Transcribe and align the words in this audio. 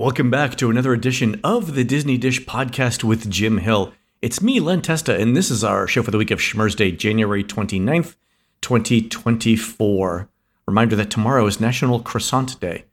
Welcome 0.00 0.30
back 0.30 0.56
to 0.56 0.70
another 0.70 0.94
edition 0.94 1.38
of 1.44 1.74
the 1.74 1.84
Disney 1.84 2.16
Dish 2.16 2.46
podcast 2.46 3.04
with 3.04 3.30
Jim 3.30 3.58
Hill. 3.58 3.92
It's 4.22 4.40
me, 4.40 4.58
Len 4.58 4.80
Testa, 4.80 5.14
and 5.14 5.36
this 5.36 5.50
is 5.50 5.62
our 5.62 5.86
show 5.86 6.02
for 6.02 6.10
the 6.10 6.16
week 6.16 6.30
of 6.30 6.38
Schmurz 6.38 6.74
Day, 6.74 6.90
January 6.90 7.44
29th, 7.44 8.14
2024. 8.62 10.28
Reminder 10.66 10.96
that 10.96 11.10
tomorrow 11.10 11.44
is 11.44 11.60
National 11.60 12.00
Croissant 12.00 12.58
Day. 12.60 12.86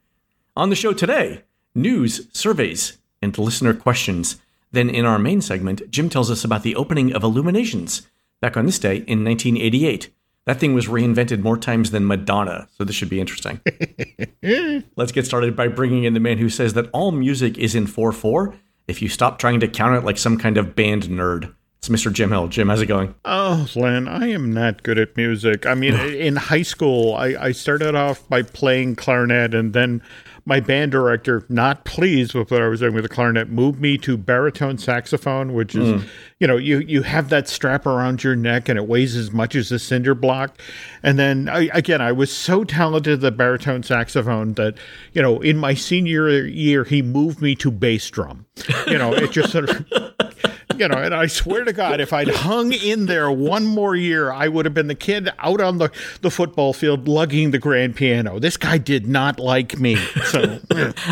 On 0.54 0.68
the 0.68 0.76
show 0.76 0.92
today, 0.92 1.44
news, 1.74 2.28
surveys, 2.34 2.98
and 3.22 3.38
listener 3.38 3.72
questions. 3.72 4.36
Then 4.70 4.90
in 4.90 5.06
our 5.06 5.18
main 5.18 5.40
segment, 5.40 5.90
Jim 5.90 6.10
tells 6.10 6.30
us 6.30 6.44
about 6.44 6.62
the 6.62 6.76
opening 6.76 7.14
of 7.14 7.22
Illuminations 7.22 8.06
back 8.42 8.54
on 8.54 8.66
this 8.66 8.78
day 8.78 8.96
in 8.96 9.24
1988. 9.24 10.10
That 10.48 10.58
thing 10.58 10.72
was 10.72 10.86
reinvented 10.86 11.42
more 11.42 11.58
times 11.58 11.90
than 11.90 12.06
Madonna, 12.06 12.68
so 12.74 12.82
this 12.82 12.96
should 12.96 13.10
be 13.10 13.20
interesting. 13.20 13.60
Let's 14.96 15.12
get 15.12 15.26
started 15.26 15.54
by 15.54 15.68
bringing 15.68 16.04
in 16.04 16.14
the 16.14 16.20
man 16.20 16.38
who 16.38 16.48
says 16.48 16.72
that 16.72 16.88
all 16.94 17.12
music 17.12 17.58
is 17.58 17.74
in 17.74 17.86
4 17.86 18.12
4 18.12 18.54
if 18.86 19.02
you 19.02 19.10
stop 19.10 19.38
trying 19.38 19.60
to 19.60 19.68
count 19.68 19.96
it 19.96 20.06
like 20.06 20.16
some 20.16 20.38
kind 20.38 20.56
of 20.56 20.74
band 20.74 21.02
nerd. 21.02 21.54
It's 21.76 21.90
Mr. 21.90 22.10
Jim 22.10 22.30
Hill. 22.30 22.48
Jim, 22.48 22.70
how's 22.70 22.80
it 22.80 22.86
going? 22.86 23.14
Oh, 23.26 23.68
Len, 23.76 24.08
I 24.08 24.28
am 24.28 24.50
not 24.50 24.82
good 24.82 24.98
at 24.98 25.18
music. 25.18 25.66
I 25.66 25.74
mean, 25.74 25.92
in 25.92 26.36
high 26.36 26.62
school, 26.62 27.14
I, 27.14 27.36
I 27.38 27.52
started 27.52 27.94
off 27.94 28.26
by 28.30 28.40
playing 28.40 28.96
clarinet 28.96 29.52
and 29.52 29.74
then 29.74 30.00
my 30.48 30.60
band 30.60 30.90
director, 30.90 31.44
not 31.50 31.84
pleased 31.84 32.32
with 32.32 32.50
what 32.50 32.62
I 32.62 32.68
was 32.68 32.80
doing 32.80 32.94
with 32.94 33.04
the 33.04 33.08
clarinet, 33.10 33.50
moved 33.50 33.80
me 33.80 33.98
to 33.98 34.16
baritone 34.16 34.78
saxophone, 34.78 35.52
which 35.52 35.74
is, 35.74 36.02
mm. 36.02 36.08
you 36.40 36.46
know, 36.46 36.56
you 36.56 36.78
you 36.78 37.02
have 37.02 37.28
that 37.28 37.48
strap 37.48 37.84
around 37.84 38.24
your 38.24 38.34
neck 38.34 38.70
and 38.70 38.78
it 38.78 38.88
weighs 38.88 39.14
as 39.14 39.30
much 39.30 39.54
as 39.54 39.70
a 39.70 39.78
cinder 39.78 40.14
block. 40.14 40.58
And 41.02 41.18
then 41.18 41.50
I, 41.50 41.68
again, 41.74 42.00
I 42.00 42.12
was 42.12 42.34
so 42.34 42.64
talented 42.64 43.12
at 43.12 43.20
the 43.20 43.30
baritone 43.30 43.82
saxophone 43.82 44.54
that, 44.54 44.78
you 45.12 45.20
know, 45.20 45.38
in 45.40 45.58
my 45.58 45.74
senior 45.74 46.30
year, 46.46 46.82
he 46.82 47.02
moved 47.02 47.42
me 47.42 47.54
to 47.56 47.70
bass 47.70 48.08
drum. 48.08 48.46
You 48.86 48.96
know, 48.96 49.12
it 49.12 49.30
just 49.30 49.52
sort 49.52 49.68
of 49.68 49.86
you 50.78 50.88
know, 50.88 50.98
and 50.98 51.14
I 51.14 51.26
swear 51.26 51.64
to 51.64 51.72
God, 51.72 52.00
if 52.00 52.12
I'd 52.12 52.28
hung 52.28 52.72
in 52.72 53.06
there 53.06 53.30
one 53.30 53.64
more 53.64 53.96
year, 53.96 54.32
I 54.32 54.48
would 54.48 54.64
have 54.64 54.74
been 54.74 54.86
the 54.86 54.94
kid 54.94 55.28
out 55.38 55.60
on 55.60 55.78
the, 55.78 55.90
the 56.20 56.30
football 56.30 56.72
field 56.72 57.08
lugging 57.08 57.50
the 57.50 57.58
grand 57.58 57.96
piano. 57.96 58.38
This 58.38 58.56
guy 58.56 58.78
did 58.78 59.06
not 59.06 59.38
like 59.38 59.78
me. 59.78 59.96
So 59.96 60.60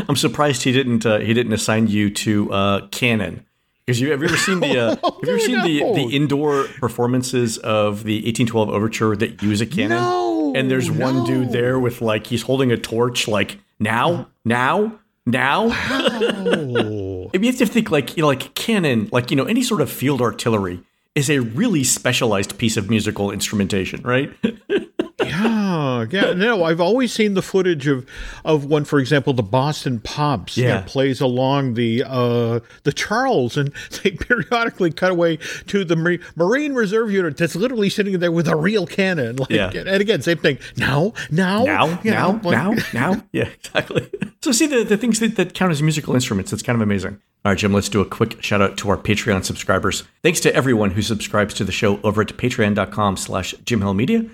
I'm 0.09 0.17
surprised 0.17 0.63
he 0.63 0.73
didn't 0.73 1.07
uh, 1.07 1.19
he 1.19 1.35
didn't 1.35 1.53
assign 1.53 1.89
you 1.89 2.11
to 2.11 2.53
uh, 2.53 2.87
canon. 2.89 3.45
Because 3.85 4.01
you 4.01 4.11
have 4.11 4.21
you 4.21 4.27
ever 4.27 4.37
seen 4.37 4.61
the 4.61 4.79
uh, 4.79 4.89
have 5.03 5.15
you 5.23 5.29
ever 5.29 5.39
seen 5.39 5.63
the, 5.63 5.79
the 5.95 6.17
indoor 6.17 6.65
performances 6.81 7.57
of 7.59 8.03
the 8.03 8.17
1812 8.17 8.69
overture 8.69 9.17
that 9.17 9.43
use 9.43 9.61
a 9.61 9.67
canon? 9.67 9.99
No, 9.99 10.53
and 10.57 10.71
there's 10.71 10.91
no. 10.91 11.05
one 11.05 11.25
dude 11.25 11.53
there 11.53 11.79
with 11.79 12.01
like 12.01 12.27
he's 12.27 12.43
holding 12.43 12.73
a 12.73 12.77
torch, 12.77 13.29
like 13.29 13.59
now, 13.79 14.29
now, 14.45 14.99
now. 15.25 15.69
Wow. 15.69 17.06
You 17.43 17.51
have 17.51 17.59
to 17.59 17.67
think 17.67 17.91
like 17.91 18.17
you 18.17 18.23
know, 18.23 18.29
like 18.29 18.55
cannon, 18.55 19.09
like 19.13 19.31
you 19.31 19.37
know, 19.37 19.45
any 19.45 19.63
sort 19.63 19.81
of 19.81 19.91
field 19.91 20.21
artillery 20.21 20.81
is 21.15 21.31
a 21.31 21.39
really 21.41 21.83
specialized 21.83 22.59
piece 22.59 22.77
of 22.77 22.91
musical 22.91 23.31
instrumentation, 23.31 24.03
right? 24.03 24.33
yeah, 25.29 26.07
yeah. 26.11 26.33
No, 26.33 26.65
I've 26.65 26.81
always 26.81 27.13
seen 27.13 27.35
the 27.35 27.43
footage 27.43 27.87
of 27.87 28.07
of 28.45 28.67
when, 28.67 28.85
for 28.85 28.99
example, 28.99 29.33
the 29.33 29.43
Boston 29.43 30.01
Pops 30.01 30.57
yeah. 30.57 30.81
know, 30.81 30.83
plays 30.87 31.21
along 31.21 31.75
the 31.75 32.05
uh, 32.07 32.61
the 32.85 32.93
Charles, 32.93 33.57
and 33.57 33.73
they 34.03 34.13
periodically 34.13 34.91
cut 34.91 35.11
away 35.11 35.39
to 35.67 35.85
the 35.85 36.21
Marine 36.37 36.75
Reserve 36.75 37.11
unit 37.11 37.37
that's 37.37 37.57
literally 37.57 37.91
sitting 37.91 38.19
there 38.19 38.33
with 38.33 38.49
a 38.49 38.57
real 38.57 38.87
cannon. 38.87 39.37
Like, 39.37 39.51
yeah. 39.51 39.71
And 39.75 39.89
again, 39.89 40.23
same 40.23 40.39
thing. 40.39 40.59
Now, 40.77 41.13
now, 41.31 41.65
now, 41.65 42.01
now, 42.05 42.33
know, 42.33 42.41
like, 42.43 42.53
now, 42.53 42.75
now. 42.93 43.23
Yeah, 43.33 43.49
exactly. 43.49 44.11
So 44.43 44.53
see 44.53 44.69
the 44.69 44.85
the 44.85 44.97
things 44.97 45.19
that, 45.19 45.35
that 45.35 45.55
count 45.55 45.73
as 45.73 45.83
musical 45.83 46.15
instruments. 46.15 46.53
It's 46.53 46.63
kind 46.63 46.77
of 46.77 46.81
amazing. 46.81 47.21
All 47.45 47.51
right, 47.51 47.59
Jim, 47.59 47.73
let's 47.73 47.89
do 47.89 48.01
a 48.01 48.05
quick 48.05 48.41
shout 48.43 48.61
out 48.63 48.77
to 48.79 48.91
our 48.91 48.97
Patreon 48.97 49.45
subscribers. 49.45 50.05
Thanks 50.23 50.39
to 50.41 50.55
everyone 50.55 50.93
who 50.93 51.03
subscribes 51.03 51.53
to 51.55 51.65
the 51.65 51.73
show 51.73 52.01
over 52.03 52.23
at 52.23 52.29
patreon.com 52.29 53.17
slash 53.17 53.55
Jim 53.65 53.81
Hill 53.81 53.95
Media 53.95 54.25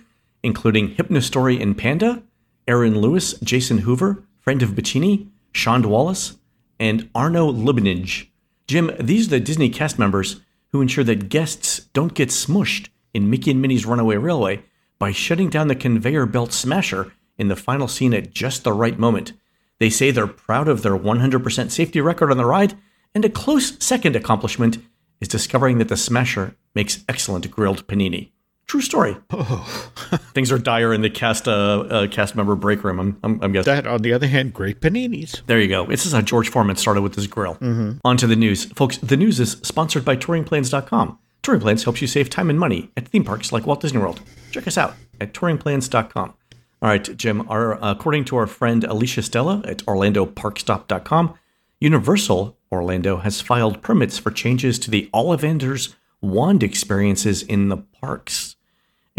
including 0.43 0.95
Hypnostory 0.95 1.61
and 1.61 1.77
Panda, 1.77 2.23
Aaron 2.67 3.01
Lewis, 3.01 3.35
Jason 3.41 3.79
Hoover, 3.79 4.25
Friend 4.41 4.63
of 4.63 4.71
Bacini, 4.71 5.29
Sean 5.53 5.89
Wallace, 5.89 6.37
and 6.79 7.09
Arno 7.15 7.47
Libinage. 7.47 8.33
Jim, 8.67 8.91
these 8.99 9.27
are 9.27 9.31
the 9.31 9.41
Disney 9.41 9.69
cast 9.69 9.99
members 9.99 10.41
who 10.69 10.81
ensure 10.81 11.05
that 11.05 11.29
guests 11.29 11.81
don't 11.93 12.15
get 12.15 12.31
smushed 12.31 12.89
in 13.13 13.31
Mickey 13.31 13.51
and 13.51 13.61
Minnie's 13.61 13.87
Runaway 13.87 14.17
Railway 14.17 14.63
by 14.99 15.13
shutting 15.13 15.51
down 15.51 15.69
the 15.69 15.75
conveyor 15.75 16.27
belt 16.27 16.53
smasher 16.53 17.13
in 17.37 17.49
the 17.49 17.57
final 17.57 17.89
scene 17.89 18.15
at 18.15 18.33
just 18.33 18.65
the 18.65 18.73
right 18.73 18.99
moment. 18.99 19.33
They 19.79 19.91
say 19.91 20.11
they're 20.11 20.27
proud 20.27 20.69
of 20.69 20.83
their 20.83 20.97
100% 20.97 21.71
safety 21.71 22.01
record 22.01 22.31
on 22.31 22.37
the 22.37 22.47
ride, 22.47 22.75
and 23.15 23.25
a 23.25 23.29
close 23.29 23.77
second 23.85 24.17
accomplishment 24.17 24.79
is 25.21 25.29
discovering 25.29 25.79
that 25.79 25.89
the 25.89 25.97
smasher 25.97 26.57
makes 26.75 27.05
excellent 27.09 27.51
grilled 27.51 27.87
panini. 27.87 28.31
True 28.73 28.81
story. 28.81 29.19
Oh. 29.31 29.93
Things 30.33 30.51
are 30.51 30.57
dire 30.57 30.95
in 30.95 31.03
the 31.03 31.11
cast 31.11 31.47
uh, 31.47 31.81
uh, 31.81 32.07
cast 32.07 32.35
member 32.35 32.55
break 32.55 32.83
room. 32.83 32.99
I'm, 32.99 33.19
I'm, 33.23 33.43
I'm, 33.43 33.53
guessing. 33.53 33.71
That, 33.71 33.87
on 33.87 34.01
the 34.01 34.15
other 34.15 34.27
hand, 34.27 34.55
great 34.55 34.81
paninis. 34.81 35.43
There 35.45 35.61
you 35.61 35.69
go. 35.69 35.85
This 35.85 36.07
is 36.07 36.13
how 36.13 36.23
George 36.23 36.49
Foreman 36.49 36.77
started 36.77 37.03
with 37.03 37.15
his 37.15 37.27
grill. 37.27 37.57
Mm-hmm. 37.57 37.99
On 38.03 38.17
to 38.17 38.27
the 38.27 38.35
news. 38.35 38.65
Folks, 38.65 38.97
the 38.97 39.19
news 39.19 39.41
is 39.41 39.59
sponsored 39.63 40.07
by 40.07 40.17
TouringPlans.com. 40.17 41.19
Touring 41.43 41.61
Plans 41.61 41.85
helps 41.85 42.01
you 42.01 42.07
save 42.07 42.31
time 42.31 42.49
and 42.49 42.59
money 42.59 42.91
at 42.97 43.09
theme 43.09 43.25
parks 43.25 43.53
like 43.53 43.67
Walt 43.67 43.83
Disney 43.83 44.01
World. 44.01 44.23
Check 44.53 44.67
us 44.67 44.79
out 44.79 44.95
at 45.21 45.35
TouringPlans.com. 45.35 46.29
All 46.31 46.89
right, 46.89 47.17
Jim, 47.19 47.47
our, 47.51 47.79
according 47.85 48.25
to 48.25 48.37
our 48.37 48.47
friend 48.47 48.85
Alicia 48.85 49.21
Stella 49.21 49.61
at 49.67 49.85
OrlandoParkstop.com, 49.85 51.35
Universal 51.79 52.57
Orlando 52.73 53.19
has 53.19 53.43
filed 53.43 53.83
permits 53.83 54.17
for 54.17 54.31
changes 54.31 54.79
to 54.79 54.91
the 54.91 55.11
Ollivanders 55.13 55.95
wand 56.23 56.63
experiences 56.63 57.43
in 57.43 57.69
the 57.69 57.77
parks. 58.01 58.52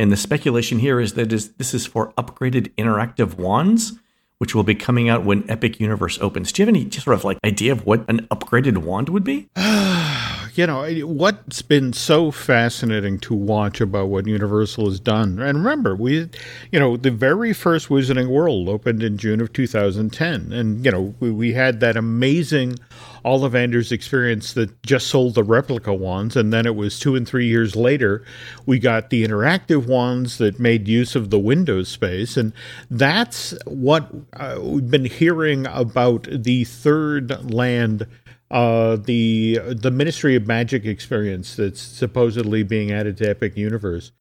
And 0.03 0.11
the 0.11 0.17
speculation 0.17 0.79
here 0.79 0.99
is 0.99 1.13
that 1.13 1.31
is, 1.31 1.53
this 1.53 1.73
is 1.73 1.85
for 1.85 2.11
upgraded 2.17 2.73
interactive 2.75 3.35
wands, 3.35 3.93
which 4.37 4.53
will 4.53 4.65
be 4.65 4.75
coming 4.75 5.07
out 5.07 5.23
when 5.23 5.49
Epic 5.49 5.79
Universe 5.79 6.19
opens. 6.19 6.51
Do 6.51 6.61
you 6.61 6.65
have 6.65 6.75
any 6.75 6.91
sort 6.91 7.13
of 7.13 7.23
like 7.23 7.37
idea 7.45 7.71
of 7.71 7.85
what 7.85 8.03
an 8.09 8.27
upgraded 8.27 8.79
wand 8.79 9.07
would 9.07 9.23
be? 9.23 9.47
you 10.57 10.67
know, 10.67 10.89
what's 11.07 11.61
been 11.61 11.93
so 11.93 12.31
fascinating 12.31 13.19
to 13.19 13.33
watch 13.33 13.81
about 13.81 14.09
what 14.09 14.27
Universal 14.27 14.89
has 14.89 14.99
done. 14.99 15.39
And 15.39 15.57
remember, 15.59 15.95
we, 15.95 16.29
you 16.71 16.79
know, 16.79 16.97
the 16.97 17.11
very 17.11 17.53
first 17.53 17.89
Wizarding 17.89 18.27
World 18.27 18.69
opened 18.69 19.03
in 19.03 19.17
June 19.17 19.41
of 19.41 19.53
2010. 19.53 20.51
And, 20.53 20.85
you 20.85 20.91
know, 20.91 21.15
we, 21.19 21.31
we 21.31 21.53
had 21.53 21.79
that 21.79 21.97
amazing 21.97 22.77
Ollivander's 23.25 23.91
experience 23.91 24.53
that 24.53 24.83
just 24.83 25.07
sold 25.07 25.35
the 25.35 25.43
replica 25.43 25.93
wands, 25.93 26.35
and 26.35 26.51
then 26.51 26.65
it 26.65 26.75
was 26.75 26.99
two 26.99 27.15
and 27.15 27.27
three 27.27 27.47
years 27.47 27.75
later 27.75 28.23
we 28.65 28.79
got 28.79 29.09
the 29.09 29.25
interactive 29.25 29.87
wands 29.87 30.37
that 30.39 30.59
made 30.59 30.87
use 30.87 31.15
of 31.15 31.29
the 31.29 31.39
Windows 31.39 31.87
space, 31.87 32.35
and 32.35 32.51
that's 32.91 33.53
what 33.65 34.09
uh, 34.33 34.59
we've 34.61 34.91
been 34.91 35.05
hearing 35.05 35.65
about 35.67 36.27
the 36.29 36.65
third 36.65 37.53
land. 37.53 38.07
Uh, 38.53 38.97
the 38.97 39.57
the 39.75 39.89
Ministry 39.89 40.35
of 40.35 40.45
Magic 40.45 40.85
experience 40.85 41.55
that's 41.55 41.81
supposedly 41.81 42.61
being 42.61 42.91
added 42.91 43.17
to 43.17 43.27
Epic 43.27 43.57
Universe. 43.57 44.11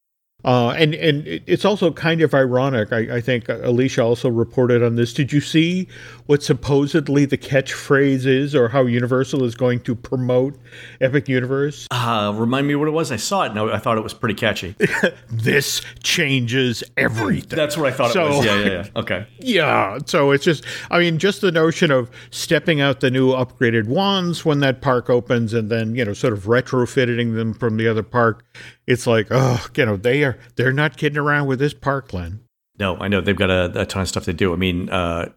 Uh, 0.45 0.71
and 0.71 0.93
and 0.95 1.25
it's 1.47 1.65
also 1.65 1.93
kind 1.93 2.21
of 2.21 2.35
ironic. 2.35 2.93
I, 2.93 3.17
I, 3.17 3.21
think 3.21 3.49
Alicia 3.49 4.03
also 4.03 4.29
reported 4.29 4.83
on 4.83 4.97
this. 4.97 5.15
Did 5.15 5.33
you 5.33 5.41
see 5.41 5.87
what 6.27 6.43
supposedly 6.43 7.25
the 7.27 7.39
catchphrase 7.39 8.27
is, 8.27 8.53
or 8.53 8.69
how 8.69 8.87
Universal 8.87 9.45
is 9.45 9.55
going 9.55 9.81
to 9.81 9.95
promote 9.95 10.57
Epic 11.01 11.29
Universe? 11.29 11.87
Uh, 11.93 12.35
remind 12.37 12.67
me 12.67 12.75
what 12.75 12.89
it 12.89 12.93
was. 12.93 13.13
I 13.13 13.17
saw 13.17 13.45
it. 13.45 13.55
No, 13.55 13.71
I 13.71 13.79
thought 13.79 13.97
it 13.97 14.03
was 14.03 14.15
pretty 14.15 14.35
catchy. 14.35 14.75
this 15.31 15.81
changes 16.03 16.83
everything. 16.97 17.57
That's 17.57 17.77
what 17.77 17.93
I 17.93 17.97
thought 17.97 18.11
so, 18.11 18.27
it 18.27 18.29
was. 18.31 18.45
Yeah, 18.45 18.59
yeah, 18.59 18.71
yeah. 18.71 18.87
Okay. 18.97 19.27
Yeah. 19.53 19.99
So 20.07 20.31
it's 20.31 20.45
just, 20.45 20.65
I 20.91 20.99
mean, 20.99 21.19
just 21.19 21.41
the 21.41 21.53
notion 21.53 21.91
of 21.91 22.11
stepping 22.31 22.81
out 22.81 23.01
the 23.01 23.11
new 23.11 23.33
upgraded 23.33 23.87
wands 23.87 24.45
when 24.45 24.61
that 24.61 24.81
park 24.81 25.11
opens, 25.11 25.53
and 25.53 25.69
then 25.71 25.95
you 25.95 26.05
know, 26.05 26.15
sort 26.15 26.33
of 26.33 26.45
retrofitting 26.45 27.35
them 27.35 27.53
from 27.53 27.77
the 27.77 27.87
other 27.87 28.03
park 28.03 28.45
it's 28.87 29.06
like, 29.06 29.29
oh, 29.31 29.67
you 29.76 29.87
know, 29.87 29.96
they 29.96 30.25
are 30.25 30.38
they're 30.56 30.73
not 30.73 30.96
kidding 30.96 31.19
around 31.19 31.46
with 31.46 31.58
this 31.58 31.75
parkland. 31.75 32.40
No, 32.79 32.96
I 32.96 33.08
know 33.08 33.20
they've 33.20 33.37
got 33.37 33.50
a, 33.50 33.82
a 33.82 33.87
ton 33.87 34.02
of 34.02 34.08
stuff 34.08 34.25
to 34.25 34.32
do. 34.32 34.52
I 34.52 34.56
mean, 34.56 34.88
uh, 34.88 35.29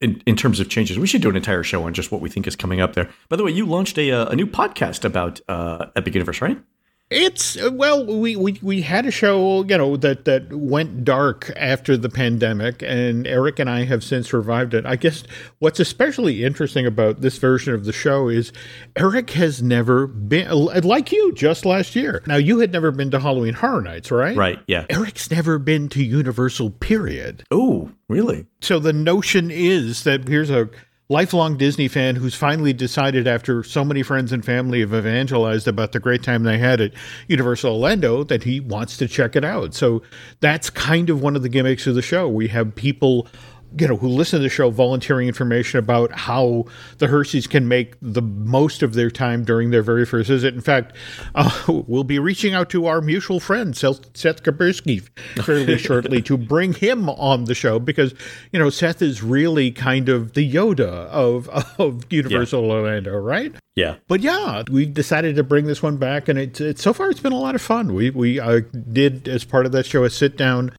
in, 0.00 0.22
in 0.26 0.36
terms 0.36 0.60
of 0.60 0.68
changes, 0.68 0.98
we 0.98 1.06
should 1.06 1.22
do 1.22 1.30
an 1.30 1.36
entire 1.36 1.62
show 1.62 1.84
on 1.84 1.94
just 1.94 2.10
what 2.10 2.20
we 2.20 2.28
think 2.28 2.46
is 2.46 2.56
coming 2.56 2.80
up 2.80 2.94
there. 2.94 3.08
By 3.28 3.36
the 3.36 3.44
way, 3.44 3.52
you 3.52 3.66
launched 3.66 3.98
a, 3.98 4.10
uh, 4.10 4.26
a 4.26 4.36
new 4.36 4.46
podcast 4.46 5.04
about 5.04 5.40
uh, 5.48 5.86
Epic 5.94 6.14
Universe, 6.14 6.40
right? 6.40 6.58
It's 7.10 7.60
well, 7.72 8.06
we, 8.06 8.36
we 8.36 8.60
we 8.62 8.82
had 8.82 9.04
a 9.04 9.10
show, 9.10 9.64
you 9.64 9.76
know, 9.76 9.96
that 9.96 10.26
that 10.26 10.52
went 10.52 11.04
dark 11.04 11.50
after 11.56 11.96
the 11.96 12.08
pandemic, 12.08 12.84
and 12.84 13.26
Eric 13.26 13.58
and 13.58 13.68
I 13.68 13.84
have 13.84 14.04
since 14.04 14.32
revived 14.32 14.74
it. 14.74 14.86
I 14.86 14.94
guess 14.94 15.24
what's 15.58 15.80
especially 15.80 16.44
interesting 16.44 16.86
about 16.86 17.20
this 17.20 17.36
version 17.38 17.74
of 17.74 17.84
the 17.84 17.92
show 17.92 18.28
is 18.28 18.52
Eric 18.94 19.30
has 19.30 19.60
never 19.60 20.06
been 20.06 20.48
like 20.52 21.10
you 21.10 21.32
just 21.32 21.66
last 21.66 21.96
year. 21.96 22.22
Now 22.28 22.36
you 22.36 22.60
had 22.60 22.70
never 22.70 22.92
been 22.92 23.10
to 23.10 23.18
Halloween 23.18 23.54
Horror 23.54 23.82
Nights, 23.82 24.12
right? 24.12 24.36
Right. 24.36 24.60
Yeah. 24.68 24.86
Eric's 24.88 25.32
never 25.32 25.58
been 25.58 25.88
to 25.88 26.04
Universal. 26.04 26.70
Period. 26.70 27.42
Oh, 27.50 27.90
really? 28.08 28.46
So 28.60 28.78
the 28.78 28.92
notion 28.92 29.50
is 29.50 30.04
that 30.04 30.28
here's 30.28 30.50
a 30.50 30.70
lifelong 31.10 31.56
Disney 31.56 31.88
fan 31.88 32.14
who's 32.16 32.36
finally 32.36 32.72
decided 32.72 33.26
after 33.26 33.64
so 33.64 33.84
many 33.84 34.02
friends 34.02 34.30
and 34.32 34.44
family 34.44 34.80
have 34.80 34.94
evangelized 34.94 35.66
about 35.66 35.90
the 35.90 35.98
great 35.98 36.22
time 36.22 36.44
they 36.44 36.56
had 36.56 36.80
at 36.80 36.92
Universal 37.26 37.74
Orlando 37.74 38.22
that 38.24 38.44
he 38.44 38.60
wants 38.60 38.96
to 38.96 39.08
check 39.08 39.34
it 39.34 39.44
out. 39.44 39.74
So 39.74 40.02
that's 40.38 40.70
kind 40.70 41.10
of 41.10 41.20
one 41.20 41.34
of 41.34 41.42
the 41.42 41.48
gimmicks 41.48 41.88
of 41.88 41.96
the 41.96 42.02
show. 42.02 42.28
We 42.28 42.46
have 42.48 42.76
people 42.76 43.26
you 43.78 43.86
know, 43.86 43.96
who 43.96 44.08
listen 44.08 44.38
to 44.38 44.42
the 44.42 44.48
show 44.48 44.70
volunteering 44.70 45.28
information 45.28 45.78
about 45.78 46.12
how 46.12 46.64
the 46.98 47.06
Hershey's 47.06 47.46
can 47.46 47.68
make 47.68 47.94
the 48.02 48.22
most 48.22 48.82
of 48.82 48.94
their 48.94 49.10
time 49.10 49.44
during 49.44 49.70
their 49.70 49.82
very 49.82 50.04
first 50.04 50.28
visit. 50.28 50.54
In 50.54 50.60
fact, 50.60 50.96
uh, 51.34 51.50
we'll 51.86 52.04
be 52.04 52.18
reaching 52.18 52.54
out 52.54 52.70
to 52.70 52.86
our 52.86 53.00
mutual 53.00 53.40
friend, 53.40 53.76
Seth 53.76 54.12
Kubersky, 54.14 55.08
fairly 55.44 55.78
shortly 55.78 56.22
to 56.22 56.36
bring 56.36 56.72
him 56.72 57.08
on 57.10 57.44
the 57.44 57.54
show 57.54 57.78
because, 57.78 58.14
you 58.52 58.58
know, 58.58 58.70
Seth 58.70 59.02
is 59.02 59.22
really 59.22 59.70
kind 59.70 60.08
of 60.08 60.32
the 60.34 60.50
Yoda 60.50 61.06
of, 61.06 61.48
of 61.78 62.04
Universal 62.10 62.62
yeah. 62.62 62.72
Orlando, 62.72 63.16
right? 63.16 63.54
Yeah. 63.76 63.96
But 64.08 64.20
yeah, 64.20 64.64
we 64.70 64.84
decided 64.86 65.36
to 65.36 65.42
bring 65.42 65.66
this 65.66 65.82
one 65.82 65.96
back, 65.96 66.28
and 66.28 66.38
it's, 66.38 66.60
it's 66.60 66.82
so 66.82 66.92
far 66.92 67.10
it's 67.10 67.20
been 67.20 67.32
a 67.32 67.38
lot 67.38 67.54
of 67.54 67.62
fun. 67.62 67.94
We, 67.94 68.10
we 68.10 68.40
uh, 68.40 68.60
did, 68.92 69.28
as 69.28 69.44
part 69.44 69.64
of 69.66 69.72
that 69.72 69.86
show, 69.86 70.04
a 70.04 70.10
sit 70.10 70.36
down 70.36 70.72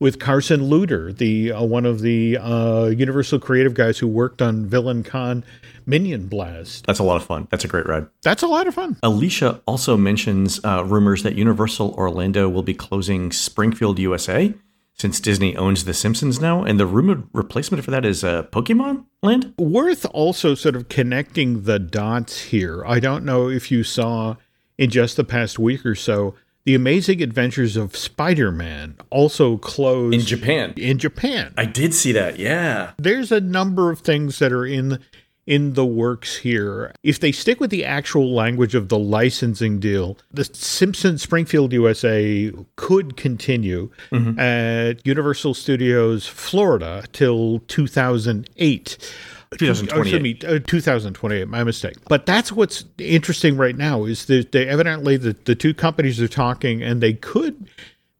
with 0.00 0.18
Carson 0.20 0.60
Luder, 0.62 1.16
the 1.16 1.52
uh, 1.52 1.62
one 1.62 1.84
of 1.84 2.00
the 2.00 2.38
uh, 2.38 2.86
Universal 2.86 3.40
creative 3.40 3.74
guys 3.74 3.98
who 3.98 4.06
worked 4.06 4.40
on 4.40 4.66
Villain 4.66 5.02
Con 5.02 5.44
Minion 5.86 6.28
Blast. 6.28 6.86
That's 6.86 6.98
a 6.98 7.04
lot 7.04 7.16
of 7.16 7.24
fun. 7.24 7.48
That's 7.50 7.64
a 7.64 7.68
great 7.68 7.86
ride. 7.86 8.06
That's 8.22 8.42
a 8.42 8.46
lot 8.46 8.66
of 8.66 8.74
fun. 8.74 8.96
Alicia 9.02 9.60
also 9.66 9.96
mentions 9.96 10.64
uh, 10.64 10.84
rumors 10.84 11.22
that 11.22 11.34
Universal 11.34 11.94
Orlando 11.94 12.48
will 12.48 12.62
be 12.62 12.74
closing 12.74 13.32
Springfield, 13.32 13.98
USA, 13.98 14.54
since 14.94 15.20
Disney 15.20 15.56
owns 15.56 15.84
The 15.84 15.94
Simpsons 15.94 16.40
now, 16.40 16.62
and 16.62 16.78
the 16.78 16.86
rumored 16.86 17.28
replacement 17.32 17.84
for 17.84 17.90
that 17.90 18.04
is 18.04 18.22
uh, 18.22 18.44
Pokemon 18.44 19.04
Land. 19.22 19.54
Worth 19.58 20.06
also 20.12 20.54
sort 20.54 20.76
of 20.76 20.88
connecting 20.88 21.64
the 21.64 21.78
dots 21.78 22.40
here. 22.42 22.84
I 22.86 23.00
don't 23.00 23.24
know 23.24 23.48
if 23.48 23.70
you 23.70 23.82
saw 23.82 24.36
in 24.76 24.90
just 24.90 25.16
the 25.16 25.24
past 25.24 25.58
week 25.58 25.84
or 25.84 25.96
so 25.96 26.34
the 26.68 26.74
Amazing 26.74 27.22
Adventures 27.22 27.78
of 27.78 27.96
Spider-Man 27.96 28.98
also 29.08 29.56
closed 29.56 30.12
in 30.12 30.20
Japan. 30.20 30.74
In 30.76 30.98
Japan, 30.98 31.54
I 31.56 31.64
did 31.64 31.94
see 31.94 32.12
that. 32.12 32.38
Yeah, 32.38 32.90
there's 32.98 33.32
a 33.32 33.40
number 33.40 33.90
of 33.90 34.00
things 34.00 34.38
that 34.40 34.52
are 34.52 34.66
in 34.66 34.98
in 35.46 35.72
the 35.72 35.86
works 35.86 36.36
here. 36.36 36.92
If 37.02 37.20
they 37.20 37.32
stick 37.32 37.58
with 37.58 37.70
the 37.70 37.86
actual 37.86 38.34
language 38.34 38.74
of 38.74 38.90
the 38.90 38.98
licensing 38.98 39.80
deal, 39.80 40.18
the 40.30 40.44
Simpsons 40.44 41.22
Springfield 41.22 41.72
USA 41.72 42.52
could 42.76 43.16
continue 43.16 43.90
mm-hmm. 44.12 44.38
at 44.38 45.06
Universal 45.06 45.54
Studios 45.54 46.26
Florida 46.26 47.04
till 47.14 47.60
2008. 47.60 49.14
2028. 49.56 50.44
Uh, 50.44 50.58
2028, 50.66 51.48
my 51.48 51.64
mistake. 51.64 51.96
But 52.08 52.26
that's 52.26 52.52
what's 52.52 52.84
interesting 52.98 53.56
right 53.56 53.76
now 53.76 54.04
is 54.04 54.26
that 54.26 54.52
they 54.52 54.68
evidently 54.68 55.16
the, 55.16 55.36
the 55.44 55.54
two 55.54 55.74
companies 55.74 56.20
are 56.20 56.28
talking 56.28 56.82
and 56.82 57.00
they 57.00 57.14
could 57.14 57.68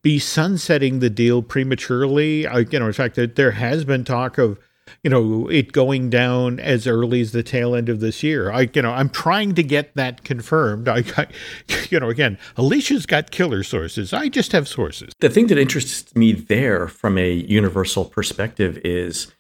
be 0.03 0.19
sunsetting 0.19 1.01
the 1.01 1.11
deal 1.11 1.43
prematurely. 1.43 2.47
I, 2.47 2.61
you 2.61 2.79
know, 2.79 2.87
in 2.87 2.93
fact, 2.93 3.19
there 3.35 3.51
has 3.53 3.85
been 3.85 4.05
talk 4.05 4.39
of 4.39 4.59
you 5.03 5.11
know 5.11 5.49
it 5.49 5.73
going 5.73 6.11
down 6.11 6.59
as 6.61 6.87
early 6.87 7.21
as 7.21 7.33
the 7.33 7.43
tail 7.43 7.75
end 7.75 7.89
of 7.89 8.01
this 8.01 8.23
year. 8.23 8.51
I 8.51 8.69
you 8.73 8.83
know 8.83 8.93
I'm 8.93 9.11
trying 9.11 9.55
to 9.55 9.63
get 9.63 9.95
that 9.97 10.25
confirmed. 10.25 10.89
I, 10.89 11.05
I 11.17 11.27
you 11.91 12.01
know 12.01 12.09
again, 12.09 12.39
Alicia's 12.57 13.07
got 13.07 13.31
killer 13.31 13.63
sources. 13.63 14.13
I 14.13 14.29
just 14.29 14.53
have 14.53 14.69
sources. 14.69 15.13
The 15.21 15.29
thing 15.29 15.49
that 15.49 15.59
interests 15.59 16.15
me 16.17 16.33
there 16.33 16.89
from 16.89 17.19
a 17.19 17.31
universal 17.31 18.05
perspective 18.05 18.79
is 18.85 19.33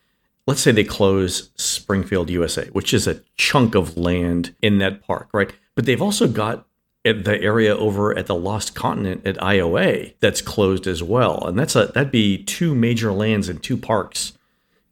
let's 0.49 0.63
say 0.63 0.73
they 0.73 0.83
close 0.83 1.51
Springfield, 1.57 2.31
USA, 2.31 2.69
which 2.69 2.95
is 2.95 3.07
a 3.07 3.21
chunk 3.37 3.75
of 3.75 3.99
land 3.99 4.55
in 4.63 4.79
that 4.79 5.03
park, 5.03 5.29
right? 5.35 5.53
But 5.75 5.85
they've 5.85 6.01
also 6.01 6.27
got 6.27 6.67
the 7.05 7.39
area 7.41 7.77
over 7.77 8.17
at 8.17 8.27
the 8.27 8.35
Lost 8.35 8.75
Continent 8.75 9.27
at 9.27 9.37
IOA 9.37 10.15
that's 10.21 10.41
closed 10.41 10.87
as 10.87 11.03
well, 11.03 11.47
and 11.47 11.59
that's 11.59 11.77
a 11.77 11.87
that'd 11.89 12.11
be 12.11 12.43
two 12.43 12.75
major 12.75 13.13
lands 13.13 13.51
and 13.51 13.63
two 13.63 13.77
parks 13.77 14.33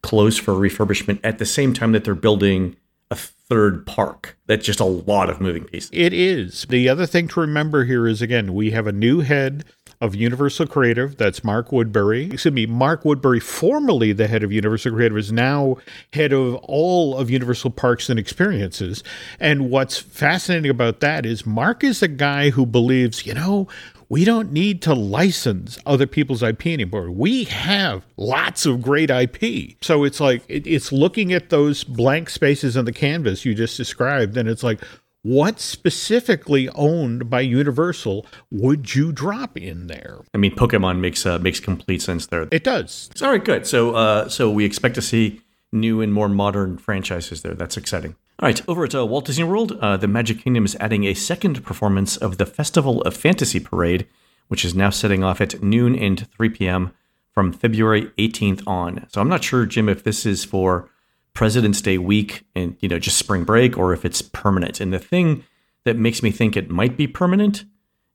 closed 0.03 0.41
for 0.41 0.53
refurbishment 0.53 1.19
at 1.23 1.39
the 1.39 1.45
same 1.45 1.73
time 1.73 1.91
that 1.91 2.03
they're 2.03 2.13
building 2.13 2.75
a 3.09 3.15
third 3.15 3.85
park. 3.87 4.37
That's 4.45 4.65
just 4.65 4.79
a 4.79 4.85
lot 4.85 5.29
of 5.29 5.41
moving 5.41 5.63
pieces. 5.63 5.89
It 5.91 6.13
is. 6.13 6.67
The 6.69 6.87
other 6.87 7.07
thing 7.07 7.27
to 7.29 7.39
remember 7.39 7.83
here 7.83 8.07
is 8.07 8.21
again, 8.21 8.53
we 8.53 8.71
have 8.71 8.85
a 8.85 8.91
new 8.91 9.21
head 9.21 9.65
of 9.99 10.15
Universal 10.15 10.67
Creative. 10.67 11.17
That's 11.17 11.43
Mark 11.43 11.71
Woodbury. 11.71 12.25
Excuse 12.25 12.53
me, 12.53 12.65
Mark 12.65 13.03
Woodbury, 13.03 13.39
formerly 13.39 14.13
the 14.13 14.27
head 14.27 14.43
of 14.43 14.51
Universal 14.51 14.93
Creative, 14.93 15.17
is 15.17 15.31
now 15.31 15.77
head 16.13 16.33
of 16.33 16.55
all 16.63 17.17
of 17.17 17.29
Universal 17.29 17.71
Parks 17.71 18.09
and 18.09 18.19
Experiences. 18.19 19.03
And 19.39 19.69
what's 19.69 19.97
fascinating 19.97 20.69
about 20.69 20.99
that 20.99 21.25
is 21.25 21.45
Mark 21.45 21.83
is 21.83 22.03
a 22.03 22.07
guy 22.07 22.51
who 22.51 22.65
believes, 22.65 23.25
you 23.25 23.33
know, 23.33 23.67
we 24.09 24.23
don't 24.23 24.53
need 24.53 24.81
to 24.83 24.93
license 24.93 25.77
other 25.85 26.07
people's 26.07 26.41
IP 26.41 26.67
anymore. 26.67 27.11
We 27.11 27.43
have 27.45 28.05
lots 28.15 28.65
of 28.65 28.81
great 28.81 29.09
IP. 29.09 29.75
So 29.81 30.03
it's 30.03 30.19
like, 30.19 30.43
it's 30.47 30.91
looking 30.91 31.33
at 31.33 31.49
those 31.49 31.83
blank 31.83 32.29
spaces 32.29 32.77
on 32.77 32.85
the 32.85 32.93
canvas 32.93 33.43
you 33.43 33.53
just 33.53 33.75
described, 33.75 34.37
and 34.37 34.47
it's 34.47 34.63
like, 34.63 34.81
what 35.27 35.59
specifically 35.59 36.69
owned 36.69 37.29
by 37.29 37.41
Universal 37.41 38.25
would 38.49 38.95
you 38.95 39.11
drop 39.11 39.57
in 39.57 39.87
there? 39.87 40.21
I 40.33 40.37
mean, 40.37 40.55
Pokemon 40.55 40.99
makes 40.99 41.25
uh, 41.25 41.37
makes 41.39 41.59
complete 41.59 42.01
sense 42.01 42.27
there. 42.27 42.47
It 42.49 42.63
does. 42.63 43.09
All 43.21 43.31
right, 43.31 43.43
good. 43.43 43.67
So, 43.67 43.93
uh, 43.93 44.29
so 44.29 44.49
we 44.49 44.63
expect 44.63 44.95
to 44.95 45.01
see 45.01 45.41
new 45.73 45.99
and 45.99 46.13
more 46.13 46.29
modern 46.29 46.77
franchises 46.77 47.41
there. 47.41 47.55
That's 47.55 47.75
exciting. 47.75 48.15
All 48.39 48.47
right, 48.47 48.61
over 48.69 48.85
at 48.85 48.95
uh, 48.95 49.05
Walt 49.05 49.25
Disney 49.25 49.43
World, 49.43 49.73
uh, 49.81 49.97
the 49.97 50.07
Magic 50.07 50.39
Kingdom 50.39 50.63
is 50.63 50.77
adding 50.79 51.03
a 51.03 51.13
second 51.13 51.61
performance 51.65 52.15
of 52.15 52.37
the 52.37 52.45
Festival 52.45 53.01
of 53.01 53.17
Fantasy 53.17 53.59
Parade, 53.59 54.07
which 54.47 54.63
is 54.63 54.75
now 54.75 54.91
setting 54.91 55.25
off 55.25 55.41
at 55.41 55.61
noon 55.61 55.93
and 55.93 56.25
3 56.31 56.47
p.m. 56.49 56.93
from 57.33 57.51
February 57.51 58.11
18th 58.17 58.65
on. 58.65 59.05
So 59.09 59.19
I'm 59.19 59.27
not 59.27 59.43
sure, 59.43 59.65
Jim, 59.65 59.89
if 59.89 60.05
this 60.05 60.25
is 60.25 60.45
for 60.45 60.89
President's 61.37 61.83
Day 61.83 61.99
week 61.99 62.45
and 62.55 62.75
you 62.79 62.89
know 62.89 62.97
just 62.97 63.15
spring 63.15 63.43
break 63.43 63.77
or 63.77 63.93
if 63.93 64.03
it's 64.03 64.23
permanent. 64.23 64.81
And 64.81 64.91
the 64.91 64.97
thing 64.97 65.43
that 65.83 65.95
makes 65.95 66.23
me 66.23 66.31
think 66.31 66.57
it 66.57 66.71
might 66.71 66.97
be 66.97 67.05
permanent 67.05 67.63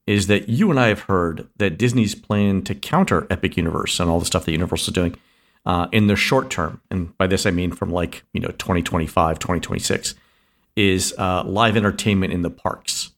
is 0.09 0.27
that 0.27 0.49
you 0.49 0.71
and 0.71 0.81
I 0.81 0.89
have 0.89 1.03
heard 1.03 1.47
that 1.59 1.79
Disney's 1.79 2.17
plan 2.17 2.63
to 2.63 2.75
counter 2.75 3.29
Epic 3.31 3.57
Universe 3.57 4.01
and 4.01 4.11
all 4.11 4.19
the 4.19 4.27
stuff 4.27 4.45
that 4.45 4.51
Universal 4.51 4.91
is 4.91 4.95
doing 4.95 5.17
uh, 5.65 5.87
in 5.93 6.09
the 6.09 6.17
short 6.17 6.51
term, 6.51 6.81
and 6.91 7.17
by 7.17 7.29
this 7.29 7.47
I 7.47 7.53
mean 7.53 7.71
from 7.71 7.91
like 7.91 8.25
you 8.33 8.41
know 8.41 8.49
2025, 8.49 9.39
2026, 9.39 10.17
is 10.75 11.15
uh, 11.17 11.45
live 11.45 11.77
entertainment 11.77 12.33
in 12.33 12.43
the 12.43 12.51
parks. 12.51 13.13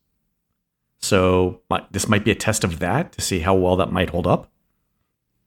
So 1.01 1.63
my, 1.71 1.83
this 1.93 2.11
might 2.11 2.27
be 2.27 2.31
a 2.31 2.35
test 2.35 2.63
of 2.63 2.79
that 2.81 3.13
to 3.13 3.23
see 3.23 3.39
how 3.39 3.55
well 3.55 3.77
that 3.77 3.91
might 3.91 4.11
hold 4.11 4.27
up. 4.27 4.51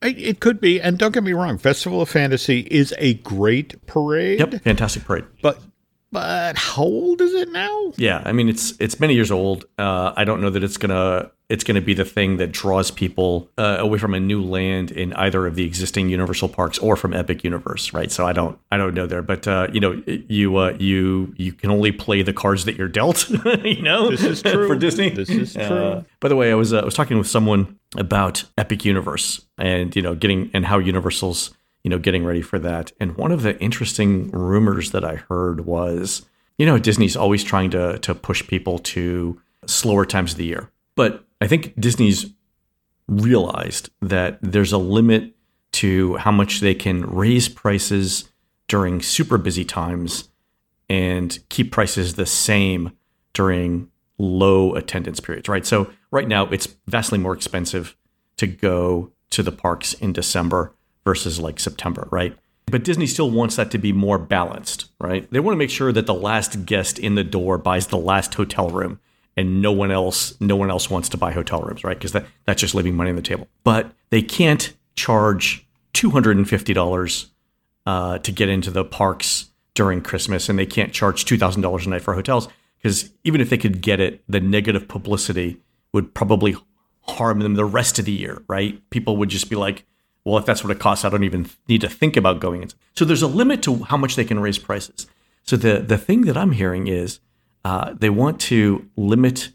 It 0.01 0.39
could 0.39 0.62
be, 0.62 0.80
and 0.80 0.98
don't 0.98 1.13
get 1.13 1.24
me 1.24 1.34
wrong, 1.34 1.58
Festival 1.58 2.01
of 2.01 2.10
Fantasy 2.10 2.68
is 2.70 2.94
a 3.00 3.16
great 3.16 3.86
parade. 3.88 4.39
Yep, 4.39 4.62
fantastic 4.62 5.06
parade. 5.06 5.25
But 5.42 5.60
but 6.11 6.57
how 6.57 6.83
old 6.83 7.21
is 7.21 7.33
it 7.33 7.49
now? 7.51 7.93
Yeah, 7.97 8.21
I 8.25 8.31
mean 8.31 8.49
it's 8.49 8.73
it's 8.79 8.99
many 8.99 9.13
years 9.13 9.31
old. 9.31 9.65
Uh, 9.77 10.13
I 10.15 10.23
don't 10.23 10.41
know 10.41 10.49
that 10.49 10.63
it's 10.63 10.77
gonna 10.77 11.31
it's 11.49 11.63
gonna 11.63 11.81
be 11.81 11.93
the 11.93 12.05
thing 12.05 12.37
that 12.37 12.51
draws 12.51 12.91
people 12.91 13.49
uh, 13.57 13.77
away 13.79 13.97
from 13.97 14.13
a 14.13 14.19
new 14.19 14.41
land 14.41 14.91
in 14.91 15.13
either 15.13 15.45
of 15.45 15.55
the 15.55 15.65
existing 15.65 16.09
Universal 16.09 16.49
parks 16.49 16.77
or 16.79 16.95
from 16.95 17.13
Epic 17.13 17.43
Universe, 17.43 17.93
right? 17.93 18.11
So 18.11 18.25
I 18.25 18.33
don't 18.33 18.57
I 18.71 18.77
don't 18.77 18.93
know 18.93 19.05
there, 19.05 19.21
but 19.21 19.47
uh, 19.47 19.67
you 19.71 19.79
know 19.79 20.01
you 20.05 20.55
uh, 20.57 20.75
you 20.79 21.33
you 21.37 21.51
can 21.53 21.71
only 21.71 21.91
play 21.91 22.21
the 22.21 22.33
cards 22.33 22.65
that 22.65 22.77
you're 22.77 22.87
dealt. 22.87 23.29
you 23.63 23.81
know, 23.81 24.09
this 24.09 24.23
is 24.23 24.41
true 24.41 24.67
for 24.67 24.75
Disney. 24.75 25.09
This 25.09 25.29
is 25.29 25.57
uh, 25.57 25.67
true. 25.67 26.05
by 26.19 26.29
the 26.29 26.35
way, 26.35 26.51
I 26.51 26.55
was 26.55 26.73
uh, 26.73 26.79
I 26.79 26.85
was 26.85 26.93
talking 26.93 27.17
with 27.17 27.27
someone 27.27 27.77
about 27.97 28.45
Epic 28.57 28.85
Universe 28.85 29.45
and 29.57 29.95
you 29.95 30.01
know 30.01 30.15
getting 30.15 30.51
and 30.53 30.65
how 30.65 30.77
Universal's 30.77 31.53
you 31.84 31.89
know 31.89 32.00
getting 32.00 32.25
ready 32.25 32.41
for 32.41 32.60
that. 32.60 32.91
And 33.00 33.17
one 33.17 33.31
of 33.31 33.41
the 33.41 33.60
interesting 33.60 34.29
rumors 34.31 34.91
that 34.91 35.05
I 35.05 35.15
heard 35.15 35.65
was 35.65 36.25
you 36.57 36.65
know 36.65 36.77
Disney's 36.77 37.15
always 37.15 37.43
trying 37.43 37.72
to 37.72 38.00
to 38.00 38.15
push 38.15 38.46
people 38.48 38.79
to 38.79 39.41
slower 39.65 40.05
times 40.05 40.34
of 40.34 40.38
the 40.38 40.46
year, 40.46 40.72
but 40.96 41.25
I 41.41 41.48
think 41.48 41.79
Disney's 41.79 42.27
realized 43.07 43.89
that 44.01 44.39
there's 44.41 44.72
a 44.72 44.77
limit 44.77 45.34
to 45.74 46.15
how 46.17 46.31
much 46.31 46.60
they 46.60 46.74
can 46.74 47.05
raise 47.05 47.48
prices 47.48 48.29
during 48.67 49.01
super 49.01 49.38
busy 49.38 49.63
times 49.63 50.29
and 50.89 51.39
keep 51.50 51.72
prices 51.72 52.15
the 52.15 52.25
same 52.25 52.91
during 53.34 53.89
low 54.17 54.74
attendance 54.75 55.19
periods, 55.19 55.48
right? 55.48 55.65
So 55.65 55.91
right 56.12 56.27
now 56.27 56.48
it's 56.48 56.67
vastly 56.88 57.17
more 57.17 57.34
expensive 57.34 57.96
to 58.38 58.48
go 58.48 59.12
to 59.29 59.43
the 59.43 59.51
parks 59.51 59.93
in 59.93 60.13
December 60.13 60.74
versus 61.07 61.39
like 61.39 61.57
September, 61.57 62.09
right? 62.11 62.37
But 62.65 62.83
Disney 62.83 63.07
still 63.07 63.31
wants 63.31 63.55
that 63.55 63.71
to 63.71 63.77
be 63.77 63.93
more 63.93 64.17
balanced, 64.17 64.91
right? 64.99 65.25
They 65.31 65.39
want 65.39 65.53
to 65.53 65.57
make 65.57 65.69
sure 65.69 65.93
that 65.93 66.05
the 66.05 66.13
last 66.13 66.65
guest 66.65 66.99
in 66.99 67.15
the 67.15 67.23
door 67.23 67.57
buys 67.57 67.87
the 67.87 67.97
last 67.97 68.33
hotel 68.33 68.69
room 68.69 68.99
and 69.37 69.61
no 69.61 69.71
one 69.71 69.89
else 69.89 70.35
no 70.41 70.57
one 70.57 70.69
else 70.69 70.89
wants 70.89 71.07
to 71.09 71.17
buy 71.17 71.31
hotel 71.31 71.61
rooms, 71.61 71.85
right? 71.85 71.97
Because 71.97 72.11
that, 72.11 72.25
that's 72.43 72.59
just 72.59 72.75
leaving 72.75 72.93
money 72.93 73.09
on 73.09 73.15
the 73.15 73.21
table. 73.21 73.47
But 73.63 73.93
they 74.09 74.21
can't 74.21 74.73
charge 74.97 75.65
$250 75.93 77.29
uh, 77.85 78.17
to 78.17 78.31
get 78.33 78.49
into 78.49 78.69
the 78.69 78.83
parks 78.83 79.45
during 79.73 80.01
Christmas, 80.01 80.49
and 80.49 80.59
they 80.59 80.65
can't 80.65 80.91
charge 80.91 81.23
two 81.23 81.37
thousand 81.37 81.61
dollars 81.61 81.85
a 81.85 81.89
night 81.89 82.01
for 82.01 82.15
hotels 82.15 82.49
because 82.79 83.13
even 83.23 83.39
if 83.39 83.49
they 83.49 83.57
could 83.57 83.79
get 83.79 84.01
it, 84.01 84.21
the 84.27 84.41
negative 84.41 84.89
publicity 84.89 85.61
would 85.93 86.13
probably 86.13 86.57
harm 87.03 87.39
them 87.39 87.55
the 87.55 87.63
rest 87.63 87.97
of 87.97 88.03
the 88.03 88.11
year, 88.11 88.43
right? 88.49 88.81
People 88.89 89.15
would 89.15 89.29
just 89.29 89.49
be 89.49 89.55
like, 89.55 89.85
well, 90.27 90.38
if 90.38 90.46
that's 90.46 90.62
what 90.62 90.72
it 90.72 90.79
costs, 90.79 91.05
I 91.05 91.10
don't 91.10 91.24
even 91.24 91.50
need 91.69 91.79
to 91.81 91.88
think 91.88 92.17
about 92.17 92.41
going 92.41 92.62
into. 92.62 92.75
So 92.96 93.05
there's 93.05 93.22
a 93.22 93.27
limit 93.27 93.63
to 93.63 93.84
how 93.84 93.96
much 93.96 94.17
they 94.17 94.25
can 94.25 94.41
raise 94.41 94.60
prices. 94.60 95.07
So 95.43 95.55
the 95.55 95.79
the 95.79 95.98
thing 95.98 96.22
that 96.22 96.36
I'm 96.36 96.51
hearing 96.51 96.88
is 96.88 97.22
uh, 97.63 97.93
they 97.98 98.10
want 98.10 98.41
to 98.41 98.86
limit 98.98 99.51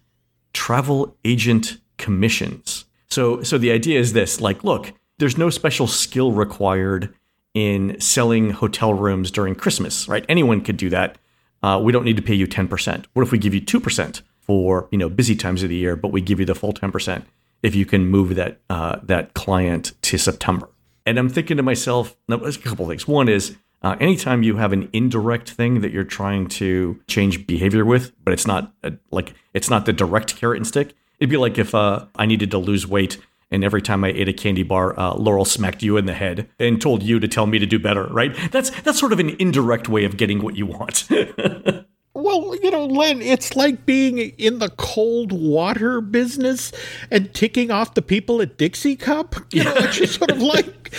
travel 0.54 1.14
agent 1.26 1.78
commissions. 1.98 2.86
So 3.10 3.42
so 3.42 3.58
the 3.58 3.70
idea 3.70 4.00
is 4.00 4.14
this: 4.14 4.40
like, 4.40 4.64
look, 4.64 4.94
there's 5.18 5.36
no 5.36 5.50
special 5.50 5.86
skill 5.86 6.32
required 6.32 7.14
in 7.52 8.00
selling 8.00 8.50
hotel 8.50 8.94
rooms 8.94 9.30
during 9.30 9.54
Christmas, 9.54 10.08
right? 10.08 10.24
Anyone 10.26 10.62
could 10.62 10.78
do 10.78 10.88
that. 10.88 11.18
Uh, 11.62 11.78
we 11.84 11.92
don't 11.92 12.04
need 12.04 12.16
to 12.16 12.22
pay 12.22 12.34
you 12.34 12.46
10%. 12.46 13.04
What 13.12 13.22
if 13.22 13.30
we 13.30 13.36
give 13.36 13.52
you 13.52 13.60
2% 13.60 14.22
for 14.40 14.88
you 14.90 14.96
know 14.96 15.10
busy 15.10 15.36
times 15.36 15.62
of 15.62 15.68
the 15.68 15.76
year, 15.76 15.96
but 15.96 16.12
we 16.12 16.22
give 16.22 16.40
you 16.40 16.46
the 16.46 16.54
full 16.54 16.72
10%? 16.72 17.24
If 17.62 17.74
you 17.74 17.86
can 17.86 18.06
move 18.06 18.34
that 18.34 18.60
uh, 18.68 18.98
that 19.02 19.34
client 19.34 19.92
to 20.02 20.18
September. 20.18 20.68
And 21.04 21.18
I'm 21.18 21.28
thinking 21.28 21.56
to 21.56 21.62
myself, 21.62 22.16
no, 22.28 22.36
there's 22.36 22.56
a 22.56 22.60
couple 22.60 22.86
things. 22.86 23.08
One 23.08 23.28
is 23.28 23.56
uh, 23.82 23.96
anytime 24.00 24.42
you 24.42 24.56
have 24.56 24.72
an 24.72 24.88
indirect 24.92 25.50
thing 25.50 25.80
that 25.80 25.90
you're 25.90 26.04
trying 26.04 26.46
to 26.46 27.00
change 27.08 27.46
behavior 27.46 27.84
with, 27.84 28.12
but 28.24 28.32
it's 28.32 28.46
not 28.46 28.72
a, 28.84 28.92
like 29.10 29.34
it's 29.54 29.68
not 29.68 29.86
the 29.86 29.92
direct 29.92 30.36
carrot 30.36 30.58
and 30.58 30.66
stick. 30.66 30.94
It'd 31.18 31.30
be 31.30 31.36
like 31.36 31.58
if 31.58 31.74
uh, 31.74 32.06
I 32.16 32.26
needed 32.26 32.50
to 32.52 32.58
lose 32.58 32.86
weight 32.86 33.18
and 33.50 33.62
every 33.62 33.82
time 33.82 34.02
I 34.02 34.08
ate 34.08 34.28
a 34.28 34.32
candy 34.32 34.62
bar, 34.62 34.98
uh, 34.98 35.14
Laurel 35.14 35.44
smacked 35.44 35.82
you 35.82 35.98
in 35.98 36.06
the 36.06 36.14
head 36.14 36.48
and 36.58 36.80
told 36.80 37.02
you 37.02 37.20
to 37.20 37.28
tell 37.28 37.46
me 37.46 37.58
to 37.58 37.66
do 37.66 37.78
better, 37.78 38.06
right? 38.06 38.34
That's 38.50 38.70
that's 38.82 38.98
sort 38.98 39.12
of 39.12 39.20
an 39.20 39.30
indirect 39.38 39.88
way 39.88 40.04
of 40.04 40.16
getting 40.16 40.42
what 40.42 40.56
you 40.56 40.66
want. 40.66 41.08
Well, 42.22 42.56
you 42.62 42.70
know, 42.70 42.86
Len, 42.86 43.20
it's 43.20 43.56
like 43.56 43.84
being 43.86 44.18
in 44.18 44.58
the 44.58 44.70
cold 44.70 45.32
water 45.32 46.00
business 46.00 46.72
and 47.10 47.32
ticking 47.34 47.70
off 47.70 47.94
the 47.94 48.02
people 48.02 48.40
at 48.40 48.56
Dixie 48.58 48.96
Cup. 48.96 49.36
You 49.52 49.64
know, 49.64 49.74
it's 49.76 49.96
just 49.96 50.14
sort 50.14 50.30
of 50.30 50.40
like, 50.42 50.92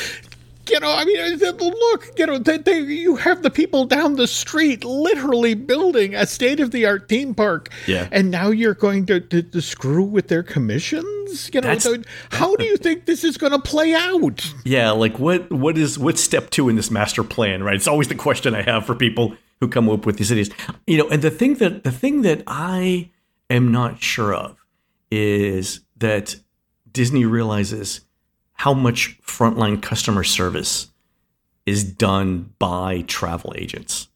you 0.70 0.80
know, 0.80 0.92
I 0.92 1.06
mean, 1.06 1.44
uh, 1.44 1.52
look, 1.52 2.12
you 2.18 2.26
know, 2.26 2.38
they, 2.38 2.58
they, 2.58 2.80
you 2.80 3.16
have 3.18 3.44
the 3.44 3.50
people 3.50 3.86
down 3.86 4.16
the 4.16 4.28
street 4.28 4.84
literally 4.84 5.56
building 5.56 6.16
a 6.16 6.26
state 6.26 6.60
of 6.60 6.72
the 6.72 6.86
art 6.86 7.10
theme 7.10 7.36
park. 7.36 7.70
Yeah. 7.88 8.08
And 8.12 8.32
now 8.32 8.50
you're 8.50 8.74
going 8.74 9.06
to, 9.08 9.20
to, 9.20 9.44
to 9.44 9.62
screw 9.62 10.04
with 10.04 10.30
their 10.30 10.44
commissions? 10.44 11.50
You 11.54 11.62
know, 11.62 11.78
so 11.80 11.98
how 12.32 12.56
do 12.56 12.66
you 12.66 12.78
think 12.78 13.06
this 13.06 13.24
is 13.24 13.38
going 13.38 13.52
to 13.54 13.60
play 13.60 13.94
out? 13.94 14.54
Yeah, 14.64 14.92
like 14.92 15.20
what 15.20 15.52
what 15.52 15.78
is 15.78 15.98
what's 15.98 16.22
step 16.22 16.50
two 16.50 16.70
in 16.70 16.76
this 16.76 16.92
master 16.92 17.24
plan, 17.24 17.64
right? 17.64 17.76
It's 17.76 17.88
always 17.88 18.08
the 18.08 18.16
question 18.16 18.54
I 18.54 18.62
have 18.62 18.86
for 18.86 18.94
people 18.96 19.36
who 19.64 19.70
come 19.70 19.90
up 19.90 20.06
with 20.06 20.18
these 20.18 20.32
ideas. 20.32 20.50
You 20.86 20.98
know, 20.98 21.10
and 21.10 21.22
the 21.22 21.32
thing 21.32 21.56
that 21.56 21.84
the 21.84 21.92
thing 21.92 22.22
that 22.24 22.44
I 22.48 23.10
am 23.50 23.72
not 23.72 24.02
sure 24.02 24.34
of 24.34 24.58
is 25.10 25.82
that 25.98 26.36
Disney 26.92 27.26
realizes 27.26 28.02
how 28.54 28.74
much 28.74 29.20
frontline 29.22 29.82
customer 29.82 30.24
service 30.24 30.90
is 31.66 31.84
done 31.84 32.54
by 32.60 33.02
travel 33.08 33.54
agents. 33.58 34.10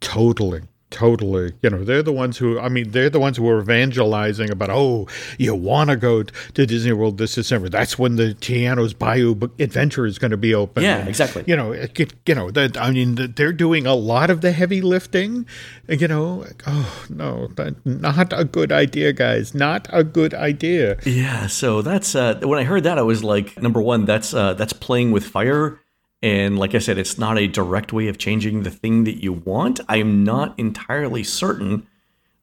Totally. 0.00 0.62
Totally. 0.90 1.52
You 1.62 1.70
know, 1.70 1.84
they're 1.84 2.02
the 2.02 2.12
ones 2.12 2.36
who, 2.36 2.58
I 2.58 2.68
mean, 2.68 2.90
they're 2.90 3.10
the 3.10 3.20
ones 3.20 3.36
who 3.36 3.48
are 3.48 3.60
evangelizing 3.60 4.50
about, 4.50 4.70
oh, 4.70 5.06
you 5.38 5.54
want 5.54 5.90
to 5.90 5.96
go 5.96 6.24
to 6.24 6.66
Disney 6.66 6.92
World 6.92 7.16
this 7.18 7.36
December. 7.36 7.68
That's 7.68 7.96
when 7.96 8.16
the 8.16 8.34
Tiana's 8.34 8.92
Bayou 8.92 9.38
Adventure 9.60 10.04
is 10.04 10.18
going 10.18 10.32
to 10.32 10.36
be 10.36 10.52
open. 10.52 10.82
Yeah, 10.82 11.06
exactly. 11.06 11.44
You 11.46 11.56
know, 11.56 11.70
it, 11.70 12.12
you 12.26 12.34
know, 12.34 12.50
that 12.50 12.76
I 12.76 12.90
mean, 12.90 13.34
they're 13.36 13.52
doing 13.52 13.86
a 13.86 13.94
lot 13.94 14.30
of 14.30 14.40
the 14.40 14.50
heavy 14.50 14.80
lifting. 14.80 15.46
You 15.88 16.08
know, 16.08 16.44
oh, 16.66 17.04
no, 17.08 17.46
that, 17.54 17.86
not 17.86 18.32
a 18.32 18.44
good 18.44 18.72
idea, 18.72 19.12
guys. 19.12 19.54
Not 19.54 19.86
a 19.92 20.02
good 20.02 20.34
idea. 20.34 20.98
Yeah. 21.04 21.46
So 21.46 21.82
that's, 21.82 22.16
uh, 22.16 22.40
when 22.42 22.58
I 22.58 22.64
heard 22.64 22.82
that, 22.82 22.98
I 22.98 23.02
was 23.02 23.22
like, 23.22 23.62
number 23.62 23.80
one, 23.80 24.06
that's, 24.06 24.34
uh, 24.34 24.54
that's 24.54 24.72
playing 24.72 25.12
with 25.12 25.24
fire 25.24 25.80
and 26.22 26.58
like 26.58 26.74
I 26.74 26.78
said, 26.78 26.98
it's 26.98 27.18
not 27.18 27.38
a 27.38 27.46
direct 27.46 27.92
way 27.92 28.08
of 28.08 28.18
changing 28.18 28.62
the 28.62 28.70
thing 28.70 29.04
that 29.04 29.22
you 29.22 29.32
want. 29.32 29.80
I 29.88 29.96
am 29.96 30.22
not 30.24 30.58
entirely 30.58 31.24
certain. 31.24 31.86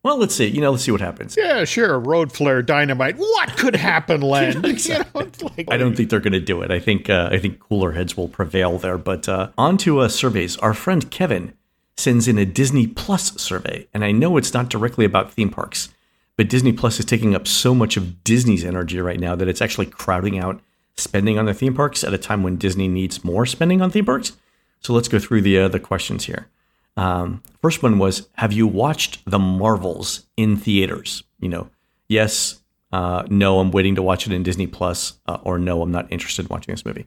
Well, 0.04 0.18
let's 0.18 0.36
see. 0.36 0.48
You 0.48 0.62
know, 0.62 0.72
let's 0.72 0.84
see 0.84 0.92
what 0.92 1.02
happens. 1.02 1.36
Yeah, 1.38 1.66
sure. 1.66 2.00
Road 2.00 2.32
flare, 2.32 2.62
dynamite. 2.62 3.18
What 3.18 3.58
could 3.58 3.76
happen, 3.92 4.22
Len? 4.22 4.64
exactly. 4.66 5.26
you 5.40 5.44
know, 5.44 5.52
like, 5.58 5.68
I 5.70 5.78
don't 5.78 5.96
think 5.96 6.10
they're 6.10 6.20
going 6.20 6.34
to 6.34 6.40
do 6.40 6.62
it. 6.62 6.72
I 6.72 6.80
think 6.80 7.10
uh, 7.10 7.30
I 7.32 7.40
think 7.40 7.60
cooler 7.60 7.92
heads 7.92 8.16
will 8.16 8.30
prevail 8.30 8.78
there. 8.78 8.98
But 8.98 9.28
uh, 9.28 9.50
on 9.58 9.78
to 9.80 10.00
uh, 10.00 10.08
surveys. 10.08 10.58
Our 10.58 10.74
friend 10.74 11.10
Kevin 11.12 11.54
sends 11.98 12.28
in 12.28 12.38
a 12.38 12.46
Disney 12.46 12.88
Plus 12.88 13.40
survey, 13.42 13.88
and 13.94 14.06
I 14.06 14.12
know 14.12 14.38
it's 14.38 14.54
not 14.54 14.70
directly 14.70 15.04
about 15.04 15.34
theme 15.34 15.50
parks, 15.50 15.90
but 16.36 16.48
Disney 16.48 16.72
Plus 16.72 17.00
is 17.00 17.06
taking 17.06 17.36
up 17.36 17.48
so 17.48 17.76
much 17.76 17.98
of 17.98 18.24
Disney's 18.24 18.64
energy 18.64 19.02
right 19.02 19.20
now 19.20 19.36
that 19.36 19.48
it's 19.48 19.62
actually 19.62 19.88
crowding 19.88 20.38
out 20.40 20.62
spending 20.98 21.38
on 21.38 21.46
the 21.46 21.54
theme 21.54 21.74
parks 21.74 22.04
at 22.04 22.14
a 22.14 22.18
time 22.18 22.44
when 22.44 22.58
Disney 22.58 22.88
needs 22.88 23.24
more 23.24 23.46
spending 23.46 23.82
on 23.82 23.92
theme 23.92 24.06
parks. 24.06 24.34
So 24.80 24.94
let's 24.94 25.08
go 25.08 25.20
through 25.20 25.42
the 25.42 25.60
uh, 25.60 25.68
the 25.68 25.80
questions 25.80 26.26
here. 26.26 26.48
Um, 26.96 27.44
first 27.62 27.84
one 27.84 28.00
was, 28.00 28.28
have 28.34 28.52
you 28.52 28.66
watched 28.68 29.24
the 29.30 29.40
Marvels 29.40 30.26
in 30.36 30.58
theaters? 30.58 31.24
You 31.40 31.50
know, 31.50 31.70
yes, 32.08 32.62
uh, 32.92 33.24
no, 33.30 33.60
I'm 33.60 33.72
waiting 33.72 33.96
to 33.96 34.02
watch 34.02 34.26
it 34.26 34.34
in 34.34 34.44
Disney 34.44 34.66
Plus, 34.66 35.20
uh, 35.28 35.38
or 35.44 35.60
no, 35.60 35.82
I'm 35.82 35.92
not 35.92 36.12
interested 36.12 36.46
in 36.46 36.50
watching 36.50 36.74
this 36.74 36.86
movie. 36.86 37.06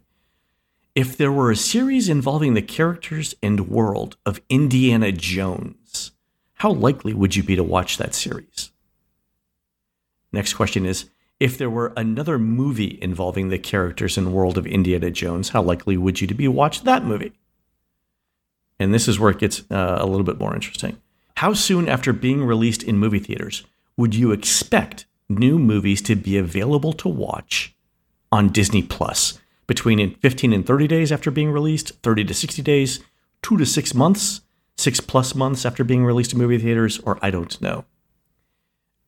If 0.94 1.16
there 1.16 1.32
were 1.32 1.50
a 1.50 1.56
series 1.56 2.08
involving 2.08 2.54
the 2.54 2.62
characters 2.62 3.34
and 3.42 3.68
world 3.68 4.16
of 4.26 4.40
Indiana 4.48 5.12
Jones, 5.12 6.12
how 6.54 6.70
likely 6.70 7.14
would 7.14 7.34
you 7.34 7.42
be 7.42 7.56
to 7.56 7.64
watch 7.64 7.96
that 7.96 8.14
series? 8.14 8.70
Next 10.32 10.54
question 10.54 10.86
is 10.86 11.10
if 11.40 11.56
there 11.56 11.70
were 11.70 11.94
another 11.96 12.38
movie 12.38 12.98
involving 13.00 13.48
the 13.48 13.58
characters 13.58 14.18
and 14.18 14.32
world 14.32 14.58
of 14.58 14.66
Indiana 14.66 15.10
Jones, 15.10 15.48
how 15.48 15.62
likely 15.62 15.96
would 15.96 16.20
you 16.20 16.26
to 16.26 16.34
be 16.34 16.46
watch 16.46 16.82
that 16.82 17.04
movie? 17.04 17.32
And 18.78 18.94
this 18.94 19.08
is 19.08 19.18
where 19.18 19.30
it 19.30 19.38
gets 19.38 19.62
uh, 19.70 19.96
a 19.98 20.06
little 20.06 20.24
bit 20.24 20.38
more 20.38 20.54
interesting. 20.54 21.00
How 21.36 21.54
soon 21.54 21.88
after 21.88 22.12
being 22.12 22.44
released 22.44 22.82
in 22.82 22.98
movie 22.98 23.18
theaters 23.18 23.64
would 23.96 24.14
you 24.14 24.32
expect 24.32 25.06
new 25.28 25.58
movies 25.58 26.02
to 26.02 26.14
be 26.14 26.36
available 26.36 26.92
to 26.92 27.08
watch 27.08 27.74
on 28.30 28.50
Disney 28.50 28.82
Plus? 28.82 29.38
Between 29.66 30.14
15 30.16 30.52
and 30.52 30.66
30 30.66 30.88
days 30.88 31.12
after 31.12 31.30
being 31.30 31.50
released, 31.50 31.92
30 32.02 32.24
to 32.24 32.34
60 32.34 32.60
days, 32.62 33.00
two 33.42 33.56
to 33.56 33.64
six 33.64 33.94
months, 33.94 34.40
six 34.76 35.00
plus 35.00 35.34
months 35.34 35.64
after 35.64 35.84
being 35.84 36.04
released 36.04 36.32
in 36.32 36.38
movie 36.38 36.58
theaters, 36.58 36.98
or 37.00 37.18
I 37.22 37.30
don't 37.30 37.60
know. 37.60 37.84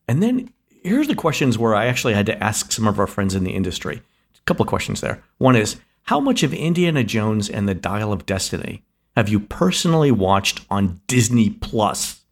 And 0.06 0.22
then 0.22 0.52
here's 0.82 1.08
the 1.08 1.14
questions 1.14 1.58
where 1.58 1.74
I 1.74 1.86
actually 1.86 2.14
had 2.14 2.26
to 2.26 2.42
ask 2.42 2.72
some 2.72 2.86
of 2.86 2.98
our 2.98 3.06
friends 3.06 3.34
in 3.34 3.44
the 3.44 3.52
industry. 3.52 4.02
A 4.34 4.40
couple 4.44 4.64
of 4.64 4.68
questions 4.68 5.00
there. 5.00 5.22
One 5.38 5.56
is 5.56 5.76
how 6.04 6.20
much 6.20 6.42
of 6.42 6.52
Indiana 6.52 7.04
Jones 7.04 7.48
and 7.48 7.68
the 7.68 7.74
Dial 7.74 8.12
of 8.12 8.26
Destiny 8.26 8.84
have 9.16 9.28
you 9.28 9.40
personally 9.40 10.10
watched 10.10 10.64
on 10.70 11.00
Disney 11.06 11.50
Plus? 11.50 12.22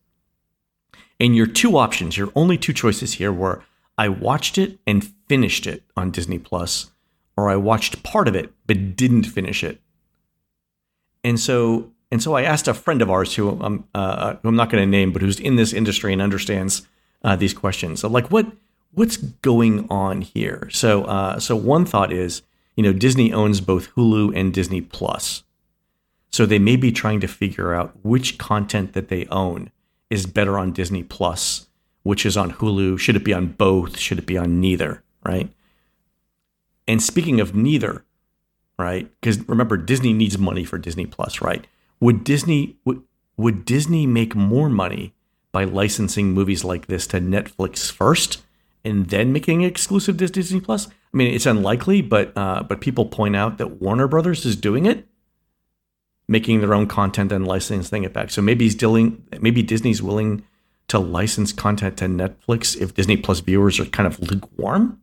And 1.21 1.37
your 1.37 1.47
two 1.47 1.77
options, 1.77 2.17
your 2.17 2.33
only 2.35 2.57
two 2.57 2.73
choices 2.73 3.15
here 3.15 3.33
were 3.33 3.63
I 3.99 4.09
watched 4.09 4.57
it 4.57 4.79
and 4.87 5.05
finished 5.29 5.67
it 5.67 5.85
on 5.97 6.11
Disney 6.11 6.39
Plus, 6.39 6.91
or 7.37 7.51
I 7.51 7.57
watched 7.57 8.03
part 8.03 8.27
of 8.27 8.35
it 8.35 8.53
but 8.67 8.97
didn't 8.97 9.25
finish 9.25 9.63
it. 9.63 9.81
And 11.23 11.39
so, 11.39 11.93
and 12.11 12.23
so 12.23 12.35
I 12.35 12.43
asked 12.43 12.67
a 12.67 12.75
friend 12.75 13.03
of 13.03 13.11
ours 13.11 13.35
who 13.35 13.51
I'm, 13.61 13.85
uh, 13.95 14.37
who 14.43 14.49
I'm 14.49 14.57
not 14.57 14.71
going 14.71 14.83
to 14.83 14.91
name, 14.91 15.13
but 15.13 15.21
who's 15.21 15.39
in 15.39 15.57
this 15.57 15.75
industry 15.75 16.15
and 16.15 16.23
understands 16.23 16.89
uh, 17.23 17.37
these 17.37 17.55
questions. 17.55 18.01
So, 18.01 18.09
like, 18.09 18.31
what 18.31 18.47
what's 18.93 19.17
going 19.17 19.87
on 19.89 20.23
here? 20.23 20.69
So, 20.71 21.05
uh, 21.05 21.39
so 21.39 21.57
one 21.57 21.85
thought 21.85 22.13
is, 22.13 22.43
you 22.77 22.83
know, 22.83 22.93
Disney 22.93 23.33
owns 23.33 23.61
both 23.61 23.95
Hulu 23.95 24.37
and 24.37 24.53
Disney 24.53 24.81
Plus, 24.81 25.43
so 26.31 26.47
they 26.47 26.59
may 26.59 26.77
be 26.77 26.93
trying 26.93 27.21
to 27.21 27.29
figure 27.29 27.75
out 27.75 27.95
which 28.03 28.39
content 28.39 28.93
that 28.95 29.09
they 29.09 29.27
own 29.27 29.71
is 30.09 30.27
better 30.27 30.59
on 30.59 30.73
Disney 30.73 31.03
Plus, 31.03 31.69
which 32.03 32.25
is 32.25 32.37
on 32.37 32.53
Hulu. 32.53 32.99
Should 32.99 33.17
it 33.17 33.25
be 33.25 33.35
on 33.35 33.49
both? 33.49 33.99
Should 33.99 34.19
it 34.19 34.27
be 34.27 34.39
on 34.39 34.61
neither? 34.61 35.03
Right. 35.25 35.51
And 36.89 37.03
speaking 37.03 37.41
of 37.41 37.55
neither, 37.55 38.05
right? 38.79 39.11
Because 39.21 39.47
remember, 39.49 39.77
Disney 39.77 40.13
needs 40.13 40.39
money 40.39 40.65
for 40.65 40.79
Disney 40.79 41.07
Plus, 41.07 41.41
right? 41.41 41.67
Would 42.01 42.25
Disney 42.25 42.77
would 42.85 43.03
would 43.37 43.65
Disney 43.65 44.07
make 44.07 44.35
more 44.35 44.69
money 44.69 45.15
by 45.53 45.65
licensing 45.65 46.33
movies 46.33 46.65
like 46.65 46.87
this 46.87 47.07
to 47.09 47.21
Netflix 47.21 47.91
first 47.91 48.43
and 48.85 49.09
then 49.09 49.33
making 49.33 49.63
it 49.63 49.69
exclusive 49.69 50.17
to 50.19 50.29
Disney 50.29 50.61
Plus? 50.61 50.89
I 50.89 51.17
mean, 51.17 51.35
it's 51.35 51.47
unlikely, 51.47 52.03
but 52.03 52.33
uh, 52.37 52.63
but 52.63 52.81
people 52.81 53.07
point 53.07 53.37
out 53.37 53.59
that 53.59 53.81
Warner 53.81 54.09
Brothers 54.09 54.47
is 54.47 54.57
doing 54.57 54.87
it, 54.87 55.07
making 56.29 56.61
their 56.61 56.75
own 56.75 56.87
content 56.87 57.33
and 57.33 57.47
licensing 57.47 58.05
it 58.05 58.13
back. 58.13 58.31
So 58.31 58.41
maybe 58.43 58.65
he's 58.65 58.77
dealing, 58.77 59.25
maybe 59.41 59.63
Disney's 59.63 60.03
willing 60.03 60.45
to 60.89 60.99
license 60.99 61.53
content 61.53 61.97
to 61.99 62.07
Netflix 62.07 62.81
if 62.81 62.95
Disney 62.95 63.17
Plus 63.17 63.41
viewers 63.41 63.79
are 63.81 63.87
kind 63.87 64.07
of 64.07 64.21
lukewarm 64.21 65.01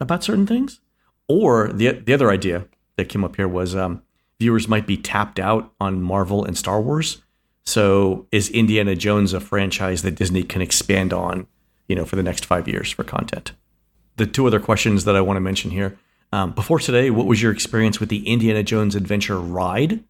about 0.00 0.24
certain 0.24 0.46
things. 0.46 0.80
Or 1.28 1.68
the 1.68 1.92
the 1.92 2.14
other 2.14 2.30
idea 2.30 2.66
that 2.96 3.08
came 3.08 3.24
up 3.24 3.36
here 3.36 3.48
was 3.48 3.74
um, 3.74 4.02
viewers 4.38 4.68
might 4.68 4.86
be 4.86 4.96
tapped 4.96 5.38
out 5.38 5.72
on 5.80 6.02
Marvel 6.02 6.44
and 6.44 6.56
Star 6.56 6.80
Wars 6.80 7.22
So 7.66 8.26
is 8.30 8.48
Indiana 8.48 8.94
Jones 8.94 9.32
a 9.32 9.40
franchise 9.40 10.02
that 10.02 10.14
Disney 10.14 10.44
can 10.44 10.62
expand 10.62 11.12
on, 11.12 11.46
you 11.88 11.96
know, 11.96 12.04
for 12.04 12.16
the 12.16 12.22
next 12.22 12.46
five 12.46 12.68
years 12.68 12.90
for 12.90 13.02
content? 13.04 13.52
The 14.16 14.26
two 14.26 14.46
other 14.46 14.60
questions 14.60 15.04
that 15.04 15.16
I 15.16 15.20
want 15.20 15.36
to 15.36 15.40
mention 15.40 15.72
here. 15.72 15.98
Um, 16.32 16.52
before 16.52 16.78
today, 16.78 17.10
what 17.10 17.26
was 17.26 17.42
your 17.42 17.52
experience 17.52 18.00
with 18.00 18.08
the 18.08 18.26
Indiana 18.26 18.62
Jones 18.62 18.94
Adventure 18.94 19.40
ride 19.40 20.02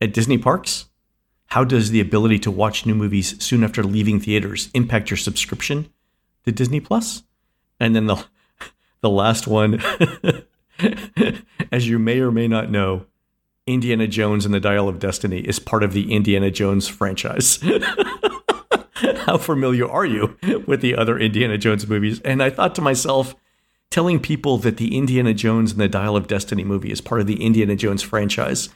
at 0.00 0.14
Disney 0.14 0.38
parks? 0.38 0.86
How 1.46 1.64
does 1.64 1.90
the 1.90 2.00
ability 2.00 2.38
to 2.40 2.50
watch 2.50 2.86
new 2.86 2.94
movies 2.94 3.42
soon 3.44 3.62
after 3.62 3.82
leaving 3.82 4.20
theaters 4.20 4.70
impact 4.72 5.10
your 5.10 5.18
subscription 5.18 5.92
to 6.44 6.52
Disney 6.52 6.80
Plus? 6.80 7.24
And 7.78 7.94
then 7.94 8.06
the 8.06 8.24
the 9.00 9.10
last 9.10 9.46
one, 9.46 9.82
as 11.72 11.88
you 11.88 11.98
may 11.98 12.20
or 12.20 12.30
may 12.30 12.48
not 12.48 12.70
know, 12.70 13.06
Indiana 13.72 14.06
Jones 14.06 14.44
and 14.44 14.54
the 14.54 14.60
Dial 14.60 14.88
of 14.88 14.98
Destiny 14.98 15.40
is 15.40 15.58
part 15.58 15.82
of 15.82 15.92
the 15.92 16.12
Indiana 16.12 16.50
Jones 16.50 16.88
franchise. 16.88 17.58
How 19.24 19.38
familiar 19.38 19.88
are 19.88 20.04
you 20.04 20.36
with 20.66 20.80
the 20.80 20.96
other 20.96 21.18
Indiana 21.18 21.58
Jones 21.58 21.86
movies? 21.86 22.20
And 22.20 22.42
I 22.42 22.50
thought 22.50 22.74
to 22.76 22.82
myself, 22.82 23.34
telling 23.90 24.18
people 24.18 24.58
that 24.58 24.78
the 24.78 24.96
Indiana 24.96 25.34
Jones 25.34 25.72
and 25.72 25.80
the 25.80 25.88
Dial 25.88 26.16
of 26.16 26.26
Destiny 26.26 26.64
movie 26.64 26.90
is 26.90 27.00
part 27.00 27.20
of 27.20 27.26
the 27.26 27.44
Indiana 27.44 27.76
Jones 27.76 28.02
franchise 28.02 28.70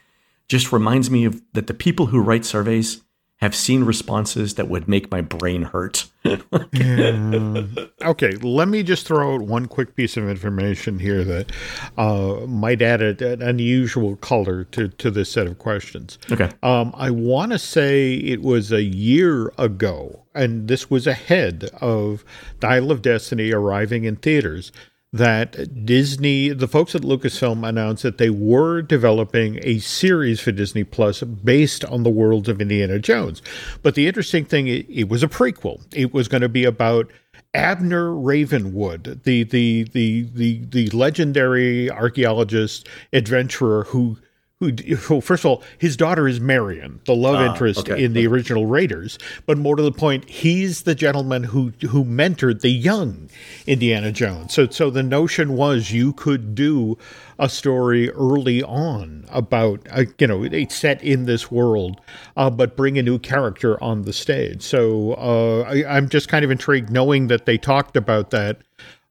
just 0.49 0.73
reminds 0.73 1.11
me 1.11 1.25
of 1.25 1.43
that 1.55 1.67
the 1.67 1.75
people 1.75 2.07
who 2.07 2.21
write 2.21 2.45
surveys 2.45 3.03
have 3.38 3.55
seen 3.55 3.85
responses 3.85 4.55
that 4.55 4.69
would 4.69 4.88
make 4.88 5.11
my 5.11 5.21
brain 5.21 5.62
hurt. 5.62 6.07
yeah. 6.25 7.66
Okay, 8.02 8.33
let 8.37 8.69
me 8.69 8.83
just 8.83 9.07
throw 9.07 9.35
out 9.35 9.43
one 9.43 9.66
quick 9.66 9.95
piece 9.95 10.16
of 10.16 10.28
information 10.28 10.99
here 10.99 11.23
that 11.23 11.52
uh, 11.99 12.47
might 12.47 12.81
add 12.81 13.02
a, 13.02 13.33
an 13.33 13.43
unusual 13.43 14.16
color 14.16 14.64
to, 14.64 14.88
to 14.88 15.11
this 15.11 15.31
set 15.31 15.47
of 15.47 15.59
questions. 15.59 16.19
Okay. 16.33 16.50
Um, 16.62 16.95
I 16.97 17.11
want 17.11 17.52
to 17.52 17.59
say 17.59 18.14
it 18.14 18.40
was 18.40 18.73
a 18.73 18.83
year 18.83 19.52
ago, 19.59 20.25
and 20.35 20.66
this 20.66 20.90
was 20.90 21.07
ahead 21.07 21.69
of 21.81 22.25
Dial 22.59 22.90
of 22.90 23.02
Destiny 23.02 23.52
arriving 23.52 24.05
in 24.05 24.16
theaters 24.16 24.73
that 25.13 25.87
Disney, 25.87 26.51
the 26.51 26.69
folks 26.69 26.95
at 26.95 27.03
Lucasfilm 27.03 27.67
announced 27.67 28.03
that 28.03 28.19
they 28.19 28.31
were 28.31 28.83
developing 28.83 29.59
a 29.63 29.79
series 29.79 30.41
for 30.41 30.53
Disney 30.53 30.85
Plus 30.85 31.23
based 31.23 31.85
on 31.87 32.03
the 32.03 32.11
world 32.11 32.49
of 32.49 32.61
Indiana 32.61 32.99
Jones. 32.99 33.41
But 33.83 33.95
the 33.95 34.07
interesting 34.07 34.45
thing, 34.45 34.69
it, 34.69 34.87
it 34.89 35.09
was 35.09 35.23
a 35.23 35.29
prequel. 35.29 35.83
It 35.95 36.13
was 36.13 36.29
going 36.29 36.43
to 36.43 36.49
be 36.49 36.65
about 36.65 37.11
Abner 37.55 38.15
Ravenwood, 38.15 39.23
the 39.25 39.45
the 39.45 39.85
the 39.85 40.25
the 40.35 40.61
the 40.67 40.91
legendary 40.91 41.91
archaeologist 41.91 42.87
adventurer 43.13 43.85
who 43.85 44.19
who, 44.61 44.71
who, 44.71 45.21
first 45.21 45.45
of 45.45 45.51
all, 45.51 45.63
his 45.77 45.99
daughter 45.99 46.27
is 46.27 46.41
Marion, 46.41 47.01
the 47.05 47.15
love 47.15 47.37
uh, 47.37 47.53
interest 47.53 47.81
okay. 47.81 48.03
in 48.03 48.15
the 48.15 48.27
original 48.27 48.65
Raiders. 48.65 49.19
But 49.45 49.59
more 49.59 49.77
to 49.77 49.83
the 49.83 49.93
point, 49.93 50.29
he's 50.31 50.83
the 50.83 50.95
gentleman 50.95 51.45
who 51.45 51.75
who 51.91 52.05
mentored 52.05 52.63
the 52.63 52.71
young 52.71 53.29
Indiana 53.67 54.13
Jones. 54.13 54.55
So, 54.55 54.67
so 54.69 54.89
the 54.89 55.03
notion 55.03 55.57
was 55.57 55.91
you 55.91 56.15
could 56.15 56.55
do 56.55 56.97
a 57.39 57.51
story 57.51 58.11
early 58.13 58.63
on 58.63 59.27
about, 59.29 59.87
uh, 59.91 60.05
you 60.19 60.27
know, 60.27 60.43
it's 60.43 60.75
set 60.75 61.03
in 61.03 61.27
this 61.27 61.51
world, 61.51 62.01
uh, 62.39 62.49
but 62.49 62.77
bring 62.77 62.97
a 62.97 63.03
new 63.03 63.19
character 63.19 63.83
on 63.85 64.03
the 64.03 64.13
stage. 64.13 64.63
So 64.63 65.13
uh, 65.15 65.69
I, 65.69 65.97
I'm 65.97 66.09
just 66.09 66.29
kind 66.29 66.47
of 66.47 66.51
intrigued 66.51 66.91
knowing 66.91 67.27
that 67.27 67.45
they 67.45 67.59
talked 67.59 67.95
about 67.95 68.31
that 68.31 68.63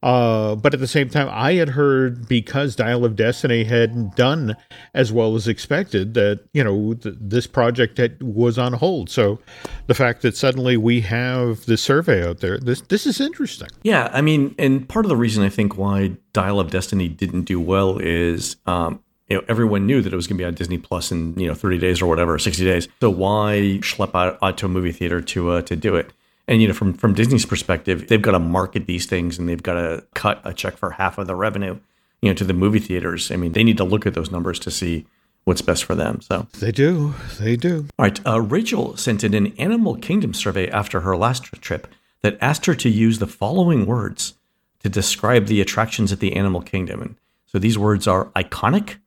uh, 0.05 0.53
but 0.55 0.71
at 0.75 0.79
the 0.79 0.87
same 0.87 1.09
time, 1.09 1.27
I 1.31 1.53
had 1.53 1.69
heard 1.69 2.27
because 2.27 2.75
Dial 2.75 3.03
of 3.03 3.15
Destiny 3.15 3.63
hadn't 3.63 4.15
done 4.15 4.55
as 4.93 5.11
well 5.11 5.33
as 5.33 5.47
expected 5.47 6.13
that 6.13 6.41
you 6.53 6.63
know 6.63 6.93
th- 6.93 7.15
this 7.19 7.47
project 7.47 7.97
had, 7.97 8.21
was 8.21 8.59
on 8.59 8.73
hold. 8.73 9.09
So 9.09 9.39
the 9.87 9.95
fact 9.95 10.21
that 10.21 10.37
suddenly 10.37 10.77
we 10.77 11.01
have 11.01 11.65
the 11.65 11.75
survey 11.75 12.23
out 12.23 12.39
there, 12.41 12.59
this 12.59 12.81
this 12.81 13.07
is 13.07 13.19
interesting. 13.19 13.69
Yeah, 13.81 14.11
I 14.13 14.21
mean, 14.21 14.53
and 14.59 14.87
part 14.87 15.05
of 15.05 15.09
the 15.09 15.17
reason 15.17 15.43
I 15.43 15.49
think 15.49 15.75
why 15.75 16.15
Dial 16.33 16.59
of 16.59 16.69
Destiny 16.69 17.07
didn't 17.07 17.45
do 17.45 17.59
well 17.59 17.97
is 17.97 18.57
um, 18.67 18.99
you 19.27 19.37
know, 19.37 19.43
everyone 19.47 19.87
knew 19.87 20.03
that 20.03 20.13
it 20.13 20.15
was 20.15 20.27
going 20.27 20.37
to 20.37 20.43
be 20.43 20.45
on 20.45 20.53
Disney 20.53 20.77
Plus 20.77 21.11
in 21.11 21.37
you 21.39 21.47
know 21.47 21.55
30 21.55 21.79
days 21.79 21.99
or 21.99 22.05
whatever, 22.05 22.37
60 22.37 22.63
days. 22.63 22.87
So 23.01 23.09
why 23.09 23.79
schlep 23.81 24.13
out, 24.13 24.37
out 24.43 24.59
to 24.59 24.67
a 24.67 24.69
movie 24.69 24.91
theater 24.91 25.19
to 25.19 25.49
uh, 25.49 25.61
to 25.63 25.75
do 25.75 25.95
it? 25.95 26.13
And 26.47 26.61
you 26.61 26.67
know, 26.67 26.73
from 26.73 26.93
from 26.93 27.13
Disney's 27.13 27.45
perspective, 27.45 28.07
they've 28.07 28.21
got 28.21 28.31
to 28.31 28.39
market 28.39 28.85
these 28.85 29.05
things 29.05 29.39
and 29.39 29.49
they've 29.49 29.63
got 29.63 29.73
to 29.73 30.03
cut 30.13 30.41
a 30.43 30.53
check 30.53 30.77
for 30.77 30.91
half 30.91 31.17
of 31.17 31.27
the 31.27 31.35
revenue, 31.35 31.79
you 32.21 32.29
know, 32.29 32.35
to 32.35 32.43
the 32.43 32.53
movie 32.53 32.79
theaters. 32.79 33.31
I 33.31 33.35
mean, 33.35 33.53
they 33.53 33.63
need 33.63 33.77
to 33.77 33.83
look 33.83 34.05
at 34.05 34.13
those 34.13 34.31
numbers 34.31 34.59
to 34.59 34.71
see 34.71 35.05
what's 35.45 35.61
best 35.61 35.83
for 35.83 35.95
them. 35.95 36.21
So 36.21 36.47
they 36.59 36.71
do, 36.71 37.13
they 37.39 37.55
do. 37.55 37.87
All 37.97 38.05
right, 38.05 38.27
uh, 38.27 38.41
Rachel 38.41 38.97
sent 38.97 39.23
in 39.23 39.33
an 39.33 39.53
Animal 39.57 39.95
Kingdom 39.95 40.33
survey 40.33 40.69
after 40.69 41.01
her 41.01 41.15
last 41.15 41.43
trip 41.61 41.87
that 42.21 42.37
asked 42.41 42.65
her 42.65 42.75
to 42.75 42.89
use 42.89 43.19
the 43.19 43.27
following 43.27 43.85
words 43.85 44.33
to 44.81 44.89
describe 44.89 45.45
the 45.45 45.61
attractions 45.61 46.11
at 46.11 46.19
the 46.19 46.35
Animal 46.35 46.61
Kingdom. 46.61 47.01
And 47.01 47.15
so 47.45 47.59
these 47.59 47.77
words 47.77 48.07
are 48.07 48.25
iconic, 48.35 48.97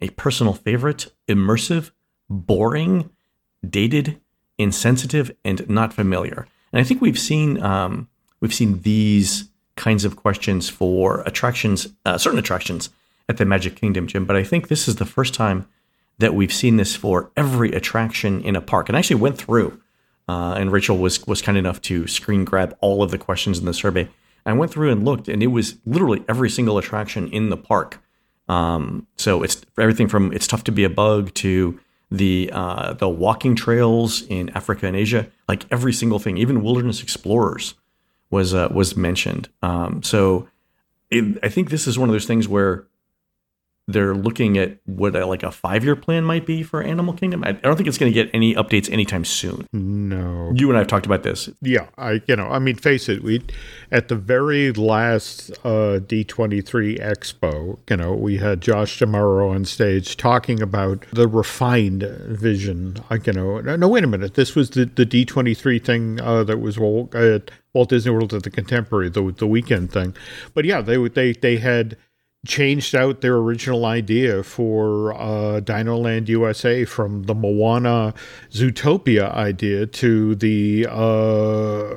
a 0.00 0.10
personal 0.10 0.52
favorite, 0.52 1.12
immersive, 1.28 1.90
boring, 2.28 3.10
dated, 3.68 4.20
insensitive, 4.58 5.30
and 5.44 5.68
not 5.68 5.92
familiar. 5.92 6.46
And 6.76 6.84
I 6.84 6.86
think 6.86 7.00
we've 7.00 7.18
seen 7.18 7.62
um, 7.62 8.06
we've 8.40 8.52
seen 8.52 8.82
these 8.82 9.48
kinds 9.76 10.04
of 10.04 10.14
questions 10.16 10.68
for 10.68 11.22
attractions, 11.24 11.88
uh, 12.04 12.18
certain 12.18 12.38
attractions 12.38 12.90
at 13.30 13.38
the 13.38 13.46
Magic 13.46 13.76
Kingdom, 13.76 14.06
Jim. 14.06 14.26
But 14.26 14.36
I 14.36 14.44
think 14.44 14.68
this 14.68 14.86
is 14.86 14.96
the 14.96 15.06
first 15.06 15.32
time 15.32 15.66
that 16.18 16.34
we've 16.34 16.52
seen 16.52 16.76
this 16.76 16.94
for 16.94 17.30
every 17.34 17.72
attraction 17.72 18.42
in 18.42 18.56
a 18.56 18.60
park. 18.60 18.90
And 18.90 18.96
I 18.96 18.98
actually 18.98 19.16
went 19.16 19.38
through, 19.38 19.80
uh, 20.28 20.56
and 20.58 20.70
Rachel 20.70 20.98
was 20.98 21.26
was 21.26 21.40
kind 21.40 21.56
enough 21.56 21.80
to 21.80 22.06
screen 22.06 22.44
grab 22.44 22.76
all 22.82 23.02
of 23.02 23.10
the 23.10 23.16
questions 23.16 23.58
in 23.58 23.64
the 23.64 23.72
survey. 23.72 24.10
I 24.44 24.52
went 24.52 24.70
through 24.70 24.92
and 24.92 25.02
looked, 25.02 25.28
and 25.28 25.42
it 25.42 25.46
was 25.46 25.76
literally 25.86 26.24
every 26.28 26.50
single 26.50 26.76
attraction 26.76 27.30
in 27.30 27.48
the 27.48 27.56
park. 27.56 28.02
Um, 28.50 29.06
so 29.16 29.42
it's 29.42 29.64
everything 29.78 30.08
from 30.08 30.30
it's 30.30 30.46
tough 30.46 30.64
to 30.64 30.72
be 30.72 30.84
a 30.84 30.90
bug 30.90 31.32
to 31.36 31.80
the 32.10 32.50
uh, 32.52 32.92
the 32.94 33.08
walking 33.08 33.54
trails 33.54 34.22
in 34.22 34.50
Africa 34.50 34.86
and 34.86 34.96
Asia, 34.96 35.28
like 35.48 35.66
every 35.70 35.92
single 35.92 36.18
thing, 36.18 36.36
even 36.38 36.62
Wilderness 36.62 37.02
Explorers 37.02 37.74
was 38.30 38.54
uh, 38.54 38.68
was 38.70 38.96
mentioned. 38.96 39.48
Um, 39.62 40.02
so 40.02 40.48
it, 41.10 41.38
I 41.42 41.48
think 41.48 41.70
this 41.70 41.86
is 41.86 41.98
one 41.98 42.08
of 42.08 42.12
those 42.12 42.26
things 42.26 42.48
where 42.48 42.86
they're 43.88 44.14
looking 44.14 44.58
at 44.58 44.78
what 44.84 45.14
a, 45.14 45.24
like 45.26 45.42
a 45.42 45.52
five 45.52 45.84
year 45.84 45.94
plan 45.94 46.24
might 46.24 46.44
be 46.44 46.62
for 46.62 46.82
Animal 46.82 47.14
Kingdom. 47.14 47.44
I, 47.44 47.50
I 47.50 47.52
don't 47.52 47.76
think 47.76 47.88
it's 47.88 47.98
going 47.98 48.12
to 48.12 48.14
get 48.14 48.30
any 48.34 48.54
updates 48.54 48.90
anytime 48.90 49.24
soon. 49.24 49.66
No, 49.72 50.52
you 50.54 50.68
and 50.68 50.76
I 50.76 50.80
have 50.80 50.88
talked 50.88 51.06
about 51.06 51.22
this. 51.22 51.48
Yeah, 51.62 51.86
I 51.96 52.22
you 52.26 52.36
know 52.36 52.48
I 52.48 52.58
mean, 52.58 52.76
face 52.76 53.08
it, 53.08 53.22
we 53.22 53.44
at 53.92 54.08
the 54.08 54.16
very 54.16 54.72
last 54.72 55.52
uh, 55.64 56.00
D 56.00 56.24
twenty 56.24 56.60
three 56.60 56.98
Expo, 56.98 57.78
you 57.88 57.96
know, 57.96 58.12
we 58.12 58.38
had 58.38 58.60
Josh 58.60 58.98
D'Amaro 58.98 59.54
on 59.54 59.64
stage 59.64 60.16
talking 60.16 60.60
about 60.60 61.04
the 61.12 61.28
refined 61.28 62.02
vision. 62.02 62.96
you 63.24 63.32
know, 63.32 63.60
no, 63.60 63.88
wait 63.88 64.04
a 64.04 64.08
minute, 64.08 64.34
this 64.34 64.54
was 64.56 64.70
the 64.70 64.86
the 64.86 65.04
D 65.04 65.24
twenty 65.24 65.54
three 65.54 65.78
thing 65.78 66.20
uh, 66.20 66.42
that 66.44 66.60
was 66.60 66.76
at 67.14 67.50
Walt 67.72 67.90
Disney 67.90 68.10
World 68.10 68.32
at 68.34 68.42
the 68.42 68.50
Contemporary, 68.50 69.10
the 69.10 69.32
the 69.36 69.46
weekend 69.46 69.92
thing. 69.92 70.16
But 70.54 70.64
yeah, 70.64 70.80
they 70.80 70.96
they 71.08 71.32
they 71.32 71.58
had 71.58 71.96
changed 72.46 72.94
out 72.94 73.20
their 73.20 73.36
original 73.36 73.84
idea 73.84 74.42
for 74.42 75.12
uh, 75.14 75.60
Dinoland 75.60 76.28
USA 76.28 76.84
from 76.84 77.24
the 77.24 77.34
Moana 77.34 78.14
Zootopia 78.50 79.32
idea 79.32 79.86
to 79.86 80.34
the 80.34 80.86
uh, 80.88 81.94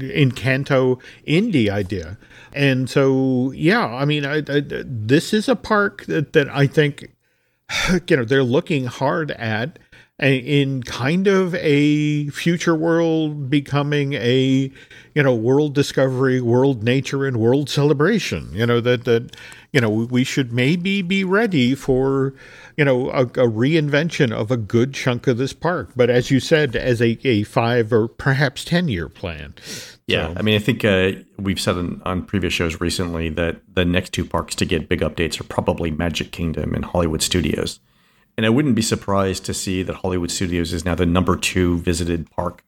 Encanto 0.00 1.00
Indy 1.24 1.70
idea. 1.70 2.18
And 2.52 2.88
so, 2.88 3.52
yeah, 3.52 3.86
I 3.86 4.04
mean, 4.04 4.26
I, 4.26 4.38
I, 4.38 4.62
this 4.84 5.32
is 5.32 5.48
a 5.48 5.56
park 5.56 6.04
that, 6.06 6.32
that 6.32 6.48
I 6.48 6.66
think, 6.66 7.08
you 8.08 8.16
know, 8.16 8.24
they're 8.24 8.42
looking 8.42 8.86
hard 8.86 9.30
at 9.32 9.78
in 10.18 10.82
kind 10.82 11.26
of 11.26 11.54
a 11.56 12.28
future 12.28 12.74
world 12.74 13.50
becoming 13.50 14.12
a 14.12 14.70
you 15.14 15.22
know 15.22 15.34
world 15.34 15.74
discovery 15.74 16.40
world 16.40 16.82
nature 16.84 17.26
and 17.26 17.38
world 17.38 17.68
celebration 17.68 18.50
you 18.52 18.64
know 18.64 18.80
that 18.80 19.04
that 19.04 19.34
you 19.72 19.80
know, 19.80 19.88
we 19.88 20.22
should 20.22 20.52
maybe 20.52 21.00
be 21.00 21.24
ready 21.24 21.74
for, 21.74 22.34
you 22.76 22.84
know, 22.84 23.10
a, 23.10 23.22
a, 23.22 23.48
reinvention 23.48 24.30
of 24.30 24.50
a 24.50 24.56
good 24.56 24.92
chunk 24.92 25.26
of 25.26 25.38
this 25.38 25.54
park. 25.54 25.92
But 25.96 26.10
as 26.10 26.30
you 26.30 26.40
said, 26.40 26.76
as 26.76 27.00
a, 27.00 27.18
a 27.24 27.44
five 27.44 27.90
or 27.92 28.06
perhaps 28.06 28.64
10 28.64 28.88
year 28.88 29.08
plan. 29.08 29.54
Yeah. 30.06 30.28
So. 30.28 30.34
I 30.38 30.42
mean, 30.42 30.56
I 30.56 30.58
think 30.58 30.84
uh, 30.84 31.12
we've 31.38 31.60
said 31.60 31.76
on, 31.76 32.02
on 32.04 32.22
previous 32.22 32.52
shows 32.52 32.80
recently 32.80 33.30
that 33.30 33.62
the 33.74 33.86
next 33.86 34.12
two 34.12 34.26
parks 34.26 34.54
to 34.56 34.66
get 34.66 34.90
big 34.90 35.00
updates 35.00 35.40
are 35.40 35.44
probably 35.44 35.90
Magic 35.90 36.32
Kingdom 36.32 36.74
and 36.74 36.84
Hollywood 36.84 37.22
Studios. 37.22 37.80
And 38.36 38.46
I 38.46 38.48
wouldn't 38.48 38.74
be 38.74 38.82
surprised 38.82 39.44
to 39.46 39.54
see 39.54 39.82
that 39.82 39.96
Hollywood 39.96 40.30
Studios 40.30 40.72
is 40.72 40.84
now 40.84 40.94
the 40.94 41.06
number 41.06 41.36
two 41.36 41.78
visited 41.78 42.30
park 42.30 42.64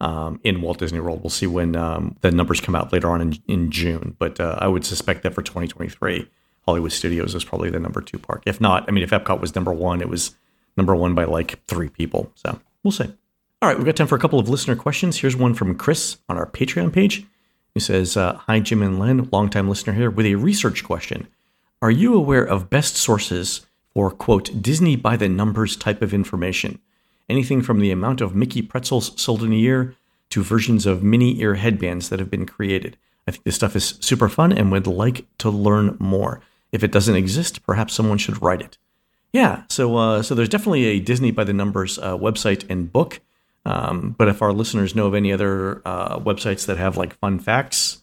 um, 0.00 0.40
in 0.44 0.62
Walt 0.62 0.78
Disney 0.78 1.00
World. 1.00 1.22
We'll 1.22 1.30
see 1.30 1.46
when 1.46 1.76
um, 1.76 2.16
the 2.20 2.30
numbers 2.30 2.60
come 2.60 2.74
out 2.74 2.92
later 2.92 3.10
on 3.10 3.20
in, 3.20 3.38
in 3.46 3.70
June, 3.70 4.16
but 4.18 4.40
uh, 4.40 4.56
I 4.58 4.68
would 4.68 4.84
suspect 4.84 5.22
that 5.24 5.34
for 5.34 5.42
2023, 5.42 6.28
Hollywood 6.64 6.92
Studios 6.92 7.34
is 7.34 7.44
probably 7.44 7.70
the 7.70 7.80
number 7.80 8.00
two 8.00 8.18
park. 8.18 8.42
If 8.46 8.60
not, 8.60 8.88
I 8.88 8.92
mean, 8.92 9.02
if 9.02 9.10
Epcot 9.10 9.40
was 9.40 9.54
number 9.54 9.72
one, 9.72 10.00
it 10.00 10.08
was 10.08 10.36
number 10.76 10.94
one 10.94 11.14
by 11.14 11.24
like 11.24 11.64
three 11.66 11.88
people. 11.88 12.30
So 12.34 12.60
we'll 12.82 12.92
see. 12.92 13.12
All 13.62 13.68
right, 13.68 13.76
we've 13.76 13.86
got 13.86 13.96
time 13.96 14.06
for 14.06 14.14
a 14.14 14.20
couple 14.20 14.38
of 14.38 14.48
listener 14.48 14.76
questions. 14.76 15.18
Here's 15.18 15.36
one 15.36 15.52
from 15.52 15.74
Chris 15.74 16.18
on 16.28 16.38
our 16.38 16.46
Patreon 16.46 16.92
page 16.92 17.26
who 17.74 17.80
says, 17.80 18.16
uh, 18.16 18.34
Hi, 18.46 18.60
Jim 18.60 18.82
and 18.82 18.98
Len, 18.98 19.28
longtime 19.30 19.68
listener 19.68 19.92
here, 19.92 20.10
with 20.10 20.26
a 20.26 20.36
research 20.36 20.82
question. 20.82 21.28
Are 21.82 21.90
you 21.90 22.14
aware 22.14 22.44
of 22.44 22.70
best 22.70 22.96
sources 22.96 23.66
for, 23.94 24.10
quote, 24.10 24.62
Disney 24.62 24.96
by 24.96 25.16
the 25.16 25.28
numbers 25.28 25.76
type 25.76 26.02
of 26.02 26.14
information? 26.14 26.78
Anything 27.28 27.62
from 27.62 27.80
the 27.80 27.90
amount 27.90 28.20
of 28.20 28.34
Mickey 28.34 28.62
pretzels 28.62 29.12
sold 29.20 29.42
in 29.42 29.52
a 29.52 29.56
year 29.56 29.94
to 30.30 30.42
versions 30.42 30.86
of 30.86 31.02
mini 31.02 31.40
ear 31.40 31.54
headbands 31.54 32.08
that 32.08 32.18
have 32.18 32.30
been 32.30 32.46
created. 32.46 32.96
I 33.26 33.32
think 33.32 33.44
this 33.44 33.56
stuff 33.56 33.76
is 33.76 33.98
super 34.00 34.28
fun 34.28 34.52
and 34.52 34.72
would 34.72 34.86
like 34.86 35.26
to 35.38 35.50
learn 35.50 35.96
more. 36.00 36.40
If 36.72 36.82
it 36.82 36.92
doesn't 36.92 37.16
exist, 37.16 37.64
perhaps 37.66 37.94
someone 37.94 38.18
should 38.18 38.40
write 38.40 38.62
it. 38.62 38.78
Yeah, 39.32 39.62
so 39.68 39.96
uh, 39.96 40.22
so 40.22 40.34
there's 40.34 40.48
definitely 40.48 40.86
a 40.86 41.00
Disney 41.00 41.30
by 41.30 41.44
the 41.44 41.52
numbers 41.52 41.98
uh, 41.98 42.16
website 42.16 42.68
and 42.68 42.92
book. 42.92 43.20
Um, 43.64 44.14
but 44.16 44.28
if 44.28 44.42
our 44.42 44.52
listeners 44.52 44.94
know 44.94 45.06
of 45.06 45.14
any 45.14 45.32
other 45.32 45.82
uh, 45.84 46.18
websites 46.18 46.66
that 46.66 46.78
have 46.78 46.96
like 46.96 47.14
fun 47.18 47.38
facts, 47.38 48.02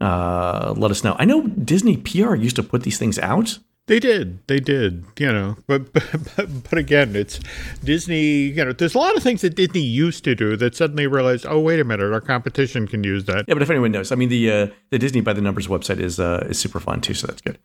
uh, 0.00 0.74
let 0.76 0.90
us 0.90 1.04
know. 1.04 1.16
I 1.18 1.24
know 1.24 1.46
Disney 1.46 1.96
PR 1.96 2.34
used 2.34 2.56
to 2.56 2.62
put 2.62 2.82
these 2.82 2.98
things 2.98 3.18
out. 3.18 3.58
They 3.86 4.00
did, 4.00 4.44
they 4.48 4.58
did, 4.58 5.04
you 5.16 5.32
know, 5.32 5.56
but, 5.68 5.92
but 5.92 6.08
but 6.36 6.78
again, 6.78 7.14
it's 7.14 7.38
Disney. 7.84 8.48
You 8.48 8.64
know, 8.64 8.72
there's 8.72 8.96
a 8.96 8.98
lot 8.98 9.16
of 9.16 9.22
things 9.22 9.42
that 9.42 9.54
Disney 9.54 9.80
used 9.80 10.24
to 10.24 10.34
do 10.34 10.56
that 10.56 10.74
suddenly 10.74 11.06
realized, 11.06 11.46
oh, 11.48 11.60
wait 11.60 11.78
a 11.78 11.84
minute, 11.84 12.12
our 12.12 12.20
competition 12.20 12.88
can 12.88 13.04
use 13.04 13.26
that. 13.26 13.44
Yeah, 13.46 13.54
but 13.54 13.62
if 13.62 13.70
anyone 13.70 13.92
knows, 13.92 14.10
I 14.10 14.16
mean, 14.16 14.28
the 14.28 14.50
uh, 14.50 14.66
the 14.90 14.98
Disney 14.98 15.20
by 15.20 15.32
the 15.32 15.40
numbers 15.40 15.68
website 15.68 16.00
is 16.00 16.18
uh, 16.18 16.46
is 16.50 16.58
super 16.58 16.80
fun 16.80 17.00
too, 17.00 17.14
so 17.14 17.28
that's 17.28 17.40
good. 17.40 17.58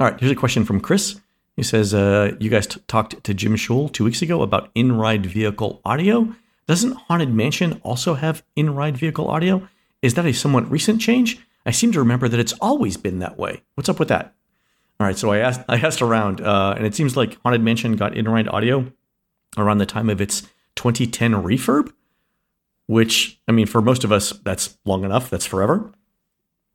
All 0.00 0.10
right, 0.10 0.18
here's 0.18 0.32
a 0.32 0.36
question 0.36 0.64
from 0.64 0.80
Chris. 0.80 1.20
He 1.54 1.62
says, 1.62 1.94
uh, 1.94 2.34
"You 2.40 2.50
guys 2.50 2.66
t- 2.66 2.80
talked 2.88 3.22
to 3.22 3.32
Jim 3.32 3.54
Shull 3.54 3.88
two 3.88 4.04
weeks 4.04 4.22
ago 4.22 4.42
about 4.42 4.70
in-ride 4.74 5.24
vehicle 5.26 5.80
audio. 5.84 6.34
Doesn't 6.66 6.92
Haunted 6.92 7.32
Mansion 7.32 7.80
also 7.84 8.14
have 8.14 8.42
in-ride 8.56 8.96
vehicle 8.96 9.28
audio? 9.28 9.68
Is 10.02 10.14
that 10.14 10.26
a 10.26 10.32
somewhat 10.32 10.68
recent 10.68 11.00
change? 11.00 11.38
I 11.64 11.70
seem 11.70 11.92
to 11.92 11.98
remember 12.00 12.28
that 12.28 12.40
it's 12.40 12.54
always 12.54 12.96
been 12.96 13.20
that 13.20 13.38
way. 13.38 13.62
What's 13.76 13.88
up 13.88 14.00
with 14.00 14.08
that?" 14.08 14.34
All 15.00 15.06
right, 15.06 15.16
so 15.16 15.30
I 15.30 15.38
asked 15.38 15.60
I 15.68 15.76
asked 15.76 16.02
around, 16.02 16.40
uh, 16.40 16.74
and 16.76 16.84
it 16.84 16.94
seems 16.94 17.16
like 17.16 17.38
Haunted 17.42 17.62
Mansion 17.62 17.94
got 17.94 18.16
in-ride 18.16 18.48
audio 18.48 18.92
around 19.56 19.78
the 19.78 19.86
time 19.86 20.10
of 20.10 20.20
its 20.20 20.42
2010 20.74 21.32
refurb, 21.34 21.92
which 22.86 23.40
I 23.46 23.52
mean, 23.52 23.66
for 23.66 23.80
most 23.80 24.02
of 24.02 24.10
us, 24.10 24.30
that's 24.30 24.76
long 24.84 25.04
enough. 25.04 25.30
That's 25.30 25.46
forever. 25.46 25.92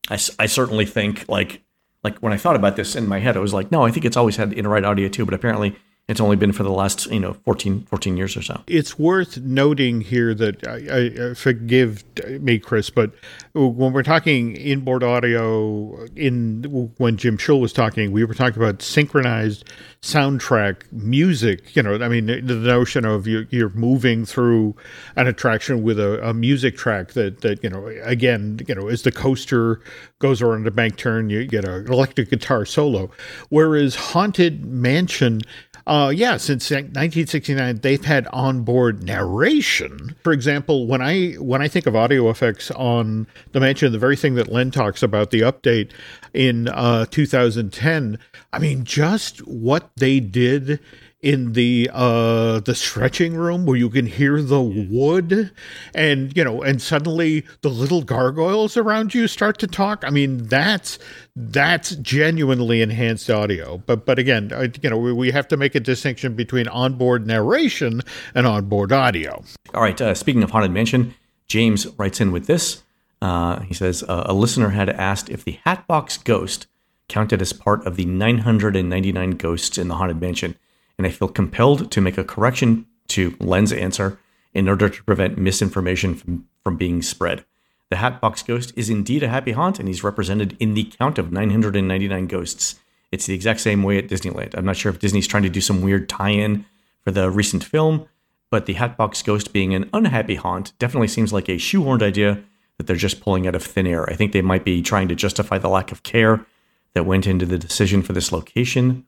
I, 0.09 0.15
I 0.39 0.45
certainly 0.45 0.85
think 0.85 1.27
like 1.27 1.61
like 2.03 2.17
when 2.19 2.31
I 2.31 2.37
thought 2.37 2.55
about 2.55 2.77
this 2.77 2.95
in 2.95 3.07
my 3.07 3.19
head, 3.19 3.35
I 3.35 3.41
was 3.41 3.53
like, 3.53 3.71
no, 3.71 3.83
I 3.83 3.91
think 3.91 4.05
it's 4.05 4.17
always 4.17 4.37
had 4.37 4.53
in-ride 4.53 4.85
audio 4.85 5.09
too, 5.09 5.25
but 5.25 5.33
apparently 5.33 5.75
it's 6.09 6.19
only 6.19 6.35
been 6.35 6.51
for 6.51 6.63
the 6.63 6.71
last 6.71 7.09
you 7.11 7.19
know 7.19 7.33
14, 7.45 7.85
14 7.85 8.17
years 8.17 8.35
or 8.35 8.41
so. 8.41 8.61
It's 8.67 8.99
worth 8.99 9.37
noting 9.37 10.01
here 10.01 10.33
that 10.33 10.67
I, 10.67 10.87
I, 10.91 11.29
uh, 11.29 11.33
forgive 11.33 12.03
me, 12.41 12.59
Chris, 12.59 12.89
but 12.89 13.13
when 13.53 13.93
we're 13.93 14.03
talking 14.03 14.57
inboard 14.57 15.01
audio, 15.01 16.05
in 16.15 16.63
when 16.97 17.15
Jim 17.15 17.37
Shull 17.37 17.61
was 17.61 17.71
talking, 17.71 18.11
we 18.11 18.25
were 18.25 18.33
talking 18.33 18.61
about 18.61 18.81
synchronized 18.81 19.63
soundtrack 20.01 20.91
music. 20.91 21.73
You 21.73 21.83
know, 21.83 21.95
I 21.95 22.09
mean, 22.09 22.25
the 22.25 22.55
notion 22.55 23.05
of 23.05 23.25
you, 23.25 23.47
you're 23.49 23.69
moving 23.69 24.25
through 24.25 24.75
an 25.15 25.27
attraction 25.27 25.83
with 25.83 25.99
a, 25.99 26.21
a 26.27 26.33
music 26.33 26.75
track 26.75 27.13
that 27.13 27.39
that 27.41 27.63
you 27.63 27.69
know, 27.69 27.87
again, 28.03 28.59
you 28.67 28.75
know, 28.75 28.89
as 28.89 29.03
the 29.03 29.11
coaster 29.11 29.79
goes 30.19 30.41
around 30.41 30.67
a 30.67 30.71
bank 30.71 30.97
turn, 30.97 31.29
you 31.29 31.47
get 31.47 31.63
an 31.63 31.87
electric 31.87 32.29
guitar 32.29 32.65
solo, 32.65 33.09
whereas 33.47 33.95
Haunted 33.95 34.65
Mansion 34.65 35.39
uh, 35.85 36.13
yeah, 36.15 36.37
since 36.37 36.71
1969, 36.71 37.79
they've 37.79 38.05
had 38.05 38.27
onboard 38.31 39.03
narration. 39.03 40.15
For 40.23 40.31
example, 40.31 40.87
when 40.87 41.01
I 41.01 41.33
when 41.33 41.61
I 41.61 41.67
think 41.67 41.87
of 41.87 41.95
audio 41.95 42.29
effects 42.29 42.71
on 42.71 43.27
the 43.51 43.59
mansion, 43.59 43.91
the 43.91 43.99
very 43.99 44.15
thing 44.15 44.35
that 44.35 44.51
Len 44.51 44.71
talks 44.71 45.03
about, 45.03 45.31
the 45.31 45.41
update 45.41 45.91
in 46.33 46.69
uh, 46.69 47.05
2010, 47.11 48.17
I 48.53 48.59
mean, 48.59 48.85
just 48.85 49.39
what 49.39 49.91
they 49.97 50.21
did 50.21 50.79
in 51.23 51.53
the 51.53 51.89
uh 51.93 52.59
the 52.59 52.75
stretching 52.75 53.33
room 53.33 53.65
where 53.65 53.77
you 53.77 53.89
can 53.89 54.05
hear 54.05 54.41
the 54.41 54.61
wood 54.61 55.51
and 55.95 56.35
you 56.35 56.43
know 56.43 56.61
and 56.61 56.81
suddenly 56.81 57.45
the 57.61 57.69
little 57.69 58.03
gargoyles 58.03 58.75
around 58.75 59.13
you 59.13 59.27
start 59.27 59.57
to 59.57 59.65
talk. 59.65 60.03
I 60.05 60.09
mean 60.09 60.45
that's 60.47 60.99
that's 61.35 61.95
genuinely 61.95 62.81
enhanced 62.81 63.29
audio. 63.29 63.81
But 63.85 64.05
but 64.05 64.19
again 64.19 64.51
you 64.81 64.89
know 64.89 64.97
we, 64.97 65.13
we 65.13 65.31
have 65.31 65.47
to 65.47 65.57
make 65.57 65.73
a 65.75 65.79
distinction 65.79 66.35
between 66.35 66.67
onboard 66.67 67.25
narration 67.25 68.01
and 68.35 68.45
onboard 68.45 68.91
audio. 68.91 69.41
All 69.73 69.81
right 69.81 69.99
uh, 69.99 70.13
speaking 70.13 70.43
of 70.43 70.51
haunted 70.51 70.71
mansion 70.71 71.15
james 71.47 71.87
writes 71.97 72.19
in 72.19 72.31
with 72.31 72.47
this. 72.47 72.83
Uh, 73.21 73.61
he 73.61 73.73
says 73.73 74.03
uh, 74.03 74.23
a 74.25 74.33
listener 74.33 74.69
had 74.69 74.89
asked 74.89 75.29
if 75.29 75.45
the 75.45 75.57
hatbox 75.63 76.17
ghost 76.17 76.67
counted 77.07 77.41
as 77.41 77.53
part 77.53 77.85
of 77.87 77.95
the 77.95 78.05
999 78.05 79.31
ghosts 79.31 79.77
in 79.77 79.87
the 79.87 79.95
haunted 79.95 80.19
mansion 80.19 80.57
and 80.97 81.07
I 81.07 81.09
feel 81.09 81.27
compelled 81.27 81.91
to 81.91 82.01
make 82.01 82.17
a 82.17 82.23
correction 82.23 82.85
to 83.09 83.35
Len's 83.39 83.71
answer 83.71 84.19
in 84.53 84.69
order 84.69 84.89
to 84.89 85.03
prevent 85.03 85.37
misinformation 85.37 86.15
from, 86.15 86.47
from 86.63 86.77
being 86.77 87.01
spread. 87.01 87.43
The 87.89 87.97
Hatbox 87.97 88.43
Ghost 88.43 88.73
is 88.75 88.89
indeed 88.89 89.23
a 89.23 89.27
happy 89.27 89.51
haunt, 89.51 89.79
and 89.79 89.87
he's 89.87 90.03
represented 90.03 90.57
in 90.59 90.73
the 90.73 90.85
count 90.85 91.17
of 91.17 91.31
999 91.31 92.27
ghosts. 92.27 92.79
It's 93.11 93.27
the 93.27 93.35
exact 93.35 93.59
same 93.59 93.83
way 93.83 93.97
at 93.97 94.07
Disneyland. 94.07 94.57
I'm 94.57 94.65
not 94.65 94.77
sure 94.77 94.91
if 94.91 94.99
Disney's 94.99 95.27
trying 95.27 95.43
to 95.43 95.49
do 95.49 95.61
some 95.61 95.81
weird 95.81 96.09
tie 96.09 96.29
in 96.29 96.65
for 97.01 97.11
the 97.11 97.29
recent 97.29 97.63
film, 97.63 98.07
but 98.49 98.65
the 98.65 98.73
Hatbox 98.73 99.21
Ghost 99.21 99.53
being 99.53 99.75
an 99.75 99.89
unhappy 99.93 100.35
haunt 100.35 100.73
definitely 100.79 101.07
seems 101.07 101.33
like 101.33 101.49
a 101.49 101.57
shoehorned 101.57 102.01
idea 102.01 102.43
that 102.77 102.87
they're 102.87 102.95
just 102.95 103.21
pulling 103.21 103.47
out 103.47 103.55
of 103.55 103.63
thin 103.63 103.85
air. 103.85 104.09
I 104.09 104.15
think 104.15 104.31
they 104.31 104.41
might 104.41 104.65
be 104.65 104.81
trying 104.81 105.07
to 105.09 105.15
justify 105.15 105.57
the 105.57 105.69
lack 105.69 105.91
of 105.91 106.03
care 106.03 106.45
that 106.93 107.05
went 107.05 107.27
into 107.27 107.45
the 107.45 107.57
decision 107.57 108.01
for 108.01 108.13
this 108.13 108.31
location 108.31 109.05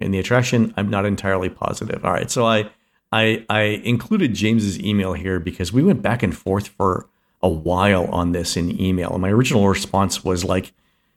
in 0.00 0.10
the 0.10 0.18
attraction. 0.18 0.74
I'm 0.76 0.90
not 0.90 1.06
entirely 1.06 1.48
positive. 1.48 2.04
All 2.04 2.12
right, 2.12 2.30
so 2.30 2.46
I 2.46 2.70
I 3.12 3.44
I 3.48 3.60
included 3.84 4.34
James's 4.34 4.78
email 4.78 5.12
here 5.12 5.38
because 5.40 5.72
we 5.72 5.82
went 5.82 6.02
back 6.02 6.22
and 6.22 6.36
forth 6.36 6.68
for 6.68 7.08
a 7.42 7.48
while 7.48 8.06
on 8.06 8.32
this 8.32 8.56
in 8.56 8.80
email. 8.80 9.12
And 9.12 9.22
my 9.22 9.30
original 9.30 9.68
response 9.68 10.24
was 10.24 10.44
like, 10.44 10.72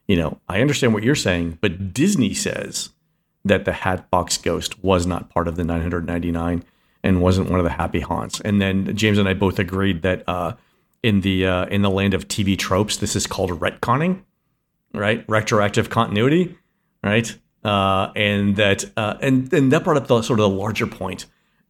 you 0.07 0.17
know, 0.17 0.39
I 0.49 0.61
understand 0.61 0.93
what 0.93 1.03
you're 1.03 1.15
saying, 1.15 1.57
but 1.61 1.93
Disney 1.93 2.33
says 2.33 2.89
that 3.45 3.65
the 3.65 3.71
Hatbox 3.71 4.37
Ghost 4.37 4.83
was 4.83 5.07
not 5.07 5.29
part 5.29 5.47
of 5.47 5.55
the 5.55 5.63
999 5.63 6.63
and 7.03 7.21
wasn't 7.21 7.49
one 7.49 7.59
of 7.59 7.63
the 7.63 7.71
happy 7.71 8.01
haunts. 8.01 8.41
And 8.41 8.61
then 8.61 8.95
James 8.95 9.17
and 9.17 9.29
I 9.29 9.33
both 9.33 9.57
agreed 9.57 10.01
that 10.01 10.23
uh, 10.27 10.53
in 11.01 11.21
the 11.21 11.45
uh, 11.45 11.65
in 11.67 11.81
the 11.81 11.89
land 11.89 12.13
of 12.13 12.27
TV 12.27 12.57
tropes, 12.57 12.97
this 12.97 13.15
is 13.15 13.25
called 13.25 13.51
retconning, 13.51 14.23
right? 14.93 15.23
Retroactive 15.29 15.89
continuity, 15.89 16.57
right? 17.03 17.37
Uh, 17.67 18.13
and 18.15 18.56
that 18.56 18.86
uh, 18.95 19.17
and 19.21 19.51
and 19.53 19.73
that 19.73 19.84
brought 19.84 19.97
up 19.97 20.08
the 20.08 20.21
sort 20.21 20.39
of 20.39 20.49
the 20.49 20.58
larger 20.58 20.88
point. 20.88 21.25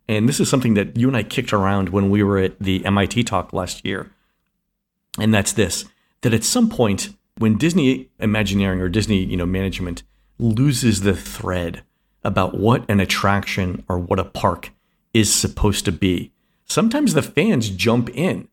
And 0.07 0.29
this 0.29 0.39
is 0.39 0.47
something 0.47 0.75
that 0.75 0.95
you 0.95 1.07
and 1.07 1.17
I 1.17 1.23
kicked 1.23 1.51
around 1.51 1.89
when 1.89 2.09
we 2.09 2.23
were 2.23 2.37
at 2.37 2.59
the 2.59 2.85
MIT 2.85 3.23
talk 3.23 3.51
last 3.51 3.83
year. 3.83 4.11
And 5.19 5.33
that's 5.33 5.53
this: 5.53 5.85
that 6.21 6.35
at 6.35 6.43
some 6.43 6.69
point, 6.69 7.09
when 7.39 7.57
Disney 7.57 8.09
Imagineering 8.19 8.79
or 8.79 8.89
Disney, 8.89 9.23
you 9.23 9.35
know, 9.35 9.47
management 9.47 10.03
loses 10.37 11.01
the 11.01 11.15
thread 11.15 11.83
about 12.23 12.55
what 12.55 12.87
an 12.89 12.99
attraction 12.99 13.83
or 13.89 13.97
what 13.97 14.19
a 14.19 14.23
park 14.23 14.69
is 15.15 15.33
supposed 15.33 15.83
to 15.85 15.91
be, 15.91 16.31
sometimes 16.65 17.15
the 17.15 17.23
fans 17.23 17.71
jump 17.71 18.09
in 18.11 18.49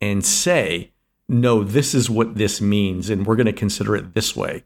and 0.00 0.24
say, 0.24 0.90
"No, 1.28 1.62
this 1.62 1.94
is 1.94 2.10
what 2.10 2.34
this 2.34 2.60
means, 2.60 3.08
and 3.08 3.24
we're 3.24 3.36
going 3.36 3.46
to 3.46 3.52
consider 3.52 3.94
it 3.94 4.14
this 4.14 4.34
way." 4.34 4.64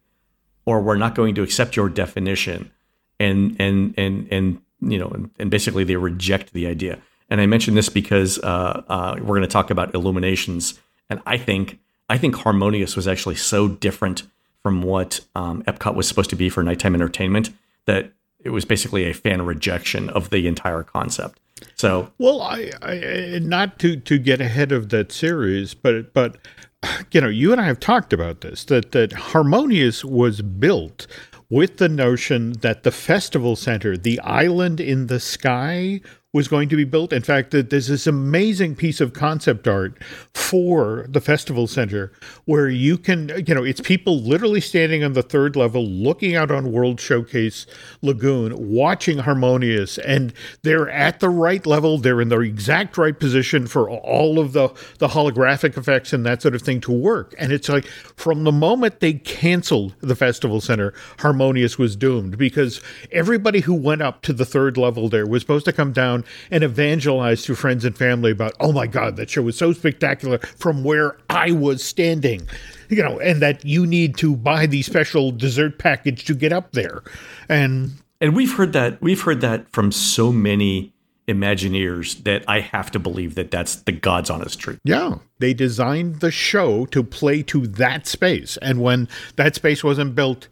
Or 0.66 0.80
we're 0.80 0.96
not 0.96 1.14
going 1.14 1.34
to 1.36 1.42
accept 1.42 1.76
your 1.76 1.88
definition 1.88 2.70
and 3.18 3.56
and 3.58 3.94
and 3.96 4.28
and 4.30 4.60
you 4.80 4.98
know 4.98 5.08
and, 5.08 5.30
and 5.38 5.50
basically 5.50 5.84
they 5.84 5.96
reject 5.96 6.52
the 6.52 6.66
idea. 6.66 6.98
And 7.30 7.40
i 7.40 7.46
mention 7.46 7.74
this 7.74 7.88
because 7.88 8.38
uh, 8.40 8.82
uh, 8.88 9.16
we're 9.18 9.36
going 9.36 9.42
to 9.42 9.48
talk 9.48 9.70
about 9.70 9.94
illuminations. 9.94 10.78
And 11.08 11.22
i 11.24 11.38
think 11.38 11.78
i 12.10 12.18
think 12.18 12.34
harmonious 12.36 12.96
was 12.96 13.08
actually 13.08 13.36
so 13.36 13.68
different 13.68 14.24
from 14.62 14.82
what 14.82 15.20
um, 15.34 15.62
epcot 15.62 15.94
was 15.94 16.08
supposed 16.08 16.30
to 16.30 16.36
be 16.36 16.48
for 16.48 16.62
nighttime 16.62 16.94
entertainment 16.94 17.50
that 17.86 18.12
it 18.40 18.50
was 18.50 18.64
basically 18.64 19.04
a 19.04 19.14
fan 19.14 19.42
rejection 19.42 20.08
of 20.10 20.30
the 20.30 20.46
entire 20.46 20.82
concept. 20.82 21.40
So 21.76 22.12
well 22.18 22.42
i, 22.42 22.70
I 22.82 23.38
not 23.40 23.78
to 23.78 23.96
to 23.96 24.18
get 24.18 24.40
ahead 24.40 24.72
of 24.72 24.90
that 24.90 25.12
series 25.12 25.74
but 25.74 26.12
but 26.12 26.36
you 27.12 27.20
know, 27.20 27.28
you 27.28 27.52
and 27.52 27.60
I 27.60 27.64
have 27.64 27.80
talked 27.80 28.12
about 28.12 28.40
this 28.40 28.64
that 28.64 28.92
that 28.92 29.12
Harmonious 29.12 30.04
was 30.04 30.42
built 30.42 31.06
with 31.48 31.76
the 31.78 31.88
notion 31.88 32.52
that 32.60 32.82
the 32.82 32.90
festival 32.90 33.56
center, 33.56 33.96
the 33.96 34.18
island 34.20 34.80
in 34.80 35.06
the 35.06 35.20
sky, 35.20 36.00
was 36.36 36.48
going 36.48 36.68
to 36.68 36.76
be 36.76 36.84
built. 36.84 37.14
In 37.14 37.22
fact, 37.22 37.52
there's 37.52 37.86
this 37.86 38.06
amazing 38.06 38.76
piece 38.76 39.00
of 39.00 39.14
concept 39.14 39.66
art 39.66 39.96
for 40.34 41.06
the 41.08 41.20
festival 41.22 41.66
center 41.66 42.12
where 42.44 42.68
you 42.68 42.98
can, 42.98 43.32
you 43.46 43.54
know, 43.54 43.64
it's 43.64 43.80
people 43.80 44.20
literally 44.20 44.60
standing 44.60 45.02
on 45.02 45.14
the 45.14 45.22
third 45.22 45.56
level, 45.56 45.82
looking 45.82 46.36
out 46.36 46.50
on 46.50 46.72
World 46.72 47.00
Showcase 47.00 47.66
Lagoon, 48.02 48.70
watching 48.70 49.16
Harmonious, 49.16 49.96
and 49.96 50.34
they're 50.60 50.90
at 50.90 51.20
the 51.20 51.30
right 51.30 51.64
level. 51.64 51.96
They're 51.96 52.20
in 52.20 52.28
the 52.28 52.40
exact 52.40 52.98
right 52.98 53.18
position 53.18 53.66
for 53.66 53.88
all 53.88 54.38
of 54.38 54.52
the, 54.52 54.68
the 54.98 55.08
holographic 55.08 55.78
effects 55.78 56.12
and 56.12 56.26
that 56.26 56.42
sort 56.42 56.54
of 56.54 56.60
thing 56.60 56.82
to 56.82 56.92
work. 56.92 57.34
And 57.38 57.50
it's 57.50 57.70
like 57.70 57.86
from 57.86 58.44
the 58.44 58.52
moment 58.52 59.00
they 59.00 59.14
canceled 59.14 59.94
the 60.00 60.14
festival 60.14 60.60
center, 60.60 60.92
Harmonious 61.20 61.78
was 61.78 61.96
doomed 61.96 62.36
because 62.36 62.82
everybody 63.10 63.60
who 63.60 63.72
went 63.72 64.02
up 64.02 64.20
to 64.22 64.34
the 64.34 64.44
third 64.44 64.76
level 64.76 65.08
there 65.08 65.26
was 65.26 65.40
supposed 65.40 65.64
to 65.64 65.72
come 65.72 65.92
down 65.92 66.25
and 66.50 66.64
evangelize 66.64 67.42
to 67.44 67.54
friends 67.54 67.84
and 67.84 67.96
family 67.96 68.30
about, 68.30 68.52
oh 68.60 68.72
my 68.72 68.86
God, 68.86 69.16
that 69.16 69.30
show 69.30 69.42
was 69.42 69.56
so 69.56 69.72
spectacular 69.72 70.38
from 70.38 70.84
where 70.84 71.18
I 71.30 71.52
was 71.52 71.82
standing. 71.82 72.46
You 72.88 73.02
know, 73.02 73.18
and 73.18 73.42
that 73.42 73.64
you 73.64 73.84
need 73.84 74.16
to 74.18 74.36
buy 74.36 74.66
the 74.66 74.82
special 74.82 75.32
dessert 75.32 75.78
package 75.78 76.24
to 76.26 76.34
get 76.34 76.52
up 76.52 76.70
there. 76.70 77.02
And 77.48 77.90
and 78.20 78.36
we've 78.36 78.52
heard 78.56 78.72
that 78.74 79.02
we've 79.02 79.20
heard 79.20 79.40
that 79.40 79.68
from 79.72 79.90
so 79.90 80.30
many 80.30 80.92
Imagineers 81.28 82.22
that 82.22 82.44
I 82.46 82.60
have 82.60 82.92
to 82.92 83.00
believe 83.00 83.34
that 83.34 83.50
that's 83.50 83.76
the 83.76 83.90
God's 83.90 84.30
honest 84.30 84.60
truth. 84.60 84.78
Yeah. 84.84 85.16
They 85.40 85.54
designed 85.54 86.20
the 86.20 86.30
show 86.30 86.86
to 86.86 87.02
play 87.02 87.42
to 87.44 87.66
that 87.66 88.06
space. 88.06 88.56
And 88.58 88.80
when 88.80 89.08
that 89.34 89.56
space 89.56 89.82
wasn't 89.82 90.14
built, 90.14 90.46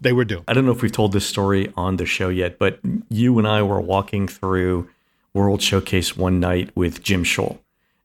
they 0.00 0.12
were 0.12 0.24
doomed. 0.24 0.44
I 0.46 0.52
don't 0.52 0.64
know 0.64 0.70
if 0.70 0.80
we've 0.80 0.92
told 0.92 1.12
this 1.12 1.26
story 1.26 1.72
on 1.76 1.96
the 1.96 2.06
show 2.06 2.28
yet, 2.28 2.60
but 2.60 2.78
you 3.08 3.36
and 3.40 3.48
I 3.48 3.62
were 3.62 3.80
walking 3.80 4.28
through 4.28 4.88
World 5.34 5.62
Showcase 5.62 6.16
one 6.16 6.40
night 6.40 6.70
with 6.74 7.02
Jim 7.02 7.24
Shull. 7.24 7.60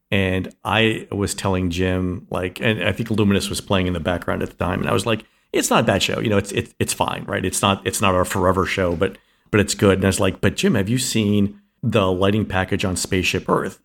And 0.09 0.53
I 0.63 1.07
was 1.11 1.33
telling 1.33 1.69
Jim, 1.69 2.27
like, 2.29 2.61
and 2.61 2.83
I 2.83 2.93
think 2.93 3.09
Luminous 3.09 3.49
was 3.49 3.59
playing 3.59 3.87
in 3.87 3.93
the 3.93 3.99
background 3.99 4.41
at 4.41 4.49
the 4.49 4.55
time, 4.55 4.79
and 4.79 4.89
I 4.89 4.93
was 4.93 5.05
like, 5.05 5.25
it's 5.51 5.69
not 5.69 5.83
a 5.83 5.87
bad 5.87 6.03
show. 6.03 6.19
You 6.19 6.29
know, 6.29 6.37
it's 6.37 6.51
it's 6.51 6.73
it's 6.79 6.93
fine, 6.93 7.23
right? 7.25 7.43
It's 7.43 7.61
not 7.61 7.85
it's 7.85 8.01
not 8.01 8.15
our 8.15 8.25
forever 8.25 8.65
show, 8.65 8.95
but 8.95 9.17
but 9.51 9.59
it's 9.59 9.75
good. 9.75 9.99
And 9.99 10.05
I 10.05 10.07
was 10.07 10.19
like, 10.19 10.41
but 10.41 10.55
Jim, 10.55 10.75
have 10.75 10.89
you 10.89 10.97
seen 10.97 11.61
the 11.83 12.11
lighting 12.11 12.45
package 12.45 12.85
on 12.85 12.95
Spaceship 12.95 13.49
Earth? 13.49 13.79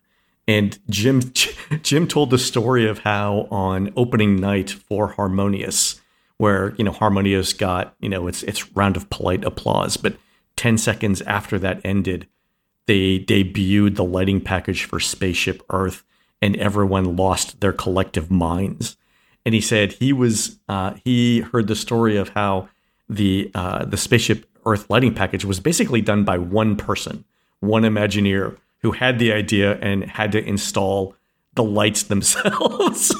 And 0.47 0.77
Jim 0.89 1.21
Jim 1.83 2.07
told 2.07 2.29
the 2.29 2.37
story 2.37 2.87
of 2.87 2.99
how 2.99 3.47
on 3.49 3.91
opening 3.95 4.37
night 4.37 4.69
for 4.69 5.09
Harmonious, 5.09 6.01
where 6.37 6.75
you 6.75 6.83
know 6.83 6.91
Harmonious 6.91 7.53
got 7.53 7.95
you 7.99 8.09
know 8.09 8.27
its 8.27 8.43
its 8.43 8.71
round 8.75 8.97
of 8.97 9.09
polite 9.09 9.43
applause, 9.43 9.97
but 9.97 10.17
ten 10.55 10.77
seconds 10.77 11.21
after 11.21 11.57
that 11.59 11.81
ended, 11.83 12.27
they 12.85 13.19
debuted 13.19 13.95
the 13.95 14.03
lighting 14.03 14.41
package 14.41 14.85
for 14.85 14.99
Spaceship 14.99 15.63
Earth, 15.69 16.03
and 16.41 16.55
everyone 16.57 17.15
lost 17.15 17.61
their 17.61 17.73
collective 17.73 18.29
minds. 18.29 18.97
And 19.45 19.55
he 19.55 19.61
said 19.61 19.93
he 19.93 20.13
was 20.13 20.59
uh, 20.67 20.95
he 21.03 21.41
heard 21.41 21.67
the 21.67 21.75
story 21.75 22.17
of 22.17 22.29
how 22.29 22.69
the 23.09 23.51
uh, 23.55 23.85
the 23.85 23.97
Spaceship 23.97 24.45
Earth 24.65 24.89
lighting 24.89 25.13
package 25.13 25.45
was 25.45 25.59
basically 25.59 26.01
done 26.01 26.23
by 26.23 26.37
one 26.37 26.75
person, 26.75 27.25
one 27.59 27.83
Imagineer 27.83 28.57
who 28.79 28.91
had 28.91 29.19
the 29.19 29.31
idea 29.31 29.77
and 29.79 30.03
had 30.03 30.31
to 30.33 30.43
install 30.43 31.15
the 31.55 31.63
lights 31.63 32.03
themselves. 32.13 33.15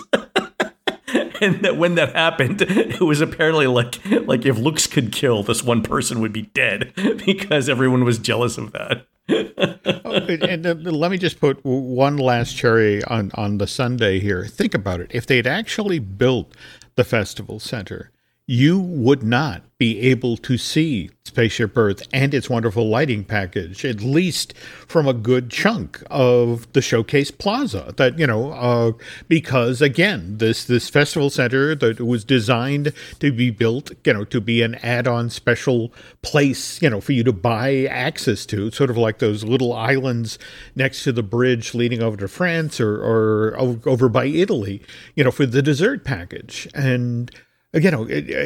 And 1.43 1.61
that 1.61 1.75
when 1.77 1.95
that 1.95 2.15
happened, 2.15 2.61
it 2.61 3.01
was 3.01 3.19
apparently 3.19 3.67
like 3.67 3.99
like 4.25 4.45
if 4.45 4.57
looks 4.57 4.87
could 4.87 5.11
kill, 5.11 5.43
this 5.43 5.61
one 5.61 5.83
person 5.83 6.21
would 6.21 6.31
be 6.31 6.43
dead 6.43 6.93
because 7.25 7.67
everyone 7.67 8.05
was 8.05 8.17
jealous 8.17 8.57
of 8.57 8.71
that. 8.71 9.05
oh, 9.29 10.13
and 10.47 10.65
uh, 10.65 10.73
let 10.73 11.11
me 11.11 11.17
just 11.17 11.39
put 11.41 11.59
one 11.63 12.17
last 12.17 12.55
cherry 12.55 13.03
on 13.05 13.31
on 13.35 13.57
the 13.57 13.67
sundae 13.67 14.19
here. 14.19 14.45
Think 14.45 14.73
about 14.73 15.01
it. 15.01 15.11
If 15.13 15.25
they'd 15.25 15.47
actually 15.47 15.99
built 15.99 16.53
the 16.95 17.03
festival 17.03 17.59
center, 17.59 18.11
you 18.45 18.77
would 18.77 19.23
not 19.23 19.63
be 19.77 19.99
able 20.01 20.35
to 20.35 20.57
see 20.57 21.09
Spaceship 21.25 21.77
Earth 21.77 22.03
and 22.13 22.33
its 22.33 22.49
wonderful 22.49 22.87
lighting 22.87 23.23
package, 23.23 23.85
at 23.85 24.01
least 24.01 24.53
from 24.87 25.07
a 25.07 25.13
good 25.13 25.49
chunk 25.49 26.03
of 26.11 26.71
the 26.73 26.81
Showcase 26.81 27.31
Plaza. 27.31 27.93
That 27.95 28.19
you 28.19 28.27
know, 28.27 28.51
uh, 28.51 28.91
because 29.29 29.81
again, 29.81 30.37
this 30.37 30.65
this 30.65 30.89
festival 30.89 31.29
center 31.29 31.73
that 31.75 32.01
was 32.01 32.25
designed 32.25 32.93
to 33.19 33.31
be 33.31 33.49
built, 33.49 33.91
you 34.05 34.13
know, 34.13 34.25
to 34.25 34.41
be 34.41 34.61
an 34.61 34.75
add-on 34.75 35.29
special 35.29 35.93
place, 36.21 36.81
you 36.81 36.89
know, 36.89 36.99
for 36.99 37.13
you 37.13 37.23
to 37.23 37.33
buy 37.33 37.85
access 37.85 38.45
to, 38.47 38.71
sort 38.71 38.89
of 38.89 38.97
like 38.97 39.19
those 39.19 39.43
little 39.45 39.73
islands 39.73 40.37
next 40.75 41.03
to 41.05 41.13
the 41.13 41.23
bridge 41.23 41.73
leading 41.73 42.03
over 42.03 42.17
to 42.17 42.27
France 42.27 42.81
or 42.81 43.01
or 43.03 43.57
over 43.85 44.09
by 44.09 44.25
Italy, 44.25 44.81
you 45.15 45.23
know, 45.23 45.31
for 45.31 45.45
the 45.45 45.61
dessert 45.61 46.03
package 46.03 46.67
and 46.75 47.31
again, 47.73 47.93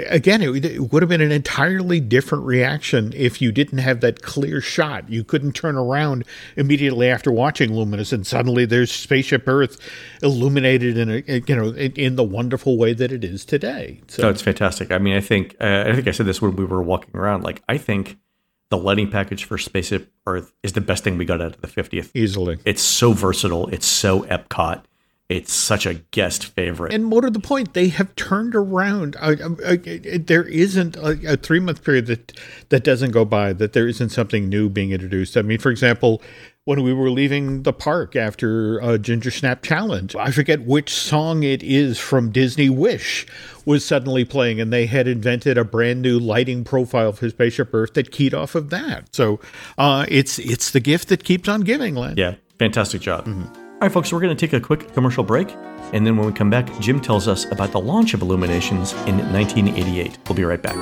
again, 0.09 0.41
it 0.41 0.91
would 0.91 1.01
have 1.01 1.09
been 1.09 1.21
an 1.21 1.31
entirely 1.31 1.99
different 1.99 2.45
reaction 2.45 3.11
if 3.15 3.41
you 3.41 3.51
didn't 3.51 3.79
have 3.79 4.01
that 4.01 4.21
clear 4.21 4.61
shot. 4.61 5.09
You 5.09 5.23
couldn't 5.23 5.53
turn 5.53 5.75
around 5.75 6.23
immediately 6.55 7.09
after 7.09 7.31
watching 7.31 7.73
Luminous, 7.73 8.13
and 8.13 8.25
suddenly 8.25 8.65
there's 8.65 8.91
Spaceship 8.91 9.47
Earth 9.47 9.79
illuminated 10.23 10.97
in 10.97 11.09
a 11.09 11.43
you 11.47 11.55
know 11.55 11.73
in 11.73 12.15
the 12.15 12.23
wonderful 12.23 12.77
way 12.77 12.93
that 12.93 13.11
it 13.11 13.23
is 13.23 13.45
today. 13.45 14.01
So 14.07 14.23
no, 14.23 14.29
it's 14.29 14.41
fantastic. 14.41 14.91
I 14.91 14.97
mean, 14.97 15.15
I 15.15 15.21
think 15.21 15.55
uh, 15.59 15.85
I 15.87 15.93
think 15.93 16.07
I 16.07 16.11
said 16.11 16.25
this 16.25 16.41
when 16.41 16.55
we 16.55 16.65
were 16.65 16.81
walking 16.81 17.15
around. 17.15 17.43
Like, 17.43 17.61
I 17.67 17.77
think 17.77 18.17
the 18.69 18.77
lighting 18.77 19.09
package 19.09 19.45
for 19.45 19.57
Spaceship 19.57 20.11
Earth 20.25 20.51
is 20.63 20.73
the 20.73 20.81
best 20.81 21.03
thing 21.03 21.17
we 21.17 21.25
got 21.25 21.41
out 21.41 21.55
of 21.55 21.61
the 21.61 21.67
50th. 21.67 22.11
Easily, 22.13 22.59
it's 22.65 22.81
so 22.81 23.13
versatile. 23.13 23.67
It's 23.69 23.87
so 23.87 24.23
Epcot 24.23 24.83
it's 25.29 25.51
such 25.51 25.85
a 25.85 25.95
guest 25.95 26.45
favorite. 26.45 26.93
And 26.93 27.03
more 27.03 27.21
to 27.21 27.29
the 27.29 27.39
point, 27.39 27.73
they 27.73 27.89
have 27.89 28.15
turned 28.15 28.55
around. 28.55 29.17
I, 29.19 29.31
I, 29.31 29.71
I, 29.71 29.77
there 30.17 30.45
isn't 30.45 30.95
a, 30.95 31.33
a 31.33 31.37
three 31.37 31.59
month 31.59 31.83
period 31.83 32.07
that 32.07 32.39
that 32.69 32.83
doesn't 32.85 33.11
go 33.11 33.25
by 33.25 33.51
that 33.53 33.73
there 33.73 33.87
isn't 33.87 34.09
something 34.09 34.47
new 34.47 34.69
being 34.69 34.91
introduced. 34.91 35.35
I 35.35 35.41
mean, 35.41 35.59
for 35.59 35.69
example, 35.69 36.21
when 36.63 36.81
we 36.81 36.93
were 36.93 37.09
leaving 37.09 37.63
the 37.63 37.73
park 37.73 38.15
after 38.15 38.79
a 38.79 38.97
Ginger 38.97 39.31
Snap 39.31 39.63
Challenge, 39.63 40.15
I 40.15 40.31
forget 40.31 40.65
which 40.65 40.93
song 40.93 41.43
it 41.43 41.61
is 41.61 41.99
from 41.99 42.31
Disney 42.31 42.69
Wish 42.69 43.25
was 43.65 43.83
suddenly 43.83 44.23
playing, 44.23 44.61
and 44.61 44.71
they 44.71 44.85
had 44.85 45.09
invented 45.09 45.57
a 45.57 45.65
brand 45.65 46.01
new 46.01 46.19
lighting 46.19 46.63
profile 46.63 47.11
for 47.11 47.29
Spaceship 47.29 47.73
Earth 47.73 47.95
that 47.95 48.11
keyed 48.11 48.33
off 48.33 48.55
of 48.55 48.69
that. 48.69 49.13
So 49.13 49.41
uh, 49.77 50.05
it's 50.07 50.39
it's 50.39 50.71
the 50.71 50.79
gift 50.79 51.09
that 51.09 51.25
keeps 51.25 51.49
on 51.49 51.61
giving, 51.61 51.95
Len. 51.95 52.15
Yeah, 52.15 52.35
fantastic 52.59 53.01
job. 53.01 53.25
Mm-hmm. 53.25 53.66
All 53.77 53.81
right, 53.81 53.91
folks, 53.91 54.11
we're 54.11 54.19
going 54.19 54.35
to 54.35 54.47
take 54.47 54.53
a 54.53 54.59
quick 54.59 54.91
commercial 54.95 55.23
break. 55.23 55.55
And 55.93 56.03
then 56.03 56.17
when 56.17 56.25
we 56.25 56.33
come 56.33 56.49
back, 56.49 56.67
Jim 56.79 56.99
tells 56.99 57.27
us 57.27 57.45
about 57.51 57.73
the 57.73 57.79
launch 57.79 58.15
of 58.15 58.23
Illuminations 58.23 58.93
in 59.05 59.19
1988. 59.31 60.17
We'll 60.27 60.35
be 60.35 60.43
right 60.43 60.59
back. 60.59 60.75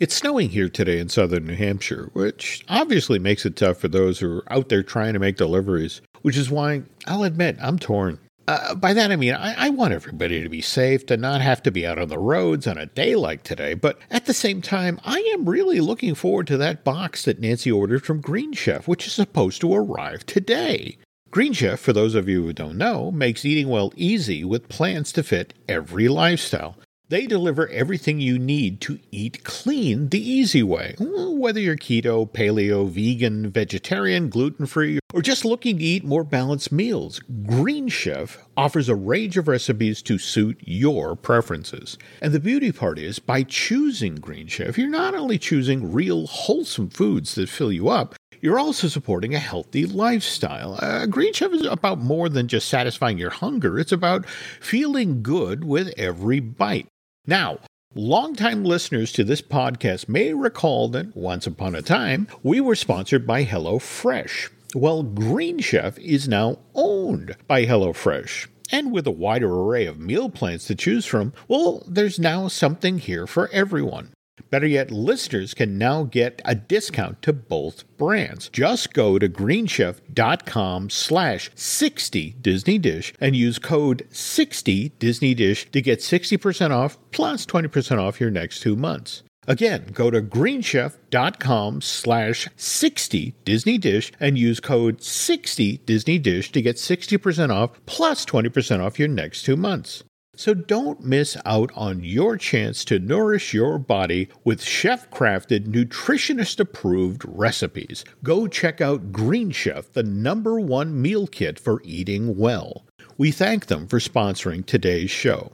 It's 0.00 0.14
snowing 0.14 0.48
here 0.48 0.70
today 0.70 0.98
in 0.98 1.10
southern 1.10 1.44
New 1.44 1.54
Hampshire, 1.54 2.08
which 2.14 2.64
obviously 2.70 3.18
makes 3.18 3.44
it 3.44 3.56
tough 3.56 3.76
for 3.76 3.88
those 3.88 4.18
who 4.18 4.38
are 4.38 4.44
out 4.50 4.70
there 4.70 4.82
trying 4.82 5.12
to 5.12 5.18
make 5.18 5.36
deliveries, 5.36 6.00
which 6.22 6.38
is 6.38 6.48
why 6.48 6.84
I'll 7.06 7.24
admit 7.24 7.58
I'm 7.60 7.78
torn. 7.78 8.18
Uh, 8.48 8.74
by 8.74 8.94
that 8.94 9.12
I 9.12 9.16
mean 9.16 9.34
I, 9.34 9.66
I, 9.66 9.68
want 9.68 9.92
everybody 9.92 10.42
to 10.42 10.48
be 10.48 10.62
safe, 10.62 11.04
to 11.06 11.18
not 11.18 11.42
have 11.42 11.62
to 11.64 11.70
be 11.70 11.86
out 11.86 11.98
on 11.98 12.08
the 12.08 12.18
roads 12.18 12.66
on 12.66 12.78
a 12.78 12.86
day 12.86 13.14
like 13.14 13.42
today. 13.42 13.74
But 13.74 13.98
at 14.10 14.24
the 14.24 14.32
same 14.32 14.62
time, 14.62 14.98
I 15.04 15.18
am 15.34 15.46
really 15.46 15.80
looking 15.80 16.14
forward 16.14 16.46
to 16.46 16.56
that 16.56 16.82
box 16.82 17.26
that 17.26 17.40
Nancy 17.40 17.70
ordered 17.70 18.06
from 18.06 18.22
Green 18.22 18.54
Chef, 18.54 18.88
which 18.88 19.06
is 19.06 19.12
supposed 19.12 19.60
to 19.60 19.74
arrive 19.74 20.24
today. 20.24 20.96
Green 21.30 21.52
Chef, 21.52 21.78
for 21.78 21.92
those 21.92 22.14
of 22.14 22.26
you 22.26 22.42
who 22.42 22.54
don't 22.54 22.78
know, 22.78 23.10
makes 23.10 23.44
eating 23.44 23.68
well 23.68 23.92
easy 23.96 24.44
with 24.44 24.70
plans 24.70 25.12
to 25.12 25.22
fit 25.22 25.52
every 25.68 26.08
lifestyle. 26.08 26.74
They 27.10 27.26
deliver 27.26 27.66
everything 27.68 28.20
you 28.20 28.38
need 28.38 28.82
to 28.82 28.98
eat 29.10 29.42
clean 29.42 30.10
the 30.10 30.20
easy 30.20 30.62
way. 30.62 30.94
Whether 30.98 31.58
you're 31.58 31.74
keto, 31.74 32.30
paleo, 32.30 32.86
vegan, 32.86 33.48
vegetarian, 33.50 34.28
gluten 34.28 34.66
free, 34.66 34.98
or 35.14 35.22
just 35.22 35.42
looking 35.42 35.78
to 35.78 35.84
eat 35.84 36.04
more 36.04 36.22
balanced 36.22 36.70
meals, 36.70 37.20
Green 37.46 37.88
Chef 37.88 38.44
offers 38.58 38.90
a 38.90 38.94
range 38.94 39.38
of 39.38 39.48
recipes 39.48 40.02
to 40.02 40.18
suit 40.18 40.60
your 40.60 41.16
preferences. 41.16 41.96
And 42.20 42.34
the 42.34 42.40
beauty 42.40 42.72
part 42.72 42.98
is, 42.98 43.18
by 43.18 43.42
choosing 43.42 44.16
Green 44.16 44.46
Chef, 44.46 44.76
you're 44.76 44.90
not 44.90 45.14
only 45.14 45.38
choosing 45.38 45.90
real 45.90 46.26
wholesome 46.26 46.90
foods 46.90 47.36
that 47.36 47.48
fill 47.48 47.72
you 47.72 47.88
up, 47.88 48.16
you're 48.42 48.58
also 48.58 48.86
supporting 48.86 49.34
a 49.34 49.38
healthy 49.38 49.86
lifestyle. 49.86 50.78
Uh, 50.82 51.06
Green 51.06 51.32
Chef 51.32 51.52
is 51.52 51.64
about 51.64 52.00
more 52.00 52.28
than 52.28 52.48
just 52.48 52.68
satisfying 52.68 53.16
your 53.16 53.30
hunger, 53.30 53.78
it's 53.78 53.92
about 53.92 54.26
feeling 54.60 55.22
good 55.22 55.64
with 55.64 55.94
every 55.96 56.40
bite. 56.40 56.86
Now, 57.28 57.58
Longtime 57.94 58.64
listeners 58.64 59.12
to 59.12 59.22
this 59.22 59.42
podcast 59.42 60.08
may 60.08 60.32
recall 60.32 60.88
that 60.88 61.14
once 61.14 61.46
upon 61.46 61.74
a 61.74 61.82
time 61.82 62.26
we 62.42 62.58
were 62.58 62.74
sponsored 62.74 63.26
by 63.26 63.44
HelloFresh. 63.44 64.48
Well, 64.74 65.02
Green 65.02 65.58
Chef 65.58 65.98
is 65.98 66.26
now 66.26 66.58
owned 66.74 67.36
by 67.46 67.66
HelloFresh. 67.66 68.46
And 68.72 68.92
with 68.92 69.06
a 69.06 69.10
wider 69.10 69.52
array 69.52 69.84
of 69.84 69.98
meal 69.98 70.30
plans 70.30 70.64
to 70.66 70.74
choose 70.74 71.04
from, 71.04 71.34
well, 71.48 71.84
there's 71.86 72.18
now 72.18 72.48
something 72.48 72.98
here 72.98 73.26
for 73.26 73.50
everyone. 73.52 74.14
Better 74.50 74.66
yet, 74.66 74.90
listeners 74.90 75.54
can 75.54 75.78
now 75.78 76.04
get 76.04 76.40
a 76.44 76.54
discount 76.54 77.22
to 77.22 77.32
both 77.32 77.84
brands. 77.96 78.48
Just 78.48 78.94
go 78.94 79.18
to 79.18 79.28
greenchef.com 79.28 80.90
slash 80.90 81.50
60 81.54 82.36
Disney 82.40 82.78
Dish 82.78 83.12
and 83.20 83.36
use 83.36 83.58
code 83.58 84.06
60 84.10 84.90
Disney 84.98 85.34
Dish 85.34 85.70
to 85.70 85.82
get 85.82 86.00
60% 86.00 86.70
off 86.70 86.98
plus 87.10 87.46
20% 87.46 87.98
off 87.98 88.20
your 88.20 88.30
next 88.30 88.60
two 88.60 88.76
months. 88.76 89.22
Again, 89.48 89.86
go 89.94 90.10
to 90.10 90.20
greenchef.com 90.20 91.80
slash 91.80 92.48
60 92.56 93.34
Disney 93.46 93.78
Dish 93.78 94.12
and 94.20 94.38
use 94.38 94.60
code 94.60 95.02
60 95.02 95.78
Disney 95.78 96.18
Dish 96.18 96.52
to 96.52 96.60
get 96.60 96.76
60% 96.76 97.50
off 97.50 97.70
plus 97.86 98.26
20% 98.26 98.84
off 98.84 98.98
your 98.98 99.08
next 99.08 99.42
two 99.44 99.56
months. 99.56 100.04
So 100.38 100.54
don't 100.54 101.04
miss 101.04 101.36
out 101.44 101.72
on 101.74 102.04
your 102.04 102.36
chance 102.36 102.84
to 102.84 103.00
nourish 103.00 103.52
your 103.52 103.76
body 103.76 104.28
with 104.44 104.62
chef 104.62 105.10
crafted, 105.10 105.66
nutritionist 105.66 106.60
approved 106.60 107.24
recipes. 107.26 108.04
Go 108.22 108.46
check 108.46 108.80
out 108.80 109.10
Green 109.10 109.50
Chef, 109.50 109.92
the 109.92 110.04
number 110.04 110.60
one 110.60 111.02
meal 111.02 111.26
kit 111.26 111.58
for 111.58 111.82
eating 111.82 112.38
well. 112.38 112.84
We 113.16 113.32
thank 113.32 113.66
them 113.66 113.88
for 113.88 113.98
sponsoring 113.98 114.64
today's 114.64 115.10
show. 115.10 115.50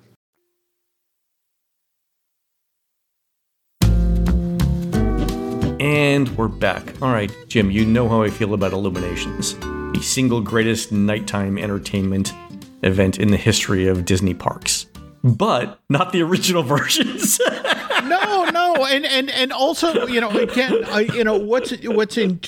And 5.80 6.28
we're 6.36 6.48
back. 6.48 7.00
All 7.00 7.10
right, 7.10 7.34
Jim, 7.48 7.70
you 7.70 7.86
know 7.86 8.06
how 8.06 8.22
I 8.22 8.28
feel 8.28 8.52
about 8.52 8.74
Illuminations, 8.74 9.54
the 9.54 10.00
single 10.02 10.42
greatest 10.42 10.92
nighttime 10.92 11.56
entertainment 11.56 12.34
event 12.84 13.18
in 13.18 13.30
the 13.30 13.36
history 13.36 13.86
of 13.86 14.04
Disney 14.04 14.34
parks. 14.34 14.86
But 15.22 15.80
not 15.88 16.12
the 16.12 16.20
original 16.20 16.62
versions. 16.76 17.40
no, 18.04 18.44
no, 18.50 18.84
and 18.84 19.06
and 19.06 19.30
and 19.30 19.52
also, 19.52 20.06
you 20.06 20.20
know, 20.20 20.28
again, 20.30 20.84
I, 20.84 21.00
you 21.00 21.24
know, 21.24 21.38
what's 21.38 21.72
what's 21.84 22.18
in, 22.18 22.40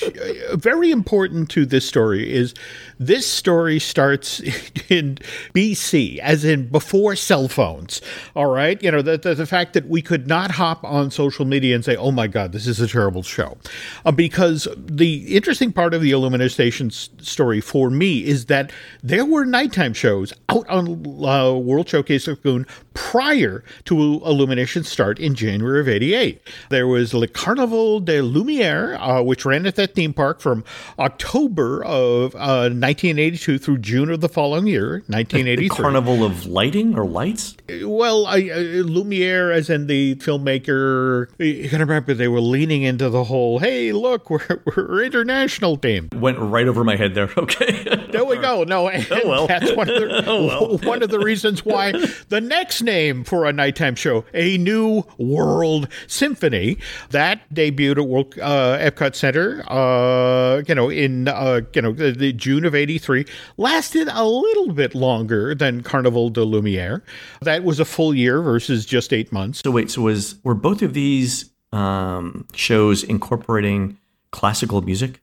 very 0.53 0.91
important 0.91 1.49
to 1.51 1.65
this 1.65 1.87
story 1.87 2.31
is 2.31 2.53
this 2.99 3.27
story 3.27 3.79
starts 3.79 4.39
in 4.89 5.17
BC, 5.53 6.17
as 6.19 6.43
in 6.43 6.67
before 6.67 7.15
cell 7.15 7.47
phones. 7.47 8.01
All 8.35 8.47
right, 8.47 8.81
you 8.81 8.91
know, 8.91 9.01
the 9.01 9.17
the, 9.17 9.35
the 9.35 9.45
fact 9.45 9.73
that 9.73 9.87
we 9.87 10.01
could 10.01 10.27
not 10.27 10.51
hop 10.51 10.83
on 10.83 11.11
social 11.11 11.45
media 11.45 11.75
and 11.75 11.83
say, 11.83 11.95
"Oh 11.95 12.11
my 12.11 12.27
God, 12.27 12.51
this 12.51 12.67
is 12.67 12.79
a 12.79 12.87
terrible 12.87 13.23
show," 13.23 13.57
uh, 14.05 14.11
because 14.11 14.67
the 14.77 15.35
interesting 15.35 15.71
part 15.71 15.93
of 15.93 16.01
the 16.01 16.11
Illumination 16.11 16.53
station 16.53 16.89
story 16.89 17.61
for 17.61 17.89
me 17.89 18.23
is 18.23 18.45
that 18.45 18.71
there 19.03 19.25
were 19.25 19.45
nighttime 19.45 19.93
shows 19.93 20.33
out 20.49 20.67
on 20.69 21.05
uh, 21.25 21.53
World 21.53 21.89
Showcase 21.89 22.27
Lagoon 22.27 22.65
prior 22.93 23.63
to 23.85 23.99
Illumination 24.25 24.83
start 24.83 25.19
in 25.19 25.35
January 25.35 25.79
of 25.79 25.87
'88. 25.87 26.41
There 26.69 26.87
was 26.87 27.13
Le 27.13 27.27
Carnaval 27.27 27.99
de 27.99 28.21
Lumiere, 28.21 28.95
uh, 28.95 29.21
which 29.21 29.45
ran 29.45 29.65
at 29.65 29.75
that 29.75 29.93
theme 29.93 30.13
park 30.13 30.39
from 30.41 30.63
October 30.99 31.83
of 31.83 32.35
uh, 32.35 32.69
1982 32.87 33.57
through 33.57 33.77
June 33.79 34.09
of 34.09 34.21
the 34.21 34.29
following 34.29 34.65
year, 34.65 35.03
1983. 35.07 35.67
Carnival 35.67 36.23
of 36.23 36.45
Lighting 36.45 36.97
or 36.97 37.05
Lights? 37.05 37.57
Well, 37.83 38.25
I, 38.25 38.49
uh, 38.49 38.59
Lumiere, 38.83 39.51
as 39.51 39.69
in 39.69 39.87
the 39.87 40.15
filmmaker, 40.15 41.27
you 41.37 41.67
can 41.67 41.81
remember 41.81 42.13
they 42.13 42.29
were 42.29 42.39
leaning 42.39 42.83
into 42.83 43.09
the 43.09 43.25
whole, 43.25 43.59
hey, 43.59 43.91
look, 43.91 44.29
we're, 44.29 44.61
we're 44.65 45.03
international 45.03 45.75
team. 45.75 46.07
Went 46.15 46.39
right 46.39 46.65
over 46.65 46.85
my 46.85 46.95
head 46.95 47.13
there. 47.13 47.27
Okay. 47.37 47.83
there 48.11 48.25
we 48.25 48.37
go. 48.37 48.63
No, 48.63 48.89
oh, 48.89 49.21
well. 49.25 49.47
that's 49.47 49.71
one 49.73 49.89
of, 49.89 49.95
the, 49.95 50.23
oh, 50.27 50.47
well. 50.47 50.77
one 50.79 51.01
of 51.01 51.09
the 51.09 51.19
reasons 51.19 51.63
why 51.63 51.93
the 52.29 52.41
next 52.41 52.81
name 52.81 53.23
for 53.23 53.45
a 53.45 53.53
nighttime 53.53 53.95
show, 53.95 54.25
A 54.33 54.57
New 54.57 55.03
World 55.17 55.87
Symphony, 56.07 56.77
that 57.11 57.47
debuted 57.53 57.97
at 57.99 58.07
World, 58.07 58.37
uh, 58.39 58.77
Epcot 58.79 59.15
Center, 59.15 59.63
uh, 59.71 60.61
you 60.67 60.75
know, 60.75 60.89
in, 60.89 61.27
uh, 61.27 61.61
you 61.73 61.81
know, 61.81 61.93
the, 61.93 62.11
the 62.11 62.33
June 62.33 62.65
of 62.65 62.75
83 62.77 63.25
lasted 63.57 64.07
a 64.11 64.25
little 64.25 64.71
bit 64.71 64.95
longer 64.95 65.53
than 65.53 65.83
Carnival 65.83 66.29
de 66.29 66.43
Lumiere. 66.43 67.03
That 67.41 67.63
was 67.63 67.79
a 67.79 67.85
full 67.85 68.13
year 68.13 68.41
versus 68.41 68.85
just 68.85 69.11
eight 69.11 69.31
months. 69.31 69.61
So 69.63 69.71
wait, 69.71 69.91
so 69.91 70.03
was 70.03 70.35
were 70.43 70.53
both 70.53 70.81
of 70.81 70.93
these 70.93 71.51
um, 71.71 72.47
shows 72.53 73.03
incorporating 73.03 73.97
classical 74.31 74.81
music? 74.81 75.21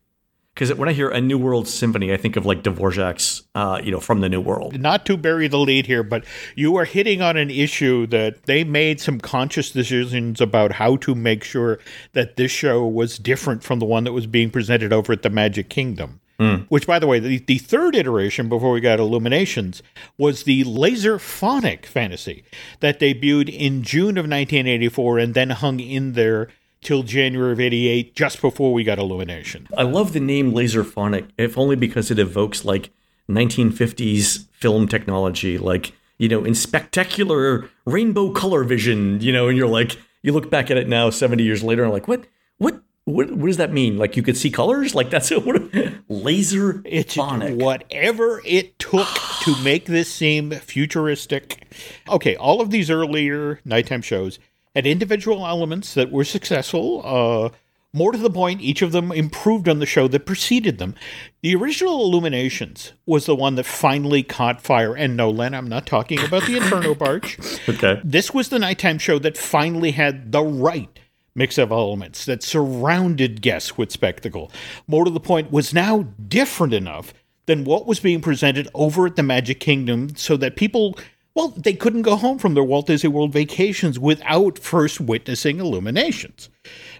Because 0.55 0.73
when 0.73 0.87
I 0.87 0.93
hear 0.93 1.09
a 1.09 1.19
New 1.19 1.37
World 1.37 1.67
Symphony, 1.67 2.13
I 2.13 2.17
think 2.17 2.37
of 2.37 2.45
like 2.45 2.63
Dvorak's, 2.63 3.43
uh, 3.55 3.81
you 3.83 3.91
know, 3.91 3.99
from 3.99 4.21
the 4.21 4.29
New 4.29 4.39
World. 4.39 4.79
Not 4.79 5.05
to 5.07 5.17
bury 5.17 5.49
the 5.49 5.59
lead 5.59 5.85
here, 5.85 6.01
but 6.01 6.23
you 6.55 6.77
are 6.77 6.85
hitting 6.85 7.21
on 7.21 7.35
an 7.35 7.49
issue 7.49 8.07
that 8.07 8.43
they 8.43 8.63
made 8.63 9.01
some 9.01 9.19
conscious 9.19 9.69
decisions 9.69 10.39
about 10.39 10.71
how 10.71 10.95
to 10.97 11.13
make 11.13 11.43
sure 11.43 11.79
that 12.13 12.37
this 12.37 12.51
show 12.51 12.87
was 12.87 13.17
different 13.17 13.63
from 13.63 13.79
the 13.79 13.85
one 13.85 14.05
that 14.05 14.13
was 14.13 14.27
being 14.27 14.49
presented 14.49 14.93
over 14.93 15.11
at 15.11 15.23
the 15.23 15.29
Magic 15.29 15.67
Kingdom. 15.67 16.21
Mm. 16.39 16.65
Which, 16.67 16.85
by 16.85 16.99
the 16.99 17.07
way, 17.07 17.19
the, 17.19 17.39
the 17.39 17.59
third 17.59 17.95
iteration 17.95 18.49
before 18.49 18.71
we 18.71 18.81
got 18.81 18.99
Illuminations 18.99 19.81
was 20.17 20.43
the 20.43 20.63
Laserphonic 20.65 21.85
Fantasy 21.85 22.43
that 22.81 22.99
debuted 22.99 23.49
in 23.49 23.83
June 23.83 24.17
of 24.17 24.25
1984 24.25 25.19
and 25.19 25.33
then 25.33 25.51
hung 25.51 25.79
in 25.79 26.13
there 26.13 26.49
till 26.81 27.03
January 27.03 27.51
of 27.51 27.59
88, 27.59 28.15
just 28.15 28.41
before 28.41 28.71
we 28.71 28.83
got 28.83 28.99
Illumination. 28.99 29.67
I 29.75 29.83
love 29.83 30.13
the 30.13 30.19
name 30.19 30.51
Laserphonic, 30.51 31.29
if 31.37 31.57
only 31.57 31.75
because 31.75 32.11
it 32.11 32.19
evokes 32.19 32.63
like 32.63 32.91
1950s 33.29 34.45
film 34.51 34.87
technology, 34.87 35.57
like, 35.57 35.93
you 36.17 36.29
know, 36.29 36.45
in 36.45 36.53
spectacular 36.53 37.69
rainbow 37.85 38.31
color 38.31 38.63
vision, 38.63 39.19
you 39.19 39.33
know, 39.33 39.47
and 39.47 39.57
you're 39.57 39.67
like, 39.67 39.97
you 40.21 40.31
look 40.31 40.49
back 40.51 40.69
at 40.69 40.77
it 40.77 40.87
now 40.87 41.09
70 41.09 41.43
years 41.43 41.63
later 41.63 41.83
and 41.83 41.91
like, 41.91 42.07
what, 42.07 42.25
what 42.57 42.81
what, 43.05 43.31
what 43.31 43.47
does 43.47 43.57
that 43.57 43.71
mean? 43.71 43.97
Like 43.97 44.17
you 44.17 44.23
could 44.23 44.35
see 44.35 44.51
colors? 44.51 44.93
Like 44.93 45.09
that's 45.09 45.31
a, 45.31 45.39
what 45.39 45.61
laser 46.09 46.81
it's 46.85 47.15
phonic. 47.15 47.59
whatever 47.59 48.41
it 48.43 48.77
took 48.79 49.07
to 49.41 49.55
make 49.63 49.85
this 49.85 50.11
seem 50.11 50.51
futuristic. 50.51 51.73
Okay, 52.09 52.35
all 52.35 52.61
of 52.61 52.71
these 52.71 52.89
earlier 52.89 53.59
nighttime 53.63 54.01
shows 54.01 54.39
had 54.75 54.85
individual 54.85 55.47
elements 55.47 55.93
that 55.93 56.11
were 56.11 56.25
successful. 56.25 57.01
Uh, 57.05 57.55
more 57.93 58.11
to 58.11 58.17
the 58.17 58.29
point, 58.29 58.59
each 58.59 58.81
of 58.81 58.91
them 58.91 59.13
improved 59.13 59.69
on 59.69 59.79
the 59.79 59.85
show 59.85 60.09
that 60.09 60.25
preceded 60.25 60.79
them. 60.79 60.95
The 61.41 61.55
original 61.55 62.03
Illuminations 62.03 62.91
was 63.05 63.25
the 63.25 63.37
one 63.37 63.55
that 63.55 63.65
finally 63.65 64.21
caught 64.21 64.61
fire. 64.61 64.93
And 64.93 65.15
no, 65.15 65.29
Len, 65.29 65.53
I'm 65.53 65.69
not 65.69 65.85
talking 65.85 66.19
about 66.19 66.43
the 66.45 66.57
Inferno 66.57 66.93
Barge. 66.93 67.39
okay. 67.69 68.01
This 68.03 68.33
was 68.33 68.49
the 68.49 68.59
nighttime 68.59 68.99
show 68.99 69.17
that 69.19 69.37
finally 69.37 69.91
had 69.91 70.33
the 70.33 70.41
right 70.43 70.99
mix 71.35 71.57
of 71.57 71.71
elements 71.71 72.25
that 72.25 72.41
surrounded 72.41 73.41
guests 73.41 73.77
with 73.77 73.91
spectacle. 73.91 74.51
More 74.87 75.05
to 75.05 75.11
the 75.11 75.19
point, 75.19 75.51
was 75.51 75.73
now 75.73 76.07
different 76.27 76.73
enough 76.73 77.13
than 77.45 77.65
what 77.65 77.85
was 77.85 77.99
being 77.99 78.21
presented 78.21 78.67
over 78.73 79.05
at 79.05 79.15
the 79.15 79.23
Magic 79.23 79.59
Kingdom 79.59 80.15
so 80.15 80.37
that 80.37 80.55
people, 80.55 80.97
well, 81.35 81.49
they 81.49 81.73
couldn't 81.73 82.03
go 82.03 82.15
home 82.15 82.39
from 82.39 82.53
their 82.53 82.63
Walt 82.63 82.87
Disney 82.87 83.09
World 83.09 83.33
vacations 83.33 83.99
without 83.99 84.57
first 84.57 84.99
witnessing 85.01 85.59
illuminations. 85.59 86.49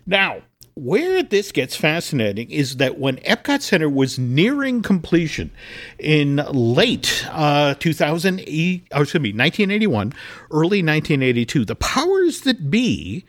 Now, 0.06 0.41
where 0.76 1.24
this 1.24 1.54
gets 1.54 1.76
fascinating 1.76 2.52
is 2.52 2.78
that 2.78 3.00
when 3.00 3.16
Epcot 3.18 3.62
Center 3.62 3.90
was 3.90 4.20
nearing 4.20 4.82
completion 4.82 5.52
in 5.98 6.36
late 6.52 7.26
uh, 7.32 7.76
2000, 7.76 8.42
oh, 8.42 8.42
excuse 8.42 9.22
me, 9.22 9.32
1981, 9.32 10.14
early 10.52 10.84
1982, 10.84 11.64
the 11.64 11.76
powers 11.76 12.42
that 12.42 12.70
be 12.70 13.26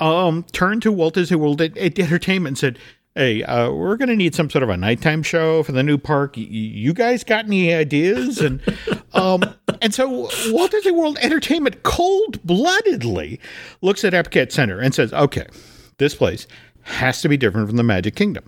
um, 0.00 0.44
turned 0.50 0.82
to 0.82 0.90
Walt 0.90 1.14
Disney 1.14 1.36
World 1.36 1.60
Entertainment 1.60 2.48
and 2.48 2.58
said, 2.58 2.78
hey, 3.14 3.44
uh, 3.44 3.70
we're 3.70 3.96
going 3.96 4.08
to 4.08 4.16
need 4.16 4.34
some 4.34 4.50
sort 4.50 4.64
of 4.64 4.68
a 4.68 4.76
nighttime 4.76 5.22
show 5.22 5.62
for 5.62 5.72
the 5.72 5.84
new 5.84 5.98
park. 5.98 6.34
Y- 6.36 6.46
you 6.48 6.92
guys 6.92 7.22
got 7.22 7.44
any 7.44 7.72
ideas? 7.74 8.40
And 8.40 8.60
um, 9.12 9.44
and 9.80 9.94
so 9.94 10.28
Walt 10.48 10.72
Disney 10.72 10.92
World 10.92 11.18
Entertainment 11.20 11.84
cold 11.84 12.44
bloodedly 12.44 13.38
looks 13.82 14.04
at 14.04 14.14
Epcot 14.14 14.50
Center 14.50 14.80
and 14.80 14.92
says, 14.92 15.12
okay, 15.12 15.46
this 15.98 16.14
place 16.14 16.46
has 16.88 17.20
to 17.22 17.28
be 17.28 17.36
different 17.36 17.68
from 17.68 17.76
the 17.76 17.82
Magic 17.82 18.14
Kingdom. 18.16 18.44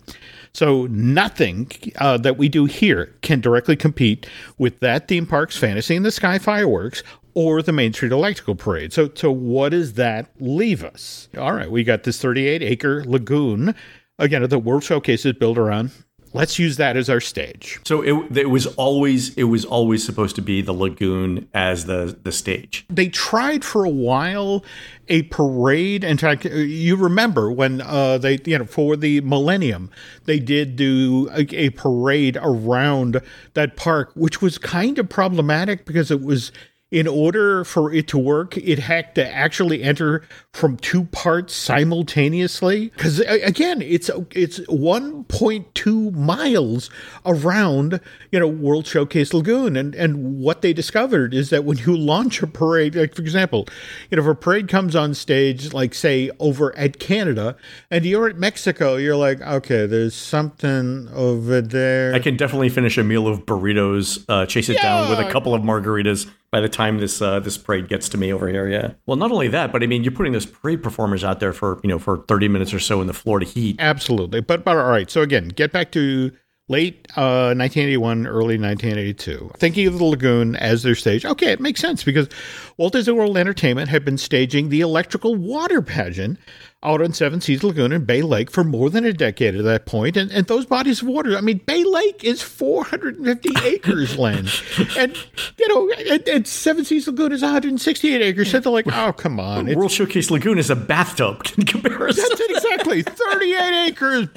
So 0.53 0.87
nothing 0.87 1.70
uh, 1.96 2.16
that 2.18 2.37
we 2.37 2.48
do 2.48 2.64
here 2.64 3.14
can 3.22 3.40
directly 3.40 3.76
compete 3.76 4.26
with 4.59 4.81
that 4.81 5.07
theme 5.07 5.26
park's 5.26 5.57
Fantasy 5.57 5.94
in 5.94 6.03
the 6.03 6.11
Sky 6.11 6.38
fireworks 6.38 7.03
or 7.35 7.62
the 7.62 7.72
Main 7.72 7.92
Street 7.92 8.12
Electrical 8.12 8.57
Parade. 8.57 8.92
So, 8.92 9.11
so 9.14 9.31
what 9.31 9.70
does 9.70 9.94
that 9.94 10.31
leave 10.40 10.83
us? 10.83 11.29
All 11.38 11.53
right, 11.53 11.70
we 11.70 11.85
got 11.85 12.03
this 12.03 12.20
38 12.20 12.62
acre 12.62 13.05
lagoon. 13.05 13.74
Again, 14.18 14.47
the 14.49 14.59
World 14.59 14.82
Showcase 14.82 15.24
is 15.24 15.34
built 15.34 15.57
around 15.57 15.93
let's 16.33 16.59
use 16.59 16.76
that 16.76 16.97
as 16.97 17.11
our 17.11 17.20
stage. 17.20 17.81
So 17.85 18.03
it, 18.03 18.37
it 18.37 18.51
was 18.51 18.66
always 18.66 19.35
it 19.37 19.45
was 19.45 19.64
always 19.64 20.05
supposed 20.05 20.37
to 20.37 20.43
be 20.43 20.62
the 20.62 20.72
lagoon 20.72 21.49
as 21.55 21.87
the 21.87 22.16
the 22.22 22.33
stage. 22.33 22.87
They 22.89 23.09
tried 23.09 23.64
for 23.64 23.85
a 23.85 23.91
while 23.91 24.64
a 25.09 25.22
parade. 25.24 26.05
In 26.05 26.18
fact, 26.18 26.45
you 26.45 26.97
remember 26.97 27.51
when 27.51 27.81
uh, 27.81 28.18
they 28.18 28.39
you 28.45 28.59
know 28.59 28.64
for 28.64 28.97
the 28.97 29.20
millennium 29.22 29.91
they 30.24 30.39
did 30.39 30.76
do 30.76 31.28
a, 31.33 31.47
a 31.55 31.70
parade 31.70 32.39
around 32.41 33.20
that 33.55 33.76
park, 33.76 34.12
which 34.14 34.41
was 34.41 34.59
kind 34.59 34.99
of 34.99 35.09
problematic 35.09 35.85
because 35.85 36.11
it 36.11 36.22
was 36.22 36.53
in 36.91 37.07
order 37.07 37.64
for 37.64 37.93
it 37.93 38.09
to 38.09 38.18
work, 38.18 38.57
it 38.57 38.80
had 38.80 39.14
to 39.14 39.26
actually 39.32 39.82
enter 39.82 40.22
from 40.53 40.76
two 40.76 41.05
parts 41.05 41.55
simultaneously. 41.55 42.88
Because 42.88 43.20
again, 43.20 43.80
it's 43.80 44.11
it's 44.32 44.59
1.2 44.61 46.12
miles 46.12 46.91
around 47.24 48.01
you 48.32 48.41
know 48.41 48.49
World 48.49 48.86
Showcase 48.86 49.32
Lagoon, 49.32 49.76
and 49.76 49.95
and 49.95 50.41
what 50.41 50.62
they 50.62 50.72
discovered 50.72 51.32
is 51.32 51.51
that 51.51 51.64
when 51.64 51.78
you 51.78 51.97
launch 51.97 52.43
a 52.43 52.47
parade, 52.49 52.97
like 52.97 53.14
for 53.14 53.22
example, 53.22 53.66
you 54.11 54.16
know 54.16 54.22
if 54.22 54.28
a 54.28 54.34
parade 54.34 54.68
comes 54.68 54.97
on 54.97 55.14
stage, 55.14 55.72
like 55.72 55.95
say 55.95 56.30
over 56.41 56.76
at 56.76 56.99
Canada, 56.99 57.57
and 57.91 58.05
you're 58.05 58.28
at 58.28 58.36
Mexico, 58.36 58.97
you're 58.97 59.16
like, 59.16 59.41
okay, 59.41 59.86
there's 59.86 60.14
something 60.14 61.09
over 61.14 61.61
there. 61.61 62.14
I 62.14 62.18
can 62.18 62.36
definitely 62.36 62.68
finish 62.68 62.99
a 62.99 63.05
meal 63.05 63.28
of 63.28 63.47
burritos, 63.47 64.24
uh, 64.28 64.47
chase 64.47 64.68
it 64.68 64.74
yeah. 64.74 64.82
down 64.82 65.11
with 65.11 65.20
a 65.20 65.30
couple 65.30 65.55
of 65.55 65.62
margaritas 65.62 66.28
by 66.51 66.61
the 66.61 66.68
time 66.68 66.98
this 66.98 67.22
uh, 67.22 67.40
this 67.40 67.57
parade 67.57 67.88
gets 67.88 68.09
to 68.11 68.18
me 68.18 68.32
over 68.32 68.48
here. 68.48 68.68
Yeah. 68.68 68.92
Well, 69.07 69.16
not 69.16 69.30
only 69.30 69.48
that, 69.48 69.72
but 69.72 69.82
I 69.82 69.86
mean, 69.86 70.03
you're 70.03 70.12
putting 70.12 70.32
those 70.32 70.46
parade 70.46 70.82
performers 70.82 71.24
out 71.24 71.40
there 71.40 71.53
for 71.53 71.80
you 71.82 71.88
know 71.88 71.98
for 71.98 72.18
30 72.28 72.48
minutes 72.48 72.74
or 72.74 72.80
so 72.80 73.01
in 73.01 73.07
the 73.07 73.12
Florida 73.12 73.46
heat. 73.46 73.76
Absolutely. 73.78 74.40
But 74.40 74.64
but 74.64 74.76
all 74.76 74.88
right. 74.88 75.11
So 75.11 75.22
again, 75.22 75.48
get 75.48 75.72
back 75.72 75.92
to 75.92 76.32
late 76.68 77.09
uh, 77.16 77.53
1981, 77.55 78.26
early 78.26 78.57
1982. 78.57 79.51
Thinking 79.57 79.86
of 79.88 79.98
the 79.98 80.05
lagoon 80.05 80.55
as 80.57 80.84
their 80.84 80.94
stage, 80.94 81.26
okay, 81.26 81.51
it 81.51 81.61
makes 81.61 81.80
sense 81.80 82.05
because 82.05 82.28
Walt 82.76 82.92
Disney 82.92 83.12
World 83.12 83.36
Entertainment 83.36 83.88
had 83.88 84.05
been 84.05 84.16
staging 84.16 84.68
the 84.68 84.80
electrical 84.80 85.34
water 85.34 85.82
pageant 85.82 86.38
out 86.83 87.03
on 87.03 87.12
Seven 87.12 87.41
Seas 87.43 87.62
Lagoon 87.62 87.93
and 87.93 88.07
Bay 88.07 88.22
Lake 88.22 88.51
for 88.51 88.64
more 88.64 88.89
than 88.89 89.05
a 89.05 89.12
decade 89.12 89.55
at 89.55 89.64
that 89.64 89.85
point. 89.85 90.16
And, 90.16 90.31
and 90.31 90.47
those 90.47 90.64
bodies 90.64 91.03
of 91.03 91.09
water, 91.09 91.37
I 91.37 91.43
mean, 91.43 91.59
Bay 91.59 91.85
Lake 91.85 92.24
is 92.24 92.43
450 92.43 93.51
acres, 93.64 94.16
land. 94.16 94.51
And, 94.97 95.14
you 95.59 95.68
know, 95.68 95.91
and, 96.11 96.26
and, 96.28 96.47
Seven 96.47 96.85
Seas 96.85 97.07
Lagoon 97.07 97.33
is 97.33 97.43
168 97.43 98.22
acres. 98.22 98.51
So 98.51 98.61
they're 98.61 98.72
like, 98.72 98.87
oh, 98.89 99.12
come 99.12 99.39
on. 99.39 99.68
It's, 99.68 99.76
World 99.76 99.91
Showcase 99.91 100.31
Lagoon 100.31 100.59
is 100.59 100.70
a 100.70 100.76
bathtub 100.76 101.47
in 101.59 101.66
comparison. 101.66 102.24
That's 102.28 102.41
it, 102.41 102.51
exactly. 102.51 103.03
38 103.31 103.87
acres, 103.89 104.28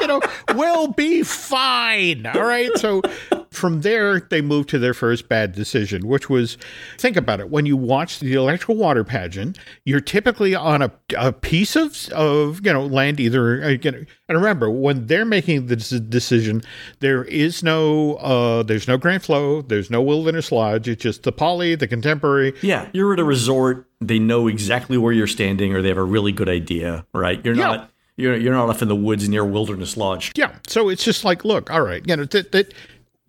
you 0.00 0.06
know, 0.08 0.20
will 0.54 0.88
be 0.88 1.22
fine. 1.22 2.26
All 2.26 2.44
right. 2.44 2.70
So 2.76 3.02
from 3.50 3.80
there, 3.82 4.20
they 4.20 4.40
moved 4.40 4.68
to 4.70 4.78
their 4.78 4.94
first 4.94 5.28
bad 5.28 5.52
decision, 5.52 6.06
which 6.06 6.28
was 6.28 6.58
think 6.98 7.16
about 7.16 7.40
it. 7.40 7.50
When 7.50 7.66
you 7.66 7.76
watch 7.76 8.20
the 8.20 8.34
electrical 8.34 8.76
water 8.76 9.04
pageant, 9.04 9.58
you're 9.84 10.00
typically 10.00 10.54
on 10.54 10.82
a, 10.82 10.92
a 11.16 11.32
piece 11.32 11.76
of, 11.76 12.08
of 12.10 12.64
you 12.64 12.72
know 12.72 12.84
land 12.86 13.20
either. 13.20 13.62
Uh, 13.62 13.68
you 13.68 13.90
know, 13.90 14.04
and 14.28 14.38
remember, 14.38 14.70
when 14.70 15.06
they're 15.06 15.24
making 15.24 15.66
the 15.66 15.76
decision, 15.76 16.62
there 17.00 17.24
is 17.24 17.62
no 17.62 18.14
uh, 18.16 18.62
there's 18.62 18.88
no 18.88 18.96
Grand 18.96 19.22
Flo, 19.22 19.62
there's 19.62 19.90
no 19.90 20.02
Wilderness 20.02 20.52
Lodge. 20.52 20.88
It's 20.88 21.02
just 21.02 21.22
the 21.22 21.32
Poly, 21.32 21.74
the 21.74 21.88
Contemporary. 21.88 22.54
Yeah, 22.62 22.88
you're 22.92 23.12
at 23.12 23.20
a 23.20 23.24
resort. 23.24 23.86
They 24.00 24.18
know 24.18 24.46
exactly 24.46 24.96
where 24.96 25.12
you're 25.12 25.26
standing, 25.26 25.74
or 25.74 25.82
they 25.82 25.88
have 25.88 25.98
a 25.98 26.04
really 26.04 26.32
good 26.32 26.48
idea. 26.48 27.06
Right? 27.12 27.44
You're 27.44 27.54
not. 27.54 27.90
You're 28.18 28.36
you're 28.36 28.52
not 28.52 28.68
off 28.68 28.82
in 28.82 28.88
the 28.88 28.96
woods 28.96 29.28
near 29.28 29.44
Wilderness 29.44 29.96
Lodge. 29.96 30.32
Yeah, 30.34 30.56
so 30.66 30.88
it's 30.88 31.04
just 31.04 31.24
like, 31.24 31.44
look, 31.44 31.70
all 31.70 31.82
right, 31.82 32.02
you 32.04 32.16
know, 32.16 32.24
that 32.24 32.50
that 32.50 32.74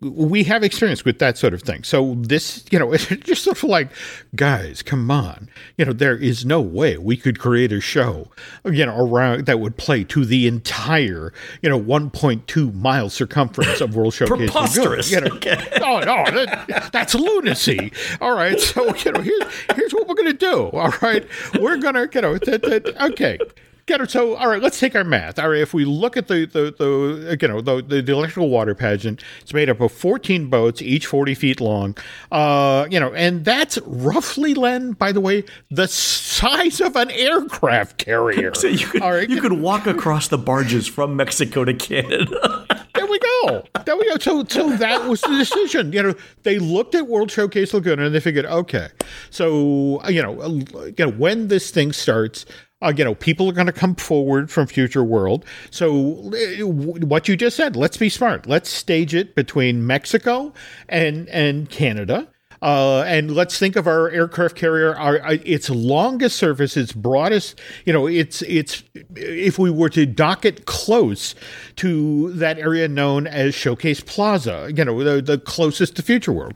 we 0.00 0.44
have 0.44 0.62
experience 0.62 1.04
with 1.04 1.18
that 1.18 1.36
sort 1.36 1.52
of 1.52 1.62
thing. 1.62 1.84
So 1.84 2.14
this, 2.16 2.64
you 2.70 2.78
know, 2.78 2.92
it's 2.94 3.06
just 3.06 3.44
sort 3.44 3.62
of 3.62 3.68
like, 3.68 3.90
guys, 4.34 4.82
come 4.82 5.10
on. 5.10 5.48
You 5.76 5.84
know, 5.84 5.92
there 5.92 6.16
is 6.16 6.44
no 6.44 6.60
way 6.60 6.96
we 6.96 7.16
could 7.16 7.38
create 7.38 7.72
a 7.72 7.80
show, 7.80 8.28
you 8.64 8.86
know, 8.86 8.96
around 8.96 9.46
that 9.46 9.60
would 9.60 9.76
play 9.76 10.04
to 10.04 10.24
the 10.24 10.46
entire, 10.46 11.32
you 11.62 11.68
know, 11.68 11.80
1.2 11.80 12.74
mile 12.74 13.10
circumference 13.10 13.80
of 13.80 13.94
World 13.94 14.14
Showcase. 14.14 14.36
Preposterous. 14.36 15.10
You 15.10 15.20
know, 15.20 15.30
oh 15.82 16.00
no, 16.00 16.24
that, 16.30 16.90
that's 16.92 17.14
lunacy. 17.14 17.92
All 18.20 18.34
right, 18.34 18.58
so 18.58 18.94
you 18.96 19.12
know, 19.12 19.20
here's 19.20 19.44
here's 19.74 19.92
what 19.92 20.08
we're 20.08 20.14
gonna 20.14 20.32
do. 20.32 20.70
All 20.70 20.94
right, 21.02 21.26
we're 21.60 21.76
gonna, 21.76 22.08
you 22.12 22.20
know, 22.20 22.38
that, 22.38 22.62
that, 22.62 23.12
okay 23.12 23.38
get 23.86 24.00
it. 24.00 24.10
So, 24.10 24.36
all 24.36 24.48
right, 24.48 24.62
let's 24.62 24.78
take 24.78 24.94
our 24.94 25.04
math. 25.04 25.38
All 25.38 25.48
right, 25.48 25.60
if 25.60 25.74
we 25.74 25.84
look 25.84 26.16
at 26.16 26.28
the 26.28 26.46
the, 26.46 26.74
the 26.76 27.38
you 27.40 27.48
know 27.48 27.60
the, 27.60 27.82
the, 27.82 28.02
the 28.02 28.12
electrical 28.12 28.48
water 28.48 28.74
pageant, 28.74 29.22
it's 29.40 29.52
made 29.52 29.68
up 29.68 29.80
of 29.80 29.92
14 29.92 30.48
boats, 30.48 30.82
each 30.82 31.06
40 31.06 31.34
feet 31.34 31.60
long. 31.60 31.96
Uh, 32.30 32.86
you 32.90 33.00
know, 33.00 33.12
and 33.14 33.44
that's 33.44 33.78
roughly, 33.86 34.54
Len, 34.54 34.92
by 34.92 35.12
the 35.12 35.20
way, 35.20 35.44
the 35.70 35.88
size 35.88 36.80
of 36.80 36.96
an 36.96 37.10
aircraft 37.10 37.98
carrier. 37.98 38.54
so 38.54 38.66
you 38.66 38.86
could, 38.86 39.02
all 39.02 39.12
right, 39.12 39.28
you 39.28 39.40
could 39.40 39.52
walk 39.52 39.86
across 39.86 40.28
the 40.28 40.38
barges 40.38 40.86
from 40.86 41.16
Mexico 41.16 41.64
to 41.64 41.74
Canada. 41.74 42.66
there 42.94 43.06
we 43.06 43.18
go. 43.18 43.64
There 43.84 43.96
we 43.96 44.08
go. 44.08 44.18
So, 44.18 44.44
so 44.44 44.76
that 44.76 45.08
was 45.08 45.20
the 45.22 45.36
decision. 45.36 45.92
You 45.92 46.02
know, 46.02 46.14
they 46.42 46.58
looked 46.58 46.94
at 46.94 47.06
World 47.06 47.30
Showcase 47.30 47.74
Laguna 47.74 48.06
and 48.06 48.14
they 48.14 48.20
figured, 48.20 48.46
okay, 48.46 48.88
so 49.30 50.06
you 50.08 50.22
know, 50.22 50.42
you 50.44 50.94
know, 50.98 51.10
when 51.10 51.48
this 51.48 51.70
thing 51.70 51.92
starts 51.92 52.46
uh, 52.82 52.92
you 52.96 53.04
know, 53.04 53.14
people 53.14 53.48
are 53.48 53.52
going 53.52 53.66
to 53.66 53.72
come 53.72 53.94
forward 53.94 54.50
from 54.50 54.66
Future 54.66 55.04
World. 55.04 55.44
So, 55.70 56.32
uh, 56.32 56.66
what 56.66 57.28
you 57.28 57.36
just 57.36 57.56
said, 57.56 57.76
let's 57.76 57.96
be 57.96 58.08
smart. 58.08 58.46
Let's 58.46 58.70
stage 58.70 59.14
it 59.14 59.34
between 59.34 59.86
Mexico 59.86 60.52
and 60.88 61.28
and 61.28 61.68
Canada. 61.68 62.28
Uh, 62.62 63.02
and 63.06 63.34
let's 63.34 63.58
think 63.58 63.74
of 63.74 63.86
our 63.86 64.10
aircraft 64.10 64.54
carrier, 64.54 64.94
our, 64.94 65.18
its 65.44 65.70
longest 65.70 66.36
surface, 66.36 66.76
its 66.76 66.92
broadest, 66.92 67.58
you 67.86 67.92
know, 67.92 68.06
it's, 68.06 68.42
it's, 68.42 68.82
if 69.16 69.58
we 69.58 69.70
were 69.70 69.88
to 69.88 70.04
dock 70.04 70.44
it 70.44 70.66
close 70.66 71.34
to 71.76 72.30
that 72.32 72.58
area 72.58 72.86
known 72.86 73.26
as 73.26 73.54
Showcase 73.54 74.00
Plaza, 74.00 74.70
you 74.76 74.84
know, 74.84 75.02
the, 75.02 75.22
the 75.22 75.38
closest 75.38 75.96
to 75.96 76.02
Future 76.02 76.32
World. 76.32 76.54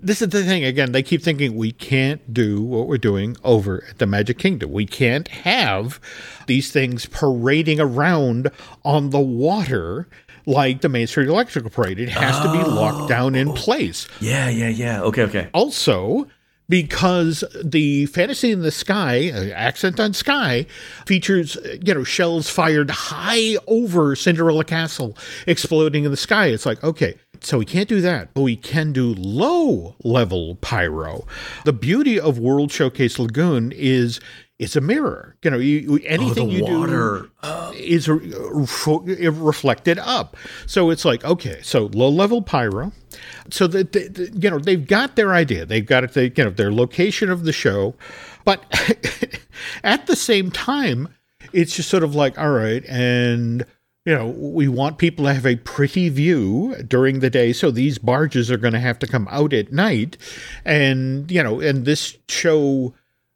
This 0.00 0.22
is 0.22 0.28
the 0.28 0.42
thing, 0.44 0.64
again, 0.64 0.92
they 0.92 1.02
keep 1.02 1.22
thinking 1.22 1.56
we 1.56 1.72
can't 1.72 2.32
do 2.32 2.62
what 2.62 2.86
we're 2.86 2.98
doing 2.98 3.36
over 3.44 3.84
at 3.88 3.98
the 3.98 4.06
Magic 4.06 4.38
Kingdom. 4.38 4.72
We 4.72 4.86
can't 4.86 5.28
have 5.28 6.00
these 6.46 6.70
things 6.70 7.06
parading 7.06 7.80
around 7.80 8.50
on 8.84 9.10
the 9.10 9.20
water 9.20 10.08
like 10.46 10.80
the 10.80 10.88
Main 10.88 11.06
Street 11.06 11.28
Electrical 11.28 11.70
Parade. 11.70 11.98
It 11.98 12.08
has 12.10 12.36
oh. 12.38 12.52
to 12.52 12.52
be 12.52 12.70
locked 12.70 13.08
down 13.08 13.34
in 13.34 13.52
place. 13.52 14.08
Yeah, 14.20 14.48
yeah, 14.48 14.68
yeah. 14.68 15.02
Okay, 15.02 15.22
okay. 15.22 15.48
Also, 15.52 16.28
because 16.68 17.44
the 17.62 18.06
fantasy 18.06 18.50
in 18.50 18.60
the 18.60 18.70
sky 18.70 19.30
uh, 19.30 19.48
accent 19.50 20.00
on 20.00 20.12
sky 20.14 20.66
features 21.06 21.56
you 21.84 21.94
know 21.94 22.04
shells 22.04 22.48
fired 22.48 22.90
high 22.90 23.56
over 23.66 24.16
cinderella 24.16 24.64
castle 24.64 25.16
exploding 25.46 26.04
in 26.04 26.10
the 26.10 26.16
sky 26.16 26.46
it's 26.46 26.64
like 26.64 26.82
okay 26.82 27.18
so 27.40 27.58
we 27.58 27.66
can't 27.66 27.88
do 27.88 28.00
that 28.00 28.32
but 28.32 28.42
we 28.42 28.56
can 28.56 28.92
do 28.92 29.14
low 29.14 29.94
level 30.04 30.56
pyro 30.56 31.26
the 31.64 31.72
beauty 31.72 32.18
of 32.18 32.38
world 32.38 32.72
showcase 32.72 33.18
lagoon 33.18 33.70
is 33.72 34.18
it's 34.58 34.76
a 34.76 34.80
mirror. 34.80 35.36
You 35.42 35.50
know, 35.50 35.58
you, 35.58 36.00
anything 36.04 36.48
oh, 36.48 36.52
you 36.52 36.66
do 36.66 37.30
uh, 37.42 37.72
is 37.74 38.08
re- 38.08 39.28
reflected 39.28 39.98
up. 39.98 40.36
So 40.66 40.90
it's 40.90 41.04
like 41.04 41.24
okay, 41.24 41.60
so 41.62 41.90
low 41.92 42.08
level 42.08 42.42
pyro. 42.42 42.92
So 43.50 43.66
that 43.68 43.92
the, 43.92 44.30
you 44.34 44.50
know 44.50 44.58
they've 44.58 44.86
got 44.86 45.16
their 45.16 45.34
idea. 45.34 45.66
They've 45.66 45.84
got 45.86 46.04
it. 46.04 46.12
They, 46.12 46.32
you 46.36 46.44
know 46.44 46.50
their 46.50 46.72
location 46.72 47.30
of 47.30 47.44
the 47.44 47.52
show, 47.52 47.94
but 48.44 48.64
at 49.84 50.06
the 50.06 50.16
same 50.16 50.50
time, 50.50 51.08
it's 51.52 51.74
just 51.74 51.88
sort 51.88 52.04
of 52.04 52.14
like 52.14 52.38
all 52.38 52.50
right, 52.50 52.84
and 52.86 53.66
you 54.06 54.14
know, 54.14 54.28
we 54.28 54.68
want 54.68 54.98
people 54.98 55.24
to 55.24 55.32
have 55.32 55.46
a 55.46 55.56
pretty 55.56 56.10
view 56.10 56.76
during 56.86 57.20
the 57.20 57.30
day, 57.30 57.54
so 57.54 57.70
these 57.70 57.96
barges 57.96 58.50
are 58.50 58.58
going 58.58 58.74
to 58.74 58.80
have 58.80 58.98
to 58.98 59.06
come 59.06 59.26
out 59.30 59.54
at 59.54 59.72
night, 59.72 60.18
and 60.64 61.30
you 61.30 61.42
know, 61.42 61.58
and 61.60 61.86
this 61.86 62.16
show 62.28 62.94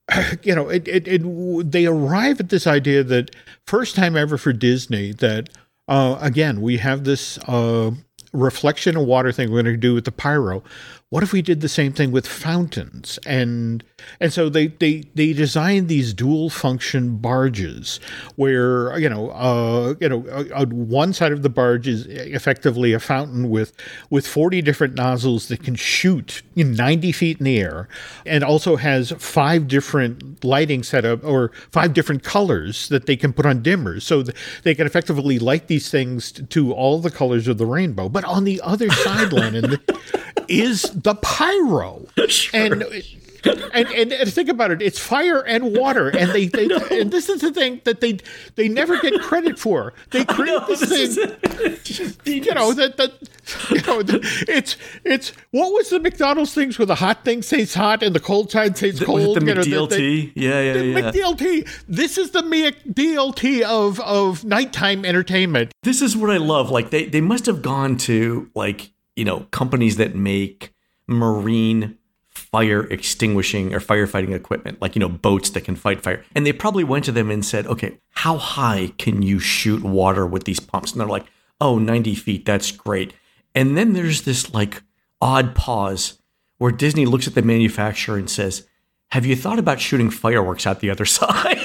you 0.42 0.54
know, 0.54 0.68
it, 0.68 0.86
it, 0.88 1.08
it, 1.08 1.70
they 1.70 1.86
arrive 1.86 2.40
at 2.40 2.48
this 2.48 2.66
idea 2.66 3.02
that 3.04 3.34
first 3.66 3.94
time 3.94 4.16
ever 4.16 4.38
for 4.38 4.52
Disney 4.52 5.12
that, 5.12 5.50
uh, 5.88 6.18
again, 6.20 6.60
we 6.60 6.78
have 6.78 7.04
this 7.04 7.38
uh, 7.48 7.90
reflection 8.32 8.96
of 8.96 9.04
water 9.04 9.32
thing 9.32 9.50
we're 9.50 9.62
going 9.62 9.74
to 9.74 9.76
do 9.76 9.94
with 9.94 10.04
the 10.04 10.12
pyro. 10.12 10.62
What 11.10 11.22
if 11.22 11.32
we 11.32 11.40
did 11.40 11.62
the 11.62 11.70
same 11.70 11.94
thing 11.94 12.12
with 12.12 12.26
fountains? 12.26 13.18
And 13.24 13.82
and 14.20 14.30
so 14.30 14.50
they 14.50 14.66
they 14.66 15.04
they 15.14 15.32
designed 15.32 15.88
these 15.88 16.12
dual 16.12 16.50
function 16.50 17.16
barges 17.16 17.98
where 18.36 18.98
you 18.98 19.08
know 19.08 19.30
uh, 19.30 19.94
you 20.00 20.08
know 20.10 20.26
uh, 20.28 20.66
one 20.66 21.14
side 21.14 21.32
of 21.32 21.42
the 21.42 21.48
barge 21.48 21.88
is 21.88 22.04
effectively 22.06 22.92
a 22.92 23.00
fountain 23.00 23.48
with 23.48 23.72
with 24.10 24.26
40 24.26 24.60
different 24.60 24.96
nozzles 24.96 25.48
that 25.48 25.62
can 25.62 25.76
shoot 25.76 26.42
know, 26.54 26.64
90 26.64 27.12
feet 27.12 27.38
in 27.38 27.44
the 27.44 27.58
air 27.58 27.88
and 28.26 28.44
also 28.44 28.76
has 28.76 29.10
five 29.12 29.66
different 29.66 30.44
lighting 30.44 30.82
setup 30.82 31.24
or 31.24 31.52
five 31.70 31.94
different 31.94 32.22
colors 32.22 32.88
that 32.90 33.06
they 33.06 33.16
can 33.16 33.32
put 33.32 33.46
on 33.46 33.62
dimmers 33.62 34.02
so 34.02 34.22
they 34.62 34.74
can 34.74 34.86
effectively 34.86 35.38
light 35.38 35.68
these 35.68 35.90
things 35.90 36.32
to 36.32 36.72
all 36.72 37.00
the 37.00 37.10
colors 37.10 37.48
of 37.48 37.56
the 37.56 37.66
rainbow 37.66 38.08
but 38.10 38.24
on 38.24 38.44
the 38.44 38.60
other 38.62 38.90
side 39.04 39.32
Lennon 39.32 39.78
is 40.48 40.82
the 41.02 41.14
pyro 41.16 42.06
sure. 42.28 42.60
and 42.60 42.82
and, 43.44 43.86
and, 43.92 44.12
and 44.12 44.32
think 44.32 44.48
about 44.48 44.72
it, 44.72 44.82
it's 44.82 44.98
fire 44.98 45.38
and 45.46 45.76
water, 45.76 46.08
and 46.08 46.32
they, 46.32 46.46
they 46.46 46.64
and 47.00 47.12
this 47.12 47.28
is 47.28 47.40
the 47.40 47.52
thing 47.52 47.80
that 47.84 48.00
they 48.00 48.18
they 48.56 48.68
never 48.68 48.98
get 49.00 49.20
credit 49.22 49.60
for. 49.60 49.94
They 50.10 50.24
create 50.34 50.60
know, 50.60 50.66
this, 50.66 50.80
this 50.80 51.14
thing, 52.16 52.42
you 52.44 52.52
know 52.52 52.72
that 52.72 52.96
that 52.96 53.12
you 53.70 53.80
know 53.82 54.02
the, 54.02 54.18
it's 54.48 54.76
it's 55.04 55.32
what 55.52 55.72
was 55.72 55.88
the 55.90 56.00
McDonald's 56.00 56.52
things 56.52 56.80
where 56.80 56.86
the 56.86 56.96
hot 56.96 57.24
thing 57.24 57.42
stays 57.42 57.74
hot 57.74 58.02
and 58.02 58.12
the 58.12 58.20
cold 58.20 58.50
side 58.50 58.76
stays 58.76 58.98
Was 58.98 59.06
cold? 59.06 59.36
it 59.36 59.40
the 59.40 59.46
you 59.46 59.54
know, 59.54 59.86
McDLT? 59.86 59.88
they- 59.90 60.32
yeah, 60.34 60.60
yeah, 60.60 60.72
the 60.72 60.84
yeah. 60.86 61.00
McDLT. 61.00 61.84
This 61.88 62.18
is 62.18 62.32
the 62.32 62.42
McDLT 62.42 63.62
of 63.62 64.00
of 64.00 64.44
nighttime 64.44 65.04
entertainment. 65.04 65.72
this 65.84 66.02
is 66.02 66.16
what 66.16 66.30
I 66.30 66.38
love. 66.38 66.70
Like 66.70 66.90
they 66.90 67.04
they 67.06 67.20
must 67.20 67.46
have 67.46 67.62
gone 67.62 67.96
to 67.98 68.50
like 68.56 68.90
you 69.14 69.24
know 69.24 69.46
companies 69.52 69.96
that 69.96 70.16
make 70.16 70.72
marine 71.08 71.96
fire 72.30 72.84
extinguishing 72.84 73.74
or 73.74 73.80
firefighting 73.80 74.32
equipment, 74.32 74.80
like 74.80 74.94
you 74.94 75.00
know 75.00 75.08
boats 75.08 75.50
that 75.50 75.62
can 75.62 75.74
fight 75.74 76.00
fire, 76.02 76.24
and 76.36 76.46
they 76.46 76.52
probably 76.52 76.84
went 76.84 77.04
to 77.06 77.12
them 77.12 77.30
and 77.30 77.44
said, 77.44 77.66
okay, 77.66 77.98
how 78.10 78.36
high 78.38 78.92
can 78.98 79.22
you 79.22 79.40
shoot 79.40 79.82
water 79.82 80.24
with 80.26 80.44
these 80.44 80.60
pumps? 80.60 80.92
And 80.92 81.00
they're 81.00 81.08
like, 81.08 81.26
oh, 81.60 81.78
90 81.78 82.14
feet, 82.14 82.44
that's 82.44 82.70
great. 82.70 83.12
And 83.54 83.76
then 83.76 83.92
there's 83.94 84.22
this 84.22 84.54
like 84.54 84.82
odd 85.20 85.54
pause 85.56 86.20
where 86.58 86.70
Disney 86.70 87.06
looks 87.06 87.26
at 87.26 87.34
the 87.34 87.42
manufacturer 87.42 88.16
and 88.16 88.30
says, 88.30 88.66
have 89.10 89.26
you 89.26 89.34
thought 89.34 89.58
about 89.58 89.80
shooting 89.80 90.10
fireworks 90.10 90.66
out 90.66 90.78
the 90.80 90.90
other 90.90 91.04
side? 91.06 91.58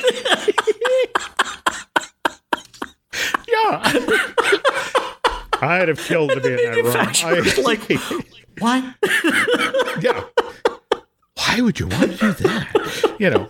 Yeah. 3.48 3.82
I'd 5.62 5.88
have 5.88 6.00
killed 6.00 6.32
to 6.32 6.42
be 6.42 6.50
in 6.50 6.56
that 6.58 6.76
room. 6.76 6.94
I- 7.26 7.62
like, 7.62 7.90
what? 8.60 8.84
yeah. 10.02 10.24
Why 11.36 11.62
would 11.62 11.80
you 11.80 11.88
want 11.88 12.12
to 12.12 12.18
do 12.18 12.34
that? 12.34 13.16
You 13.20 13.30
know. 13.30 13.50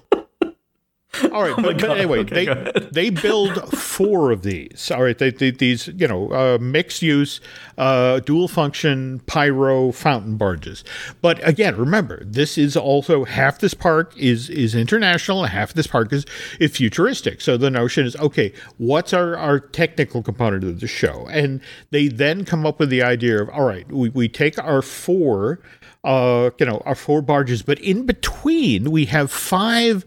All 1.32 1.44
right, 1.44 1.56
but, 1.56 1.64
but 1.64 1.78
God. 1.80 1.98
anyway, 1.98 2.20
Okay, 2.20 2.46
they 2.46 2.90
they 2.92 3.10
build 3.10 3.78
four 3.78 4.32
of 4.32 4.44
these. 4.44 4.92
All 4.92 5.04
right, 5.04 5.18
they, 5.18 5.32
they, 5.32 5.52
these 5.52 5.88
you 5.90 6.08
know 6.08 6.32
uh, 6.32 6.58
mixed 6.60 7.02
use, 7.02 7.40
uh, 7.78 8.20
dual 8.20 8.48
function 8.48 9.20
pyro 9.26 9.92
fountain 9.92 10.38
barges. 10.38 10.84
But 11.22 11.46
again, 11.48 11.76
remember 11.78 12.24
this 12.26 12.58
is 12.58 12.76
also 12.76 13.26
half 13.26 13.60
this 13.60 13.74
park 13.74 14.14
is 14.18 14.50
is 14.50 14.76
international, 14.76 15.44
and 15.44 15.52
half 15.52 15.74
this 15.74 15.88
park 15.88 16.12
is 16.12 16.26
is 16.60 16.72
futuristic. 16.72 17.42
So 17.42 17.58
the 17.58 17.70
notion 17.70 18.06
is 18.06 18.16
okay, 18.16 18.54
what's 18.78 19.14
our 19.14 19.38
our 19.38 19.60
technical 19.60 20.24
component 20.24 20.64
of 20.64 20.80
the 20.80 20.88
show? 20.88 21.28
And 21.30 21.62
they 21.92 22.08
then 22.08 22.46
come 22.46 22.66
up 22.66 22.80
with 22.80 22.90
the 22.90 23.04
idea 23.04 23.42
of 23.42 23.50
all 23.50 23.66
right, 23.66 23.90
we 23.92 24.10
we 24.10 24.28
take 24.28 24.58
our 24.58 24.82
four 24.82 25.60
uh, 26.04 26.50
you 26.60 26.66
know, 26.66 26.82
our 26.86 26.96
four 26.96 27.22
barges, 27.22 27.62
but 27.62 27.80
in 27.80 28.06
between 28.06 28.92
we 28.92 29.06
have 29.06 29.32
five 29.32 30.04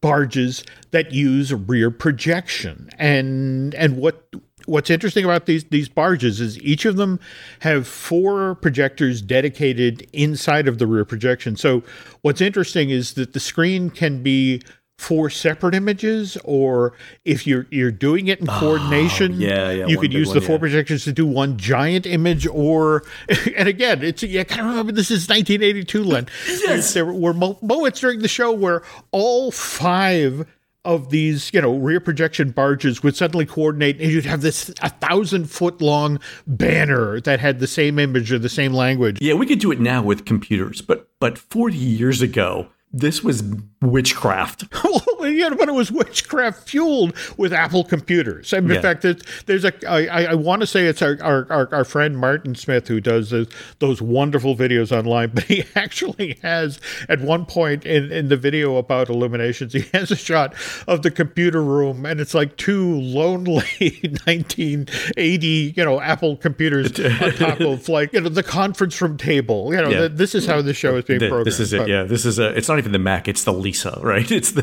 barges 0.00 0.64
that 0.90 1.12
use 1.12 1.52
rear 1.52 1.90
projection. 1.90 2.90
And 2.98 3.74
and 3.74 3.96
what 3.96 4.28
what's 4.66 4.90
interesting 4.90 5.24
about 5.24 5.46
these 5.46 5.64
these 5.64 5.88
barges 5.88 6.40
is 6.40 6.58
each 6.60 6.84
of 6.84 6.96
them 6.96 7.18
have 7.60 7.86
four 7.86 8.54
projectors 8.56 9.20
dedicated 9.20 10.08
inside 10.12 10.68
of 10.68 10.78
the 10.78 10.86
rear 10.86 11.04
projection. 11.04 11.56
So 11.56 11.82
what's 12.22 12.40
interesting 12.40 12.90
is 12.90 13.14
that 13.14 13.32
the 13.32 13.40
screen 13.40 13.90
can 13.90 14.22
be 14.22 14.62
four 15.02 15.28
separate 15.28 15.74
images 15.74 16.38
or 16.44 16.92
if 17.24 17.44
you're 17.46 17.66
you're 17.70 17.90
doing 17.90 18.28
it 18.28 18.40
in 18.40 18.48
ah, 18.48 18.60
coordination 18.60 19.32
Oh, 19.32 19.36
yeah, 19.36 19.70
yeah, 19.70 19.86
you 19.86 19.98
could 19.98 20.12
use 20.12 20.28
one, 20.28 20.36
the 20.38 20.40
four 20.40 20.54
yeah. 20.54 20.60
projections 20.60 21.02
to 21.04 21.12
do 21.12 21.26
one 21.26 21.56
giant 21.58 22.06
image 22.06 22.46
or 22.46 23.02
and 23.56 23.68
again 23.68 24.02
it's 24.02 24.22
you 24.22 24.44
gotta 24.44 24.62
remember 24.62 24.92
this 24.92 25.10
is 25.10 25.28
1982 25.28 26.04
len 26.04 26.28
Yes. 26.46 26.94
there 26.94 27.04
were 27.06 27.34
moments 27.34 27.98
during 28.00 28.20
the 28.20 28.28
show 28.28 28.52
where 28.52 28.82
all 29.10 29.50
five 29.50 30.46
of 30.84 31.10
these 31.10 31.52
you 31.52 31.60
know 31.60 31.76
rear 31.76 32.00
projection 32.00 32.50
barges 32.50 33.02
would 33.02 33.16
suddenly 33.16 33.46
coordinate 33.46 34.00
and 34.00 34.10
you'd 34.10 34.24
have 34.24 34.40
this 34.42 34.68
a 34.82 34.88
thousand 34.88 35.50
foot 35.50 35.80
long 35.80 36.18
banner 36.46 37.20
that 37.20 37.40
had 37.40 37.58
the 37.60 37.66
same 37.66 37.98
image 37.98 38.32
or 38.32 38.38
the 38.38 38.48
same 38.48 38.72
language 38.72 39.18
Yeah, 39.20 39.34
we 39.34 39.46
could 39.46 39.58
do 39.60 39.70
it 39.72 39.80
now 39.80 40.02
with 40.02 40.24
computers, 40.24 40.80
but 40.80 41.08
but 41.20 41.38
40 41.38 41.76
years 41.76 42.20
ago, 42.22 42.66
this 42.92 43.22
was 43.22 43.42
witchcraft. 43.80 44.64
but 45.22 45.68
it 45.68 45.74
was 45.74 45.90
witchcraft 45.92 46.68
fueled 46.68 47.16
with 47.36 47.52
Apple 47.52 47.84
computers. 47.84 48.52
And 48.52 48.68
in 48.68 48.74
Yeah. 48.76 48.80
fact, 48.82 49.04
it, 49.04 49.22
there's 49.46 49.64
a 49.64 49.72
I, 49.88 50.24
I, 50.26 50.34
want 50.34 50.60
to 50.62 50.66
say 50.66 50.86
it's 50.86 51.02
our, 51.02 51.16
our, 51.22 51.46
our, 51.50 51.68
our 51.74 51.84
friend 51.84 52.18
Martin 52.18 52.54
Smith 52.54 52.88
who 52.88 53.00
does 53.00 53.30
those, 53.30 53.48
those 53.78 54.02
wonderful 54.02 54.56
videos 54.56 54.90
online, 54.96 55.30
but 55.34 55.44
he 55.44 55.64
actually 55.76 56.38
has 56.42 56.80
at 57.08 57.20
one 57.20 57.46
point 57.46 57.84
in, 57.86 58.10
in 58.12 58.28
the 58.28 58.36
video 58.36 58.76
about 58.76 59.08
illuminations, 59.08 59.72
he 59.72 59.80
has 59.92 60.10
a 60.10 60.16
shot 60.16 60.54
of 60.86 61.02
the 61.02 61.10
computer 61.10 61.62
room, 61.62 62.04
and 62.06 62.20
it's 62.20 62.34
like 62.34 62.56
two 62.56 62.94
lonely 63.00 63.62
1980 64.24 65.74
you 65.76 65.84
know 65.84 66.00
Apple 66.00 66.36
computers 66.36 66.98
on 66.98 67.32
top 67.32 67.60
of 67.60 67.88
like 67.88 68.12
you 68.12 68.20
know 68.20 68.28
the 68.28 68.42
conference 68.42 69.00
room 69.00 69.16
table. 69.16 69.72
You 69.74 69.82
know, 69.82 69.90
Yeah. 69.90 69.98
th- 70.00 70.12
this 70.14 70.34
is 70.34 70.46
how 70.46 70.62
the 70.62 70.74
show 70.74 70.96
is 70.96 71.04
being 71.04 71.20
Th- 71.20 71.30
programmed. 71.30 71.46
This 71.46 71.60
is 71.60 71.72
it. 71.72 71.78
But- 71.78 71.88
Yeah, 71.88 72.02
this 72.04 72.24
is 72.24 72.38
a. 72.38 72.56
It's 72.56 72.68
not 72.68 72.78
even 72.78 72.92
the 72.92 72.98
Mac. 72.98 73.28
It's 73.28 73.44
the 73.44 73.52
Lisa, 73.52 73.98
right? 74.02 74.30
It's 74.30 74.52
the. 74.52 74.62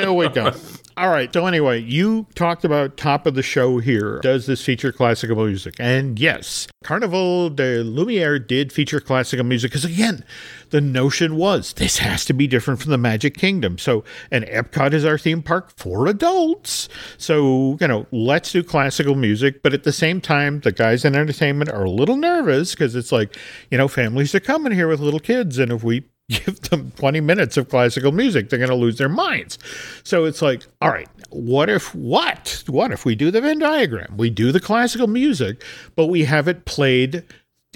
There 0.00 0.12
we 0.12 0.28
go. 0.28 0.52
All 0.98 1.10
right. 1.10 1.30
So 1.30 1.44
anyway, 1.44 1.82
you 1.82 2.26
talked 2.34 2.64
about 2.64 2.96
top 2.96 3.26
of 3.26 3.34
the 3.34 3.42
show 3.42 3.80
here. 3.80 4.18
Does 4.22 4.46
this 4.46 4.64
feature 4.64 4.92
classical 4.92 5.36
music? 5.36 5.74
And 5.78 6.18
yes, 6.18 6.68
Carnival 6.84 7.50
de 7.50 7.82
Lumiere 7.82 8.38
did 8.38 8.72
feature 8.72 8.98
classical 8.98 9.44
music 9.44 9.72
because 9.72 9.84
again, 9.84 10.24
the 10.70 10.80
notion 10.80 11.36
was 11.36 11.74
this 11.74 11.98
has 11.98 12.24
to 12.24 12.32
be 12.32 12.46
different 12.46 12.80
from 12.80 12.92
the 12.92 12.98
Magic 12.98 13.36
Kingdom. 13.36 13.76
So, 13.76 14.04
and 14.30 14.46
Epcot 14.46 14.94
is 14.94 15.04
our 15.04 15.18
theme 15.18 15.42
park 15.42 15.70
for 15.76 16.06
adults. 16.06 16.88
So, 17.18 17.76
you 17.78 17.88
know, 17.88 18.06
let's 18.10 18.52
do 18.52 18.62
classical 18.62 19.16
music, 19.16 19.62
but 19.62 19.74
at 19.74 19.84
the 19.84 19.92
same 19.92 20.22
time, 20.22 20.60
the 20.60 20.72
guys 20.72 21.04
in 21.04 21.14
entertainment 21.14 21.70
are 21.70 21.84
a 21.84 21.90
little 21.90 22.16
nervous 22.16 22.70
because 22.70 22.96
it's 22.96 23.12
like, 23.12 23.36
you 23.70 23.76
know, 23.76 23.86
families 23.86 24.34
are 24.34 24.40
coming 24.40 24.72
here 24.72 24.88
with 24.88 25.00
little 25.00 25.20
kids, 25.20 25.58
and 25.58 25.70
if 25.70 25.84
we 25.84 26.06
give 26.30 26.60
them 26.62 26.92
20 26.96 27.20
minutes 27.20 27.56
of 27.56 27.68
classical 27.68 28.12
music 28.12 28.48
they're 28.50 28.58
going 28.58 28.68
to 28.68 28.74
lose 28.74 28.98
their 28.98 29.08
minds. 29.08 29.58
So 30.02 30.24
it's 30.24 30.42
like 30.42 30.66
all 30.80 30.90
right 30.90 31.08
what 31.30 31.68
if 31.68 31.94
what? 31.94 32.62
What 32.66 32.92
if 32.92 33.04
we 33.04 33.14
do 33.14 33.30
the 33.30 33.40
venn 33.40 33.58
diagram? 33.58 34.16
We 34.16 34.30
do 34.30 34.52
the 34.52 34.60
classical 34.60 35.06
music 35.06 35.62
but 35.94 36.06
we 36.06 36.24
have 36.24 36.48
it 36.48 36.64
played 36.64 37.24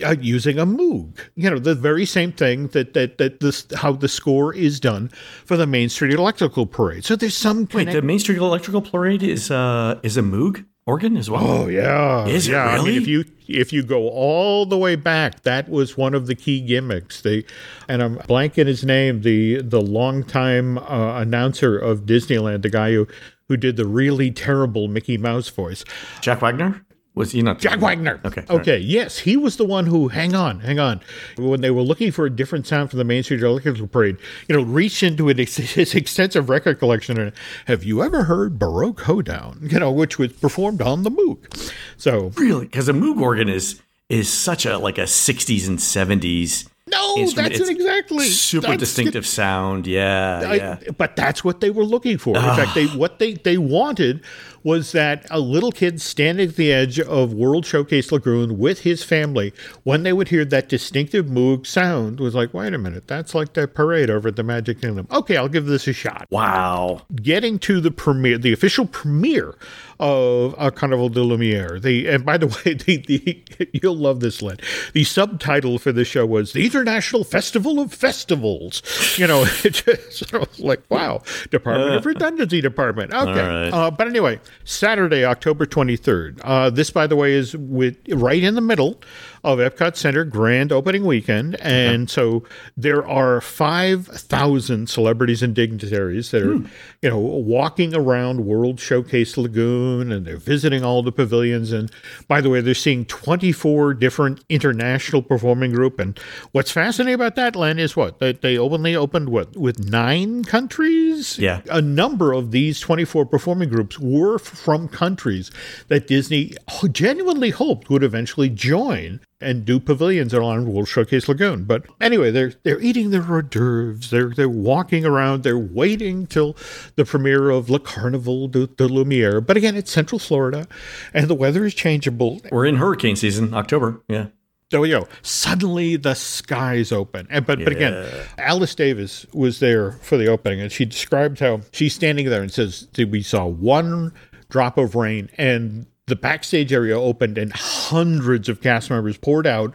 uh, 0.04 0.16
using 0.20 0.58
a 0.58 0.66
moog. 0.66 1.18
You 1.34 1.50
know 1.50 1.58
the 1.58 1.74
very 1.74 2.06
same 2.06 2.32
thing 2.32 2.68
that 2.68 2.94
that 2.94 3.18
that 3.18 3.40
this 3.40 3.66
how 3.76 3.92
the 3.92 4.08
score 4.08 4.54
is 4.54 4.80
done 4.80 5.08
for 5.44 5.56
the 5.56 5.66
main 5.66 5.88
street 5.88 6.14
electrical 6.14 6.66
parade. 6.66 7.04
So 7.04 7.16
there's 7.16 7.36
some 7.36 7.60
Wait, 7.60 7.70
connect- 7.70 7.92
the 7.92 8.02
Main 8.02 8.18
Street 8.18 8.38
Electrical 8.38 8.82
Parade 8.82 9.22
is 9.22 9.50
uh 9.50 9.98
is 10.02 10.16
a 10.16 10.22
Moog 10.22 10.64
organ 10.90 11.16
as 11.16 11.30
well. 11.30 11.46
Oh 11.46 11.68
yeah, 11.68 12.26
Is 12.26 12.48
it 12.48 12.52
yeah. 12.52 12.66
I 12.66 12.82
mean, 12.82 13.00
if 13.00 13.06
you 13.06 13.24
if 13.46 13.72
you 13.72 13.82
go 13.82 14.08
all 14.08 14.66
the 14.66 14.76
way 14.76 14.96
back, 14.96 15.42
that 15.42 15.68
was 15.68 15.96
one 15.96 16.14
of 16.14 16.26
the 16.26 16.34
key 16.34 16.60
gimmicks. 16.60 17.20
They 17.20 17.44
and 17.88 18.02
I'm 18.02 18.16
blanking 18.16 18.66
his 18.66 18.84
name, 18.84 19.22
the 19.22 19.62
the 19.62 19.80
longtime 19.80 20.78
uh, 20.78 21.20
announcer 21.20 21.78
of 21.78 22.00
Disneyland, 22.00 22.62
the 22.62 22.70
guy 22.70 22.92
who 22.92 23.06
who 23.48 23.56
did 23.56 23.76
the 23.76 23.86
really 23.86 24.30
terrible 24.30 24.88
Mickey 24.88 25.16
Mouse 25.16 25.48
voice. 25.48 25.84
Jack 26.20 26.40
Wagner 26.40 26.84
was 27.20 27.30
he 27.32 27.42
not? 27.42 27.60
Jack 27.60 27.78
Wagner. 27.80 28.20
Okay. 28.24 28.42
all 28.48 28.56
right. 28.56 28.62
Okay. 28.68 28.78
Yes, 28.78 29.18
he 29.20 29.36
was 29.36 29.56
the 29.56 29.64
one 29.64 29.86
who. 29.86 30.08
Hang 30.08 30.34
on. 30.34 30.58
Hang 30.60 30.78
on. 30.80 31.00
When 31.38 31.60
they 31.60 31.70
were 31.70 31.82
looking 31.82 32.10
for 32.10 32.26
a 32.26 32.30
different 32.30 32.66
sound 32.66 32.90
for 32.90 32.96
the 32.96 33.04
Main 33.04 33.22
Street 33.22 33.42
Electrical 33.42 33.86
Parade, 33.86 34.16
you 34.48 34.56
know, 34.56 34.62
reached 34.62 35.02
into 35.04 35.26
his 35.28 35.94
extensive 35.94 36.48
record 36.48 36.78
collection. 36.80 37.20
And 37.20 37.32
have 37.66 37.84
you 37.84 38.02
ever 38.02 38.24
heard 38.24 38.58
Baroque 38.58 39.02
Hoedown? 39.02 39.68
You 39.70 39.78
know, 39.78 39.92
which 39.92 40.18
was 40.18 40.32
performed 40.32 40.82
on 40.82 41.04
the 41.04 41.10
Moog. 41.10 41.72
So 41.96 42.32
Really? 42.36 42.64
Because 42.66 42.88
a 42.88 42.92
Moog 42.92 43.20
organ 43.20 43.48
is 43.48 43.80
is 44.08 44.28
such 44.28 44.66
a 44.66 44.76
like 44.78 44.98
a 44.98 45.02
60s 45.02 45.68
and 45.68 45.78
70s 45.78 46.66
no, 46.88 47.16
instrument. 47.18 47.50
that's 47.50 47.60
It's 47.60 47.70
it 47.70 47.76
exactly. 47.76 48.24
super 48.26 48.66
That's 48.68 48.80
distinctive 48.80 49.24
sound. 49.24 49.86
Yeah, 49.86 50.42
I- 50.44 50.54
yeah. 50.56 50.78
but 50.98 51.14
that's 51.14 51.44
what 51.44 51.60
they 51.60 51.70
were 51.70 51.84
looking 51.84 52.18
for. 52.18 52.36
In 52.36 52.42
fact, 52.42 52.74
they 52.74 52.86
what 52.86 53.20
they 53.20 53.34
they 53.34 53.56
wanted 53.58 54.24
was 54.62 54.92
that 54.92 55.26
a 55.30 55.40
little 55.40 55.72
kid 55.72 56.00
standing 56.00 56.48
at 56.48 56.56
the 56.56 56.72
edge 56.72 57.00
of 57.00 57.32
World 57.32 57.64
Showcase 57.66 58.12
Lagoon 58.12 58.58
with 58.58 58.80
his 58.80 59.02
family, 59.02 59.52
when 59.84 60.02
they 60.02 60.12
would 60.12 60.28
hear 60.28 60.44
that 60.44 60.68
distinctive 60.68 61.26
Moog 61.26 61.66
sound, 61.66 62.20
was 62.20 62.34
like, 62.34 62.52
wait 62.52 62.74
a 62.74 62.78
minute, 62.78 63.06
that's 63.06 63.34
like 63.34 63.54
that 63.54 63.74
parade 63.74 64.10
over 64.10 64.28
at 64.28 64.36
the 64.36 64.42
Magic 64.42 64.80
Kingdom. 64.80 65.06
Okay, 65.10 65.36
I'll 65.36 65.48
give 65.48 65.66
this 65.66 65.86
a 65.88 65.92
shot. 65.92 66.26
Wow. 66.30 67.02
Getting 67.14 67.58
to 67.60 67.80
the 67.80 67.90
premiere, 67.90 68.38
the 68.38 68.52
official 68.52 68.86
premiere 68.86 69.56
of 70.00 70.54
uh, 70.58 70.70
Carnival 70.70 71.10
de 71.10 71.22
Lumiere. 71.22 71.78
And 72.08 72.24
by 72.24 72.38
the 72.38 72.46
way, 72.64 72.74
the, 72.74 72.96
the 72.96 73.68
you'll 73.80 73.96
love 73.96 74.20
this, 74.20 74.42
Len. 74.42 74.56
The 74.94 75.04
subtitle 75.04 75.78
for 75.78 75.92
the 75.92 76.04
show 76.04 76.26
was 76.26 76.52
the 76.52 76.64
International 76.64 77.22
Festival 77.22 77.78
of 77.78 77.92
Festivals. 77.92 78.82
You 79.16 79.26
know, 79.26 79.44
it 79.64 79.74
just 79.74 80.32
of 80.32 80.58
like 80.58 80.82
wow, 80.88 81.22
Department 81.50 81.94
of 81.94 82.06
Redundancy 82.06 82.60
Department. 82.60 83.12
Okay, 83.12 83.46
right. 83.46 83.68
uh, 83.68 83.90
but 83.90 84.08
anyway, 84.08 84.40
Saturday, 84.64 85.24
October 85.24 85.66
twenty 85.66 85.96
third. 85.96 86.40
Uh, 86.40 86.70
this, 86.70 86.90
by 86.90 87.06
the 87.06 87.16
way, 87.16 87.34
is 87.34 87.54
with 87.56 87.96
right 88.08 88.42
in 88.42 88.54
the 88.54 88.60
middle 88.60 89.00
of 89.42 89.58
Epcot 89.58 89.96
Center 89.96 90.24
grand 90.24 90.72
opening 90.72 91.04
weekend. 91.04 91.54
Uh-huh. 91.56 91.68
And 91.68 92.10
so 92.10 92.44
there 92.76 93.06
are 93.06 93.40
5,000 93.40 94.88
celebrities 94.88 95.42
and 95.42 95.54
dignitaries 95.54 96.30
that 96.30 96.42
are, 96.42 96.56
hmm. 96.56 96.66
you 97.02 97.10
know, 97.10 97.18
walking 97.18 97.94
around 97.94 98.44
World 98.44 98.80
Showcase 98.80 99.36
Lagoon 99.36 100.12
and 100.12 100.26
they're 100.26 100.36
visiting 100.36 100.84
all 100.84 101.02
the 101.02 101.12
pavilions. 101.12 101.72
And 101.72 101.90
by 102.28 102.40
the 102.40 102.50
way, 102.50 102.60
they're 102.60 102.74
seeing 102.74 103.04
24 103.06 103.94
different 103.94 104.44
international 104.48 105.22
performing 105.22 105.72
group. 105.72 105.98
And 105.98 106.18
what's 106.52 106.70
fascinating 106.70 107.14
about 107.14 107.36
that, 107.36 107.56
Len, 107.56 107.78
is 107.78 107.96
what? 107.96 108.18
That 108.18 108.42
they 108.42 108.58
openly 108.58 108.94
opened 108.94 109.30
what 109.30 109.56
with 109.56 109.88
nine 109.88 110.44
countries? 110.44 111.38
Yeah. 111.38 111.62
A 111.70 111.80
number 111.80 112.32
of 112.32 112.50
these 112.50 112.80
24 112.80 113.26
performing 113.26 113.68
groups 113.68 113.98
were 113.98 114.38
from 114.38 114.88
countries 114.88 115.50
that 115.88 116.06
Disney 116.06 116.52
genuinely 116.92 117.50
hoped 117.50 117.90
would 117.90 118.02
eventually 118.02 118.48
join 118.48 119.20
and 119.40 119.64
do 119.64 119.80
pavilions 119.80 120.34
along 120.34 120.72
World 120.72 120.88
Showcase 120.88 121.28
Lagoon. 121.28 121.64
But 121.64 121.86
anyway, 122.00 122.30
they're 122.30 122.52
they're 122.62 122.80
eating 122.80 123.10
their 123.10 123.22
hors 123.22 123.42
d'oeuvres. 123.42 124.10
They're 124.10 124.30
they're 124.30 124.48
walking 124.48 125.04
around. 125.04 125.42
They're 125.42 125.58
waiting 125.58 126.26
till 126.26 126.56
the 126.96 127.04
premiere 127.04 127.50
of 127.50 127.70
Le 127.70 127.80
Carnival 127.80 128.48
de, 128.48 128.66
de 128.66 128.86
Lumiere. 128.86 129.40
But 129.40 129.56
again, 129.56 129.76
it's 129.76 129.90
Central 129.90 130.18
Florida, 130.18 130.68
and 131.14 131.28
the 131.28 131.34
weather 131.34 131.64
is 131.64 131.74
changeable. 131.74 132.40
We're 132.50 132.66
in 132.66 132.76
hurricane 132.76 133.16
season, 133.16 133.54
October. 133.54 134.00
Yeah. 134.08 134.26
So 134.70 134.84
you 134.84 134.94
know, 134.94 135.08
suddenly 135.22 135.96
the 135.96 136.14
skies 136.14 136.92
open. 136.92 137.26
And 137.28 137.44
but 137.44 137.58
but 137.58 137.72
again, 137.72 138.06
Alice 138.38 138.74
Davis 138.74 139.26
was 139.32 139.58
there 139.58 139.92
for 139.92 140.16
the 140.16 140.28
opening, 140.28 140.60
and 140.60 140.70
she 140.70 140.84
described 140.84 141.40
how 141.40 141.62
she's 141.72 141.94
standing 141.94 142.28
there 142.30 142.42
and 142.42 142.52
says, 142.52 142.86
"We 142.96 143.22
saw 143.22 143.46
one 143.46 144.12
drop 144.48 144.78
of 144.78 144.94
rain, 144.94 145.28
and 145.36 145.86
the 146.10 146.16
backstage 146.16 146.72
area 146.72 146.98
opened, 147.00 147.38
and 147.38 147.50
hundreds 147.54 148.50
of 148.50 148.60
cast 148.60 148.90
members 148.90 149.16
poured 149.16 149.46
out. 149.46 149.74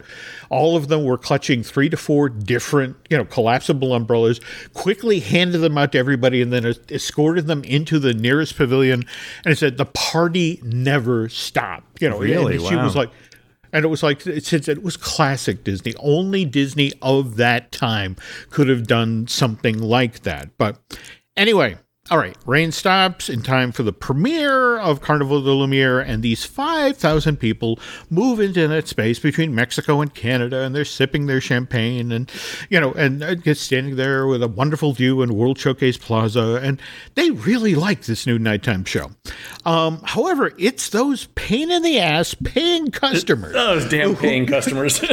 All 0.50 0.76
of 0.76 0.86
them 0.86 1.04
were 1.04 1.18
clutching 1.18 1.64
three 1.64 1.88
to 1.88 1.96
four 1.96 2.28
different, 2.28 2.96
you 3.10 3.16
know, 3.16 3.24
collapsible 3.24 3.92
umbrellas. 3.94 4.40
Quickly 4.74 5.18
handed 5.18 5.58
them 5.58 5.76
out 5.76 5.90
to 5.92 5.98
everybody, 5.98 6.40
and 6.40 6.52
then 6.52 6.64
escorted 6.90 7.48
them 7.48 7.64
into 7.64 7.98
the 7.98 8.14
nearest 8.14 8.56
pavilion. 8.56 9.04
And 9.44 9.52
it 9.52 9.56
said 9.58 9.76
the 9.78 9.86
party 9.86 10.60
never 10.62 11.28
stopped. 11.28 12.00
You 12.00 12.10
know, 12.10 12.18
Really? 12.18 12.58
she 12.58 12.76
Wow. 12.76 12.84
was 12.84 12.94
like." 12.94 13.10
And 13.72 13.84
it 13.84 13.88
was 13.88 14.02
like 14.02 14.20
since 14.22 14.68
it 14.68 14.82
was 14.82 14.96
classic 14.96 15.64
Disney. 15.64 15.92
Only 15.98 16.44
Disney 16.44 16.92
of 17.02 17.36
that 17.36 17.72
time 17.72 18.16
could 18.48 18.68
have 18.68 18.86
done 18.86 19.26
something 19.26 19.78
like 19.82 20.22
that. 20.22 20.50
But 20.56 20.78
anyway, 21.36 21.76
all 22.10 22.18
right, 22.18 22.36
rain 22.46 22.70
stops 22.70 23.28
in 23.28 23.42
time 23.42 23.72
for 23.72 23.82
the 23.82 23.92
premiere 23.92 24.78
of 24.78 25.00
Carnival 25.00 25.42
de 25.42 25.50
Lumiere, 25.50 26.00
and 26.00 26.22
these 26.22 26.44
5,000 26.44 27.36
people 27.36 27.80
move 28.10 28.38
into 28.38 28.68
that 28.68 28.86
space 28.86 29.18
between 29.18 29.54
Mexico 29.54 30.00
and 30.00 30.14
Canada, 30.14 30.62
and 30.62 30.74
they're 30.74 30.84
sipping 30.84 31.26
their 31.26 31.40
champagne 31.40 32.12
and, 32.12 32.30
you 32.70 32.78
know, 32.78 32.92
and 32.92 33.22
uh, 33.22 33.34
just 33.34 33.62
standing 33.62 33.96
there 33.96 34.26
with 34.26 34.42
a 34.42 34.48
wonderful 34.48 34.92
view 34.92 35.20
in 35.22 35.34
World 35.34 35.58
Showcase 35.58 35.96
Plaza, 35.96 36.60
and 36.62 36.80
they 37.16 37.30
really 37.30 37.74
like 37.74 38.02
this 38.02 38.26
new 38.26 38.38
nighttime 38.38 38.84
show. 38.84 39.10
Um, 39.64 40.00
however, 40.04 40.52
it's 40.58 40.90
those 40.90 41.26
pain 41.34 41.70
in 41.72 41.82
the 41.82 41.98
ass 41.98 42.34
paying 42.34 42.90
customers 42.92 43.52
Those 43.52 43.88
damn 43.88 44.14
paying 44.14 44.46
customers. 44.46 45.00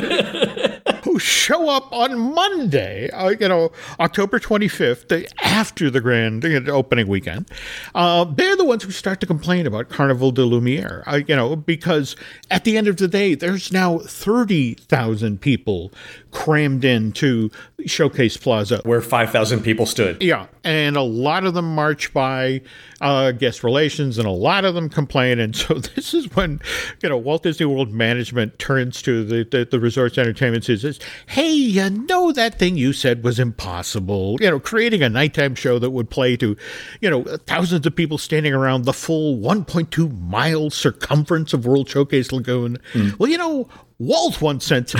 who 1.14 1.20
show 1.20 1.70
up 1.70 1.94
on 1.94 2.34
Monday, 2.34 3.08
uh, 3.12 3.30
you 3.40 3.48
know, 3.48 3.72
October 4.00 4.40
25th, 4.40 5.10
the, 5.10 5.30
after 5.44 5.92
the 5.92 6.02
grand 6.02 6.44
you 6.44 6.60
know, 6.60 6.74
opening 6.74 7.08
weekend. 7.08 7.48
Uh, 7.94 8.24
they're 8.24 8.56
the 8.56 8.66
ones 8.66 8.82
who 8.82 8.90
start 8.90 9.20
to 9.20 9.28
complain 9.28 9.68
about 9.68 9.90
Carnival 9.90 10.32
de 10.32 10.44
Lumiere, 10.44 11.04
uh, 11.06 11.20
you 11.28 11.36
know, 11.36 11.56
because 11.56 12.16
at 12.50 12.64
the 12.64 12.78
end 12.78 12.88
of 12.88 12.98
the 12.98 13.08
day, 13.08 13.36
there's 13.36 13.72
now 13.72 14.00
30,000 14.00 15.40
people 15.40 15.92
crammed 16.32 16.84
into 16.84 17.52
Showcase 17.86 18.36
Plaza. 18.36 18.82
Where 18.84 19.00
5,000 19.00 19.62
people 19.62 19.86
stood. 19.86 20.20
Yeah, 20.20 20.48
and 20.64 20.96
a 20.96 21.02
lot 21.02 21.46
of 21.46 21.54
them 21.54 21.76
march 21.76 22.14
by 22.14 22.62
uh, 23.02 23.32
guest 23.32 23.64
relations, 23.64 24.18
and 24.18 24.28
a 24.28 24.32
lot 24.32 24.66
of 24.66 24.76
them 24.76 24.90
complain. 24.90 25.40
And 25.40 25.56
so 25.56 25.74
this 25.96 26.14
is 26.14 26.34
when 26.36 26.62
you 27.02 27.10
know 27.10 27.18
Walt 27.18 27.44
Disney 27.44 27.66
World 27.66 27.92
management 27.92 28.60
turns 28.60 29.02
to 29.04 29.24
the 29.24 29.44
the, 29.44 29.66
the 29.66 29.80
resorts 29.80 30.18
entertainment 30.18 30.68
and 30.70 30.80
says, 30.80 31.00
"Hey, 31.28 31.52
you 31.52 31.90
know 31.90 32.32
that 32.32 32.60
thing 32.60 32.78
you 32.78 32.94
said 32.94 33.24
was 33.24 33.40
impossible. 33.40 34.38
You 34.40 34.50
know, 34.50 34.60
creating 34.60 35.04
a 35.04 35.10
nighttime 35.10 35.56
show 35.56 35.80
that 35.80 35.92
would 35.92 36.10
play 36.10 36.38
to, 36.38 36.56
you 37.02 37.10
know, 37.10 37.24
thousands 37.46 37.86
of 37.86 37.96
people 37.96 38.18
standing 38.18 38.54
around 38.54 38.86
the 38.86 38.94
full 38.94 39.38
1.2 39.38 40.20
mile 40.22 40.70
circumference 40.70 41.54
of 41.54 41.66
World 41.66 41.90
Showcase 41.90 42.32
Lagoon. 42.32 42.78
Well, 43.18 43.30
you 43.30 43.38
know." 43.38 43.70
Walt 44.00 44.42
once 44.42 44.66
said, 44.66 44.92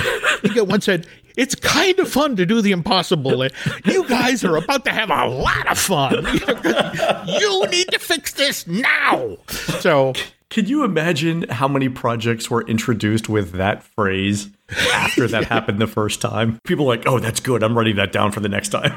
once 0.54 0.84
said, 0.86 1.06
it's 1.36 1.54
kind 1.54 1.98
of 1.98 2.08
fun 2.10 2.36
to 2.36 2.46
do 2.46 2.60
the 2.62 2.72
impossible. 2.72 3.44
You 3.84 4.06
guys 4.08 4.44
are 4.44 4.56
about 4.56 4.84
to 4.84 4.90
have 4.90 5.10
a 5.10 5.26
lot 5.26 5.70
of 5.70 5.78
fun. 5.78 6.24
you 7.26 7.66
need 7.68 7.88
to 7.90 7.98
fix 7.98 8.32
this 8.32 8.66
now. 8.66 9.36
So, 9.48 10.12
Can 10.50 10.66
you 10.66 10.84
imagine 10.84 11.48
how 11.48 11.68
many 11.68 11.88
projects 11.88 12.50
were 12.50 12.66
introduced 12.66 13.28
with 13.28 13.52
that 13.52 13.82
phrase 13.82 14.48
after 14.92 15.26
that 15.28 15.44
happened 15.48 15.80
the 15.80 15.86
first 15.86 16.20
time? 16.20 16.60
People 16.64 16.84
are 16.86 16.96
like, 16.96 17.06
oh, 17.06 17.18
that's 17.18 17.40
good. 17.40 17.62
I'm 17.62 17.76
writing 17.76 17.96
that 17.96 18.12
down 18.12 18.32
for 18.32 18.40
the 18.40 18.48
next 18.48 18.68
time. 18.70 18.96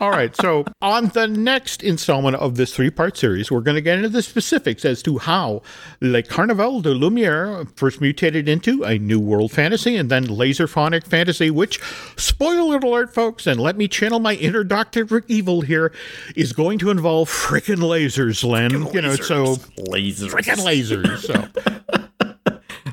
All 0.00 0.10
right. 0.10 0.34
So, 0.34 0.64
on 0.80 1.08
the 1.08 1.28
next 1.28 1.82
installment 1.82 2.36
of 2.36 2.56
this 2.56 2.74
three 2.74 2.90
part 2.90 3.16
series, 3.16 3.50
we're 3.50 3.60
going 3.60 3.74
to 3.74 3.82
get 3.82 3.98
into 3.98 4.08
the 4.08 4.22
specifics 4.22 4.84
as 4.84 5.02
to 5.02 5.18
how 5.18 5.60
Le 6.00 6.22
Carnaval 6.22 6.80
de 6.80 6.90
Lumiere 6.90 7.66
first 7.76 8.00
mutated 8.00 8.48
into 8.48 8.82
a 8.82 8.98
new 8.98 9.20
world 9.20 9.52
fantasy 9.52 9.96
and 9.96 10.10
then 10.10 10.26
laserphonic 10.26 11.06
fantasy, 11.06 11.50
which, 11.50 11.80
spoiler 12.16 12.78
alert, 12.78 13.12
folks, 13.12 13.46
and 13.46 13.60
let 13.60 13.76
me 13.76 13.86
channel 13.86 14.20
my 14.20 14.34
inner 14.36 14.64
Dr. 14.64 15.22
Evil 15.28 15.60
here, 15.60 15.92
is 16.34 16.54
going 16.54 16.78
to 16.78 16.90
involve 16.90 17.28
frickin' 17.28 17.76
lasers, 17.76 18.42
Len. 18.42 18.70
you 18.94 19.02
know, 19.02 19.16
so 19.16 19.56
lasers. 19.78 20.30
frickin' 20.30 20.64
lasers. 20.64 21.18
So. 21.18 22.06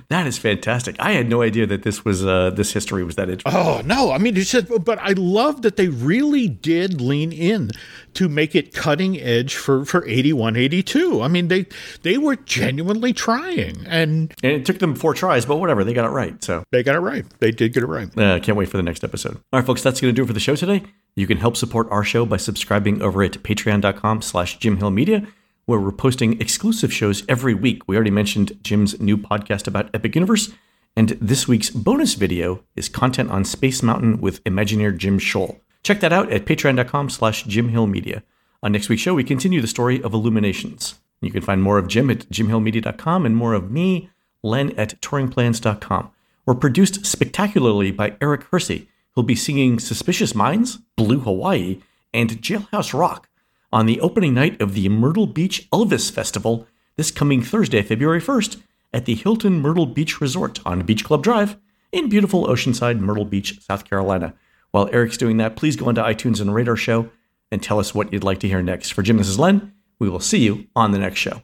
That 0.09 0.25
is 0.25 0.37
fantastic. 0.37 0.95
I 0.99 1.11
had 1.11 1.27
no 1.27 1.41
idea 1.41 1.65
that 1.67 1.83
this 1.83 2.05
was 2.05 2.25
uh, 2.25 2.51
this 2.51 2.71
history 2.71 3.03
was 3.03 3.15
that 3.15 3.29
interesting. 3.29 3.61
Oh 3.61 3.81
no! 3.83 4.11
I 4.11 4.17
mean, 4.19 4.37
it's 4.37 4.51
just, 4.51 4.67
but 4.85 4.97
I 4.99 5.11
love 5.11 5.63
that 5.63 5.75
they 5.75 5.89
really 5.89 6.47
did 6.47 7.01
lean 7.01 7.33
in 7.33 7.71
to 8.13 8.29
make 8.29 8.55
it 8.55 8.73
cutting 8.73 9.19
edge 9.19 9.55
for 9.55 9.83
for 9.83 10.07
eighty 10.07 10.31
one, 10.31 10.55
eighty 10.55 10.81
two. 10.81 11.21
I 11.21 11.27
mean, 11.27 11.49
they 11.49 11.65
they 12.03 12.17
were 12.17 12.37
genuinely 12.37 13.11
trying, 13.11 13.85
and 13.85 14.33
And 14.41 14.53
it 14.53 14.65
took 14.65 14.79
them 14.79 14.95
four 14.95 15.13
tries, 15.13 15.45
but 15.45 15.57
whatever, 15.57 15.83
they 15.83 15.93
got 15.93 16.05
it 16.05 16.13
right. 16.13 16.41
So 16.41 16.63
they 16.71 16.83
got 16.83 16.95
it 16.95 16.99
right. 16.99 17.25
They 17.39 17.51
did 17.51 17.73
get 17.73 17.83
it 17.83 17.87
right. 17.87 18.17
uh, 18.17 18.39
can't 18.39 18.57
wait 18.57 18.69
for 18.69 18.77
the 18.77 18.83
next 18.83 19.03
episode. 19.03 19.35
All 19.51 19.59
right, 19.59 19.65
folks, 19.65 19.81
that's 19.83 19.99
going 19.99 20.13
to 20.13 20.15
do 20.15 20.23
it 20.23 20.27
for 20.27 20.33
the 20.33 20.39
show 20.39 20.55
today. 20.55 20.83
You 21.17 21.27
can 21.27 21.37
help 21.39 21.57
support 21.57 21.87
our 21.91 22.03
show 22.05 22.25
by 22.25 22.37
subscribing 22.37 23.01
over 23.01 23.23
at 23.23 23.33
patreon.com 23.43 24.21
slash 24.21 24.57
Jim 24.59 24.77
Hill 24.77 24.91
Media, 24.91 25.27
where 25.67 25.81
we're 25.81 25.91
posting 25.91 26.39
exclusive 26.39 26.93
shows 26.93 27.23
every 27.27 27.53
week. 27.53 27.85
We 27.87 27.97
already 27.97 28.09
mentioned 28.09 28.57
Jim's 28.63 28.99
new 29.01 29.17
podcast 29.17 29.67
about 29.67 29.89
Epic 29.93 30.15
Universe, 30.15 30.53
and 30.95 31.09
this 31.21 31.45
week's 31.45 31.69
bonus 31.69 32.13
video 32.13 32.63
is 32.77 32.87
content 32.87 33.29
on 33.29 33.43
Space 33.43 33.83
Mountain 33.83 34.21
with 34.21 34.41
Imagineer 34.45 34.97
Jim 34.97 35.19
Shull. 35.19 35.59
Check 35.83 35.99
that 35.99 36.13
out 36.13 36.31
at 36.31 36.45
patreon.com 36.45 37.09
slash 37.09 37.43
Jim 37.43 37.67
Hill 37.67 37.85
Media. 37.85 38.23
On 38.63 38.71
next 38.71 38.87
week's 38.87 39.01
show, 39.01 39.13
we 39.13 39.25
continue 39.25 39.59
the 39.59 39.67
story 39.67 40.01
of 40.01 40.13
Illuminations. 40.13 40.95
You 41.19 41.31
can 41.31 41.41
find 41.41 41.61
more 41.61 41.77
of 41.77 41.89
Jim 41.89 42.09
at 42.09 42.29
jimhillmedia.com 42.29 43.25
and 43.25 43.35
more 43.35 43.53
of 43.53 43.69
me, 43.69 44.09
Len, 44.43 44.71
at 44.77 45.01
touringplans.com. 45.01 46.11
We're 46.45 46.55
produced 46.55 47.05
spectacularly 47.05 47.91
by 47.91 48.15
Eric 48.21 48.43
Hersey, 48.51 48.87
who'll 49.11 49.25
be 49.25 49.35
singing 49.35 49.79
Suspicious 49.79 50.33
Minds, 50.33 50.77
Blue 50.95 51.19
Hawaii, 51.19 51.81
and 52.13 52.41
Jailhouse 52.41 52.97
Rock 52.97 53.27
on 53.71 53.85
the 53.85 53.99
opening 54.01 54.33
night 54.33 54.61
of 54.61 54.73
the 54.73 54.89
Myrtle 54.89 55.27
Beach 55.27 55.69
Elvis 55.71 56.11
Festival 56.11 56.67
this 56.95 57.11
coming 57.11 57.41
Thursday, 57.41 57.81
February 57.81 58.19
1st, 58.19 58.61
at 58.91 59.05
the 59.05 59.15
Hilton 59.15 59.61
Myrtle 59.61 59.85
Beach 59.85 60.19
Resort 60.19 60.59
on 60.65 60.83
Beach 60.83 61.03
Club 61.03 61.23
Drive 61.23 61.57
in 61.91 62.09
beautiful 62.09 62.47
Oceanside, 62.47 62.99
Myrtle 62.99 63.25
Beach, 63.25 63.61
South 63.61 63.85
Carolina. 63.85 64.33
While 64.71 64.89
Eric's 64.91 65.17
doing 65.17 65.37
that, 65.37 65.55
please 65.55 65.75
go 65.75 65.87
onto 65.87 66.01
iTunes 66.01 66.41
and 66.41 66.53
rate 66.53 66.67
our 66.67 66.75
show 66.75 67.09
and 67.51 67.61
tell 67.61 67.79
us 67.79 67.93
what 67.93 68.11
you'd 68.11 68.23
like 68.23 68.39
to 68.39 68.47
hear 68.47 68.61
next. 68.61 68.91
For 68.91 69.03
Jim, 69.03 69.17
this 69.17 69.29
is 69.29 69.39
Len. 69.39 69.73
We 69.99 70.09
will 70.09 70.19
see 70.19 70.39
you 70.39 70.67
on 70.75 70.91
the 70.91 70.99
next 70.99 71.19
show. 71.19 71.41